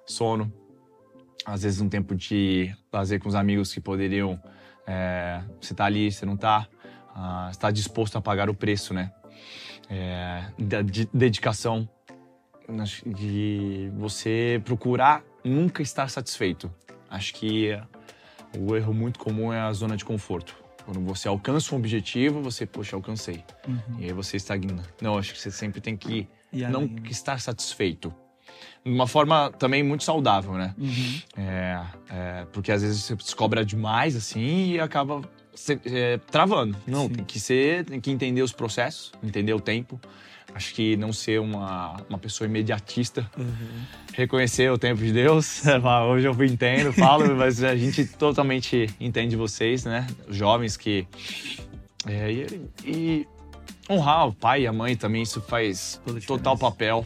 sono, 0.05 0.51
às 1.45 1.63
vezes 1.63 1.81
um 1.81 1.89
tempo 1.89 2.15
de 2.15 2.73
lazer 2.93 3.19
com 3.19 3.27
os 3.27 3.35
amigos 3.35 3.73
que 3.73 3.81
poderiam. 3.81 4.39
É, 4.85 5.41
você 5.59 5.73
tá 5.73 5.85
ali, 5.85 6.11
você 6.11 6.25
não 6.25 6.37
tá. 6.37 6.67
Ah, 7.15 7.49
está 7.51 7.71
disposto 7.71 8.15
a 8.15 8.21
pagar 8.21 8.49
o 8.49 8.53
preço, 8.53 8.93
né? 8.93 9.11
É, 9.89 10.45
da 10.59 10.81
de- 10.81 11.09
dedicação, 11.13 11.89
de 13.05 13.91
você 13.95 14.61
procurar 14.63 15.23
nunca 15.47 15.81
estar 15.81 16.09
satisfeito. 16.09 16.71
Acho 17.09 17.33
que 17.33 17.69
o 18.57 18.75
erro 18.75 18.93
muito 18.93 19.19
comum 19.19 19.51
é 19.53 19.59
a 19.59 19.71
zona 19.73 19.95
de 19.97 20.03
conforto. 20.05 20.55
Quando 20.85 21.01
você 21.01 21.27
alcança 21.27 21.75
um 21.75 21.77
objetivo, 21.77 22.41
você, 22.41 22.65
poxa, 22.65 22.95
alcancei. 22.95 23.43
Uhum. 23.67 23.99
E 23.99 24.05
aí 24.05 24.13
você 24.13 24.37
estagna. 24.37 24.83
Não, 25.01 25.17
acho 25.17 25.33
que 25.33 25.39
você 25.39 25.51
sempre 25.51 25.81
tem 25.81 25.97
que 25.97 26.27
não 26.53 26.81
além, 26.81 26.87
né? 26.89 27.01
estar 27.09 27.39
satisfeito. 27.41 28.13
De 28.85 28.91
uma 28.91 29.05
forma 29.05 29.51
também 29.59 29.83
muito 29.83 30.03
saudável, 30.05 30.53
né? 30.53 30.73
Uhum. 30.77 31.21
É, 31.37 31.81
é, 32.09 32.45
porque 32.53 32.71
às 32.71 32.81
vezes 32.81 33.03
você 33.03 33.17
se 33.19 33.35
cobra 33.35 33.65
demais 33.65 34.15
assim 34.15 34.71
e 34.71 34.79
acaba 34.79 35.21
se- 35.53 35.79
é, 35.85 36.17
travando. 36.31 36.77
Não, 36.87 37.03
Sim. 37.07 37.15
tem 37.15 37.25
que 37.25 37.39
ser, 37.39 37.83
tem 37.83 37.99
que 37.99 38.09
entender 38.09 38.41
os 38.41 38.53
processos, 38.53 39.11
entender 39.21 39.53
o 39.53 39.59
tempo. 39.59 39.99
Acho 40.55 40.73
que 40.73 40.95
não 40.97 41.13
ser 41.13 41.39
uma, 41.39 41.97
uma 42.09 42.17
pessoa 42.17 42.47
imediatista, 42.47 43.29
Uhum. 43.37 43.83
reconhecer 44.13 44.71
o 44.71 44.77
tempo 44.77 45.01
de 45.01 45.11
Deus. 45.11 45.59
Falar, 45.81 46.07
Hoje 46.07 46.27
eu 46.27 46.43
entendo, 46.43 46.91
falo, 46.93 47.33
mas 47.37 47.63
a 47.63 47.75
gente 47.75 48.05
totalmente 48.05 48.89
entende 48.99 49.35
vocês, 49.35 49.85
né? 49.85 50.07
Os 50.27 50.35
jovens 50.35 50.75
que. 50.77 51.07
é, 52.07 52.31
e, 52.31 52.69
e 52.83 53.27
honrar 53.89 54.27
o 54.27 54.33
pai 54.33 54.63
e 54.63 54.67
a 54.67 54.73
mãe 54.73 54.95
também, 54.95 55.21
isso 55.21 55.41
faz 55.41 56.01
total 56.25 56.57
papel, 56.57 57.05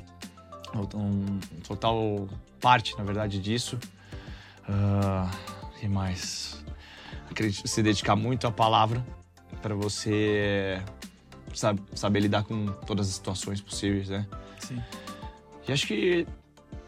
um, 0.95 1.39
total 1.67 2.27
parte, 2.59 2.97
na 2.97 3.03
verdade, 3.03 3.39
disso. 3.39 3.77
Ah, 4.67 5.29
que 5.79 5.87
mais? 5.87 6.63
Acredito, 7.29 7.67
se 7.67 7.83
dedicar 7.83 8.15
muito 8.15 8.47
à 8.47 8.51
palavra 8.51 9.03
para 9.61 9.75
você 9.75 10.81
sab- 11.53 11.79
saber 11.95 12.19
lidar 12.21 12.43
com 12.43 12.67
todas 12.85 13.07
as 13.09 13.15
situações 13.15 13.61
possíveis, 13.61 14.09
né? 14.09 14.25
Sim. 14.59 14.81
E 15.67 15.71
acho 15.71 15.85
que 15.87 16.25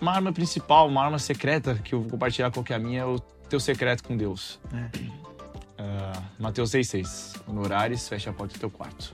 uma 0.02 0.12
arma 0.14 0.32
principal, 0.34 0.88
uma 0.88 1.04
arma 1.04 1.20
secreta 1.20 1.76
que 1.76 1.94
eu 1.94 2.02
vou 2.02 2.10
compartilhar 2.10 2.52
qual 2.52 2.64
que 2.64 2.74
é 2.74 2.76
a 2.76 2.80
minha 2.80 3.02
é 3.02 3.06
o 3.06 3.20
teu 3.50 3.60
secreto 3.60 4.04
com 4.04 4.16
Deus. 4.18 4.60
É. 4.74 4.90
Ah, 5.78 6.22
Mateus 6.40 6.72
6,6. 6.72 7.42
Quando 7.46 7.62
orares, 7.62 8.08
fecha 8.08 8.30
a 8.30 8.34
porta 8.34 8.54
do 8.54 8.60
teu 8.60 8.70
quarto. 8.70 9.14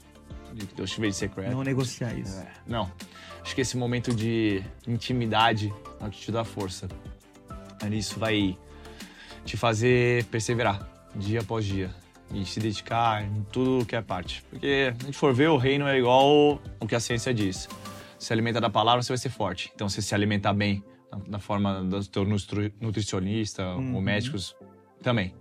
Que 0.55 0.75
Deus 0.75 0.91
te 0.91 0.99
vê 0.99 1.09
de 1.09 1.15
secreto. 1.15 1.51
Não 1.51 1.63
negociar 1.63 2.13
isso. 2.17 2.37
É, 2.39 2.47
não. 2.67 2.91
Acho 3.41 3.55
que 3.55 3.61
esse 3.61 3.77
momento 3.77 4.13
de 4.13 4.63
intimidade 4.87 5.73
é 6.01 6.05
o 6.05 6.09
que 6.09 6.19
te 6.19 6.31
dá 6.31 6.43
força. 6.43 6.87
Isso 7.91 8.19
vai 8.19 8.57
te 9.45 9.55
fazer 9.55 10.25
perseverar 10.25 10.87
dia 11.15 11.39
após 11.41 11.65
dia 11.65 11.89
e 12.34 12.45
se 12.45 12.59
dedicar 12.59 13.23
em 13.23 13.45
tudo 13.51 13.86
que 13.86 13.95
é 13.95 14.01
parte. 14.01 14.43
Porque 14.49 14.93
se 14.97 15.03
a 15.03 15.05
gente 15.05 15.17
for 15.17 15.34
ver, 15.34 15.49
o 15.49 15.57
reino 15.57 15.88
é 15.88 15.97
igual 15.97 16.59
o 16.80 16.88
que 16.88 16.95
a 16.95 16.99
ciência 16.99 17.34
diz. 17.34 17.67
Se 18.17 18.32
alimenta 18.34 18.59
da 18.61 18.69
palavra, 18.69 19.01
você 19.01 19.09
vai 19.09 19.17
ser 19.17 19.30
forte. 19.30 19.71
Então, 19.73 19.88
se 19.89 20.01
se 20.01 20.13
alimentar 20.13 20.53
bem, 20.53 20.84
na, 21.27 21.39
forma 21.39 21.82
do 21.82 22.05
teu 22.05 22.23
nutri- 22.25 22.73
nutricionista 22.80 23.65
Uhum. 23.75 23.95
ou 23.95 24.01
médicos, 24.01 24.55
também. 25.01 25.34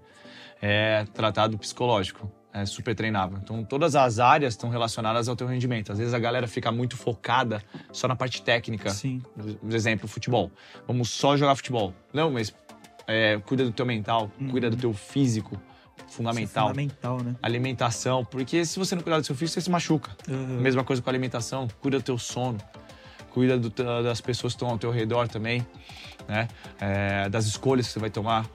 É 0.63 1.05
tratado 1.13 1.59
psicológico. 1.59 2.31
É 2.53 2.65
super 2.65 2.95
treinável. 2.95 3.39
Então, 3.43 3.63
todas 3.63 3.95
as 3.95 4.19
áreas 4.19 4.55
estão 4.55 4.71
relacionadas 4.71 5.29
ao 5.29 5.37
teu 5.37 5.47
rendimento. 5.47 5.93
Às 5.93 5.99
vezes 5.99 6.15
a 6.15 6.19
galera 6.19 6.49
fica 6.49 6.73
muito 6.73 6.97
focada 6.97 7.63
só 7.93 8.09
na 8.09 8.17
parte 8.17 8.41
técnica. 8.43 8.89
Sim. 8.91 9.23
Por 9.61 9.75
exemplo, 9.75 10.09
futebol. 10.09 10.51
Vamos 10.87 11.11
só 11.11 11.37
jogar 11.37 11.55
futebol. 11.55 11.93
Não, 12.13 12.31
mas 12.31 12.55
é, 13.07 13.39
cuida 13.45 13.65
do 13.65 13.71
teu 13.73 13.85
mental, 13.85 14.31
Uhum. 14.41 14.49
cuida 14.49 14.71
do 14.71 14.77
teu 14.77 14.93
físico. 14.95 15.61
É 16.07 16.11
Fundamental. 16.11 16.69
fundamental, 16.69 17.23
né? 17.23 17.37
Alimentação. 17.43 18.25
Porque 18.25 18.65
se 18.65 18.79
você 18.79 18.95
não 18.95 19.03
cuidar 19.03 19.21
do 19.21 19.27
seu 19.27 19.35
físico, 19.37 19.55
você 19.55 19.61
se 19.65 19.71
machuca. 19.71 20.11
Uhum. 20.29 20.61
Mesma 20.61 20.83
coisa 20.85 21.01
com 21.03 21.09
a 21.09 21.13
alimentação. 21.13 21.69
Cuida 21.81 21.99
do 21.99 22.03
teu 22.03 22.19
sono. 22.19 22.59
Cuida 23.31 23.59
do 23.59 23.71
das 24.03 24.21
pessoas 24.21 24.53
que 24.55 24.57
estão 24.57 24.69
ao 24.71 24.79
teu 24.79 24.91
redor 24.91 25.29
também. 25.29 25.67
Né? 26.27 26.49
É, 26.81 27.29
das 27.29 27.47
escolhas 27.47 27.87
que 27.87 27.93
você 27.93 27.99
vai 28.01 28.11
tomar. 28.11 28.47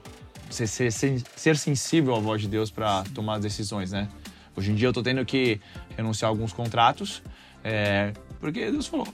Você 0.50 0.66
ser, 0.66 0.92
ser, 0.92 1.22
ser 1.34 1.56
sensível 1.56 2.14
à 2.14 2.20
voz 2.20 2.42
de 2.42 2.48
Deus 2.48 2.70
para 2.70 3.02
tomar 3.14 3.36
as 3.36 3.40
decisões, 3.42 3.92
né? 3.92 4.08
Hoje 4.56 4.70
em 4.70 4.74
dia 4.74 4.88
eu 4.88 4.92
tô 4.92 5.02
tendo 5.02 5.24
que 5.24 5.60
renunciar 5.96 6.28
a 6.28 6.30
alguns 6.30 6.52
contratos. 6.52 7.22
é, 7.64 8.12
porque 8.40 8.70
Deus 8.70 8.86
falou. 8.86 9.08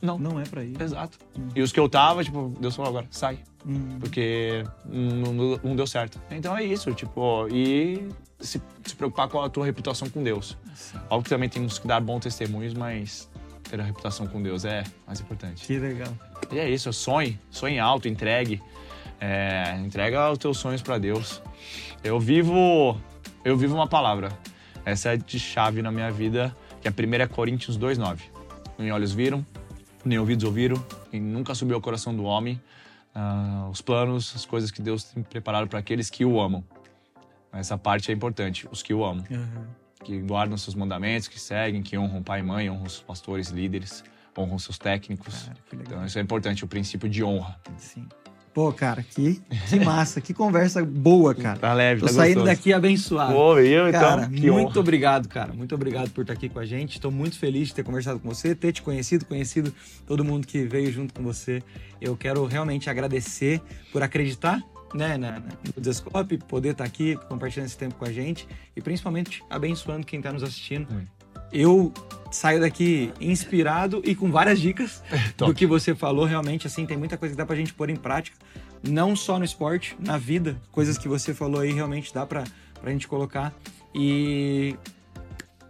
Não. 0.00 0.18
Não 0.18 0.40
é 0.40 0.44
pra 0.44 0.64
ir. 0.64 0.80
Exato. 0.80 1.18
E 1.54 1.62
os 1.62 1.70
que 1.72 1.78
eu 1.78 1.88
tava, 1.88 2.24
tipo, 2.24 2.54
Deus 2.60 2.74
falou 2.74 2.88
agora, 2.90 3.06
sai. 3.10 3.38
Hum. 3.66 3.98
Porque 3.98 4.62
não, 4.84 5.58
não- 5.62 5.76
deu 5.76 5.86
certo. 5.86 6.20
Então 6.30 6.56
é 6.56 6.62
isso, 6.62 6.92
tipo, 6.92 7.48
e 7.48 8.08
se, 8.38 8.60
se 8.84 8.94
preocupar 8.94 9.28
com 9.28 9.40
a 9.40 9.48
tua 9.48 9.64
reputação 9.64 10.08
com 10.10 10.22
Deus. 10.22 10.56
Óbvio 11.08 11.24
que 11.24 11.30
também 11.30 11.48
temos 11.48 11.78
que 11.78 11.86
dar 11.86 12.00
bons 12.00 12.20
testemunhos, 12.20 12.74
mas 12.74 13.28
ter 13.68 13.80
a 13.80 13.84
reputação 13.84 14.26
com 14.26 14.42
Deus 14.42 14.64
é 14.64 14.84
mais 15.06 15.20
importante. 15.20 15.66
Que 15.66 15.78
legal. 15.78 16.12
E 16.52 16.58
é 16.58 16.68
isso, 16.68 16.92
sonhe, 16.92 17.38
sonhe 17.50 17.78
alto, 17.78 18.06
entregue. 18.06 18.60
É, 19.20 19.76
entrega 19.84 20.30
os 20.30 20.38
teus 20.38 20.58
sonhos 20.58 20.82
para 20.82 20.98
Deus. 20.98 21.40
Eu 22.02 22.20
vivo, 22.20 23.00
eu 23.44 23.56
vivo 23.56 23.74
uma 23.74 23.86
palavra. 23.88 24.28
Essa 24.84 25.14
é 25.14 25.16
de 25.16 25.40
chave 25.40 25.80
na 25.80 25.90
minha 25.90 26.10
vida, 26.10 26.54
que 26.82 26.86
é 26.88 26.90
1 26.90 27.26
Coríntios 27.28 27.78
2:9. 27.78 28.18
Nem 28.78 28.92
olhos 28.92 29.12
viram, 29.12 29.46
nem 30.04 30.18
ouvidos 30.18 30.44
ouviram, 30.44 30.84
e 31.10 31.18
nunca 31.18 31.54
subiu 31.54 31.76
ao 31.76 31.80
coração 31.80 32.14
do 32.14 32.24
homem 32.24 32.60
ah, 33.14 33.68
os 33.70 33.80
planos, 33.80 34.32
as 34.34 34.44
coisas 34.44 34.70
que 34.70 34.82
Deus 34.82 35.04
tem 35.04 35.22
preparado 35.22 35.68
para 35.68 35.78
aqueles 35.78 36.10
que 36.10 36.24
o 36.24 36.40
amam. 36.40 36.64
Essa 37.52 37.78
parte 37.78 38.10
é 38.10 38.14
importante, 38.14 38.68
os 38.70 38.82
que 38.82 38.92
o 38.92 39.04
amam. 39.04 39.24
Uhum. 39.30 39.66
que 40.02 40.20
guardam 40.20 40.56
seus 40.58 40.74
mandamentos, 40.74 41.28
que 41.28 41.40
seguem, 41.40 41.82
que 41.82 41.96
honram 41.96 42.22
pai 42.22 42.40
e 42.40 42.42
mãe, 42.42 42.68
honram 42.68 42.84
os 42.84 43.00
pastores, 43.00 43.48
líderes, 43.48 44.04
honram 44.36 44.58
seus 44.58 44.76
técnicos. 44.76 45.44
Cara. 45.44 45.58
Então 45.72 46.04
isso 46.04 46.18
é 46.18 46.22
importante, 46.22 46.64
o 46.64 46.68
princípio 46.68 47.08
de 47.08 47.22
honra. 47.22 47.58
Sim. 47.78 48.06
Pô, 48.54 48.72
cara, 48.72 49.02
que, 49.02 49.42
que 49.68 49.80
massa, 49.80 50.20
que 50.20 50.32
conversa 50.32 50.84
boa, 50.84 51.34
cara. 51.34 51.58
Tá 51.58 51.72
leve, 51.74 52.02
Tô 52.02 52.06
tá 52.06 52.12
saindo 52.12 52.36
gostoso. 52.40 52.56
daqui 52.56 52.72
abençoado. 52.72 53.32
Pô, 53.32 53.58
eu 53.58 53.90
Cara, 53.90 54.30
então, 54.32 54.54
muito 54.54 54.70
honra. 54.70 54.80
obrigado, 54.80 55.28
cara. 55.28 55.52
Muito 55.52 55.74
obrigado 55.74 56.10
por 56.10 56.20
estar 56.20 56.34
aqui 56.34 56.48
com 56.48 56.60
a 56.60 56.64
gente. 56.64 56.94
Estou 56.94 57.10
muito 57.10 57.36
feliz 57.36 57.68
de 57.68 57.74
ter 57.74 57.82
conversado 57.82 58.20
com 58.20 58.28
você, 58.28 58.54
ter 58.54 58.72
te 58.72 58.80
conhecido, 58.80 59.24
conhecido 59.24 59.74
todo 60.06 60.24
mundo 60.24 60.46
que 60.46 60.62
veio 60.62 60.92
junto 60.92 61.12
com 61.12 61.22
você. 61.24 61.64
Eu 62.00 62.16
quero 62.16 62.46
realmente 62.46 62.88
agradecer 62.88 63.60
por 63.90 64.04
acreditar 64.04 64.62
né, 64.94 65.16
na, 65.16 65.42
no 65.74 65.82
Descope, 65.82 66.38
poder 66.38 66.70
estar 66.70 66.84
aqui 66.84 67.16
compartilhando 67.28 67.66
esse 67.66 67.76
tempo 67.76 67.96
com 67.96 68.04
a 68.04 68.12
gente 68.12 68.46
e 68.76 68.80
principalmente 68.80 69.42
abençoando 69.50 70.06
quem 70.06 70.20
está 70.20 70.32
nos 70.32 70.44
assistindo. 70.44 70.86
Hum. 70.92 71.04
Eu 71.52 71.92
saio 72.34 72.60
daqui 72.60 73.12
inspirado 73.20 74.02
e 74.04 74.14
com 74.14 74.30
várias 74.30 74.60
dicas 74.60 75.02
Top. 75.36 75.52
do 75.52 75.54
que 75.54 75.66
você 75.66 75.94
falou. 75.94 76.24
Realmente, 76.24 76.66
assim, 76.66 76.84
tem 76.84 76.96
muita 76.96 77.16
coisa 77.16 77.34
que 77.34 77.38
dá 77.38 77.46
pra 77.46 77.54
gente 77.54 77.72
pôr 77.72 77.88
em 77.88 77.96
prática. 77.96 78.36
Não 78.82 79.14
só 79.14 79.38
no 79.38 79.44
esporte, 79.44 79.96
na 79.98 80.18
vida. 80.18 80.60
Coisas 80.72 80.98
que 80.98 81.08
você 81.08 81.32
falou 81.32 81.60
aí 81.60 81.72
realmente 81.72 82.12
dá 82.12 82.26
pra, 82.26 82.44
pra 82.80 82.90
gente 82.90 83.06
colocar. 83.06 83.54
E. 83.94 84.76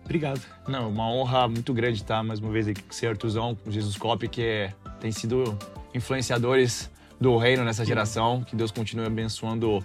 Obrigado. 0.04 0.40
Não, 0.66 0.90
uma 0.90 1.08
honra 1.08 1.48
muito 1.48 1.72
grande 1.72 2.02
estar 2.02 2.22
mais 2.22 2.40
uma 2.40 2.50
vez 2.50 2.66
aqui 2.66 2.82
com 2.82 2.92
você, 2.92 3.06
Artuzão, 3.06 3.54
com 3.54 3.70
o 3.70 3.72
Jesus 3.72 3.96
Cop, 3.96 4.26
que 4.28 4.42
é, 4.42 4.74
tem 5.00 5.10
sido 5.10 5.58
influenciadores 5.94 6.90
do 7.20 7.36
reino 7.36 7.64
nessa 7.64 7.84
geração. 7.84 8.42
Que 8.42 8.56
Deus 8.56 8.70
continue 8.70 9.06
abençoando 9.06 9.84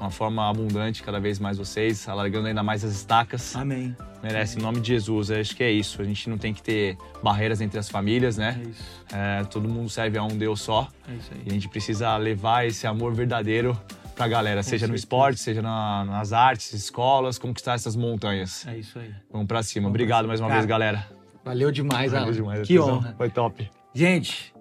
uma 0.00 0.10
forma 0.10 0.48
abundante 0.48 1.02
cada 1.02 1.18
vez 1.18 1.38
mais 1.38 1.58
vocês, 1.58 2.08
alargando 2.08 2.46
ainda 2.48 2.62
mais 2.62 2.84
as 2.84 2.92
estacas. 2.92 3.54
Amém. 3.56 3.96
Merece, 4.22 4.58
em 4.58 4.62
nome 4.62 4.80
de 4.80 4.88
Jesus. 4.88 5.30
Eu 5.30 5.40
acho 5.40 5.54
que 5.56 5.62
é 5.62 5.70
isso. 5.70 6.00
A 6.00 6.04
gente 6.04 6.28
não 6.30 6.38
tem 6.38 6.52
que 6.54 6.62
ter 6.62 6.96
barreiras 7.22 7.60
entre 7.60 7.78
as 7.78 7.88
famílias, 7.88 8.36
né? 8.36 8.60
É 8.64 8.68
isso. 8.68 9.06
É, 9.12 9.44
todo 9.44 9.68
mundo 9.68 9.88
serve 9.88 10.18
a 10.18 10.22
um 10.24 10.28
Deus 10.36 10.60
só. 10.60 10.88
É 11.08 11.14
isso 11.14 11.30
E 11.32 11.38
a 11.38 11.42
aí. 11.44 11.50
gente 11.50 11.68
precisa 11.68 12.16
levar 12.16 12.66
esse 12.66 12.86
amor 12.86 13.14
verdadeiro 13.14 13.78
pra 14.14 14.26
galera, 14.26 14.62
seja 14.64 14.86
no 14.86 14.90
certeza. 14.92 14.96
esporte, 15.04 15.40
seja 15.40 15.62
na- 15.62 16.04
nas 16.04 16.32
artes, 16.32 16.72
escolas, 16.72 17.38
conquistar 17.38 17.74
essas 17.74 17.94
montanhas. 17.94 18.66
É 18.66 18.76
isso 18.76 18.98
aí. 18.98 19.12
Vamos 19.30 19.46
pra 19.46 19.62
cima. 19.62 19.84
Vamos 19.84 19.92
pra 19.96 20.02
Obrigado 20.02 20.18
cima. 20.22 20.28
mais 20.28 20.40
uma 20.40 20.48
Cara, 20.48 20.60
vez, 20.60 20.66
galera. 20.68 21.06
Valeu 21.44 21.70
demais, 21.70 22.10
Valeu 22.12 22.26
Alan. 22.26 22.32
demais, 22.34 22.66
Que 22.66 22.78
honra. 22.80 23.14
Foi 23.16 23.30
top. 23.30 23.70
Gente, 23.94 24.52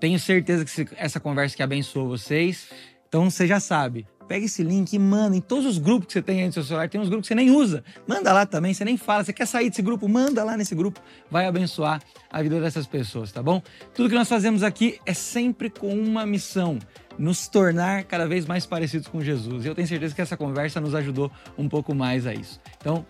tenho 0.00 0.18
certeza 0.18 0.64
que 0.64 0.88
essa 0.96 1.20
conversa 1.20 1.54
que 1.56 1.62
abençoou 1.62 2.08
vocês. 2.08 2.68
Então 3.08 3.30
você 3.30 3.46
já 3.46 3.60
sabe. 3.60 4.06
Pega 4.26 4.46
esse 4.46 4.62
link 4.62 4.92
e 4.92 4.98
manda 4.98 5.36
em 5.36 5.40
todos 5.40 5.66
os 5.66 5.78
grupos 5.78 6.06
que 6.06 6.12
você 6.14 6.22
tem 6.22 6.40
aí 6.40 6.46
no 6.46 6.52
seu 6.52 6.62
celular. 6.62 6.88
Tem 6.88 7.00
uns 7.00 7.08
grupos 7.08 7.28
que 7.28 7.34
você 7.34 7.34
nem 7.34 7.50
usa. 7.50 7.84
Manda 8.06 8.32
lá 8.32 8.46
também, 8.46 8.72
você 8.72 8.84
nem 8.84 8.96
fala. 8.96 9.22
Você 9.22 9.32
quer 9.32 9.46
sair 9.46 9.68
desse 9.68 9.82
grupo? 9.82 10.08
Manda 10.08 10.42
lá 10.42 10.56
nesse 10.56 10.74
grupo. 10.74 11.00
Vai 11.30 11.46
abençoar 11.46 12.00
a 12.30 12.42
vida 12.42 12.60
dessas 12.60 12.86
pessoas, 12.86 13.30
tá 13.30 13.42
bom? 13.42 13.62
Tudo 13.94 14.08
que 14.08 14.14
nós 14.14 14.28
fazemos 14.28 14.62
aqui 14.62 14.98
é 15.04 15.12
sempre 15.12 15.68
com 15.68 15.92
uma 15.92 16.24
missão. 16.24 16.78
Nos 17.18 17.46
tornar 17.46 18.04
cada 18.04 18.26
vez 18.26 18.44
mais 18.46 18.66
parecidos 18.66 19.06
com 19.06 19.20
Jesus. 19.20 19.64
E 19.64 19.68
eu 19.68 19.74
tenho 19.74 19.86
certeza 19.86 20.14
que 20.14 20.20
essa 20.20 20.36
conversa 20.36 20.80
nos 20.80 20.94
ajudou 20.94 21.30
um 21.56 21.68
pouco 21.68 21.94
mais 21.94 22.26
a 22.26 22.34
isso. 22.34 22.60
Então, 22.80 23.06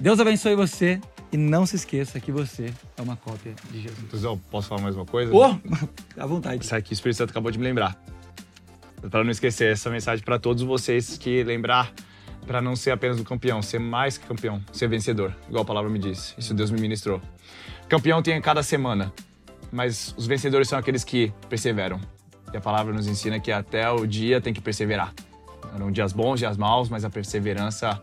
Deus 0.00 0.20
abençoe 0.20 0.54
você. 0.54 1.00
E 1.32 1.36
não 1.36 1.66
se 1.66 1.76
esqueça 1.76 2.20
que 2.20 2.30
você 2.30 2.72
é 2.96 3.02
uma 3.02 3.16
cópia 3.16 3.54
de 3.70 3.80
Jesus. 3.80 3.98
Artuzão, 4.04 4.38
posso 4.50 4.68
falar 4.68 4.80
mais 4.80 4.94
uma 4.94 5.04
coisa? 5.04 5.34
Ô, 5.34 5.42
à 6.16 6.26
vontade. 6.26 6.64
Isso 6.64 6.74
aqui 6.74 6.92
o 6.92 6.94
Espírito 6.94 7.18
Santo 7.18 7.30
acabou 7.30 7.50
de 7.50 7.58
me 7.58 7.64
lembrar. 7.64 8.00
Para 9.10 9.22
não 9.22 9.30
esquecer 9.30 9.72
essa 9.72 9.90
mensagem 9.90 10.24
para 10.24 10.38
todos 10.38 10.62
vocês 10.62 11.16
que 11.16 11.44
lembrar 11.44 11.92
para 12.46 12.62
não 12.62 12.76
ser 12.76 12.92
apenas 12.92 13.18
um 13.18 13.24
campeão, 13.24 13.60
ser 13.60 13.80
mais 13.80 14.16
que 14.16 14.26
campeão, 14.26 14.62
ser 14.72 14.88
vencedor, 14.88 15.34
igual 15.48 15.62
a 15.62 15.66
palavra 15.66 15.90
me 15.90 15.98
disse. 15.98 16.34
Isso 16.38 16.54
Deus 16.54 16.70
me 16.70 16.80
ministrou. 16.80 17.20
Campeão 17.88 18.22
tem 18.22 18.34
a 18.34 18.40
cada 18.40 18.62
semana, 18.62 19.12
mas 19.72 20.14
os 20.16 20.26
vencedores 20.26 20.68
são 20.68 20.78
aqueles 20.78 21.02
que 21.02 21.32
perseveram. 21.48 22.00
E 22.52 22.56
a 22.56 22.60
palavra 22.60 22.92
nos 22.92 23.08
ensina 23.08 23.40
que 23.40 23.50
até 23.50 23.90
o 23.90 24.06
dia 24.06 24.40
tem 24.40 24.54
que 24.54 24.60
perseverar. 24.60 25.12
Eram 25.74 25.90
dias 25.90 26.12
bons, 26.12 26.38
dias 26.38 26.56
maus, 26.56 26.88
mas 26.88 27.04
a 27.04 27.10
perseverança 27.10 28.00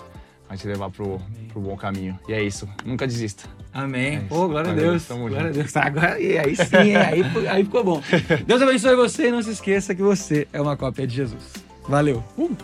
vai 0.48 0.58
te 0.58 0.68
levar 0.68 0.90
pro, 0.90 1.20
pro 1.50 1.62
bom 1.62 1.78
caminho. 1.78 2.20
E 2.28 2.34
é 2.34 2.44
isso. 2.44 2.68
Nunca 2.86 3.08
desista. 3.08 3.50
Amém. 3.74 4.18
É. 4.18 4.20
Pô, 4.30 4.48
glória 4.48 4.72
a 4.72 4.76
Deus. 4.76 5.08
glória 5.08 5.50
a. 5.50 5.52
Deus. 5.52 5.76
Agora, 5.76 6.20
e 6.20 6.38
aí 6.38 6.56
sim, 6.56 6.96
aí, 6.96 7.24
aí 7.50 7.64
ficou 7.64 7.84
bom. 7.84 8.02
Deus 8.46 8.62
abençoe 8.62 8.96
você 8.96 9.30
e 9.30 9.32
não 9.32 9.42
se 9.42 9.52
esqueça 9.52 9.96
que 9.96 10.02
você 10.02 10.48
é 10.54 10.62
uma 10.62 10.78
cópia 10.78 11.08
de 11.08 11.16
Jesus. 11.16 11.54
Valeu. 11.88 12.24
Uh! 12.38 12.56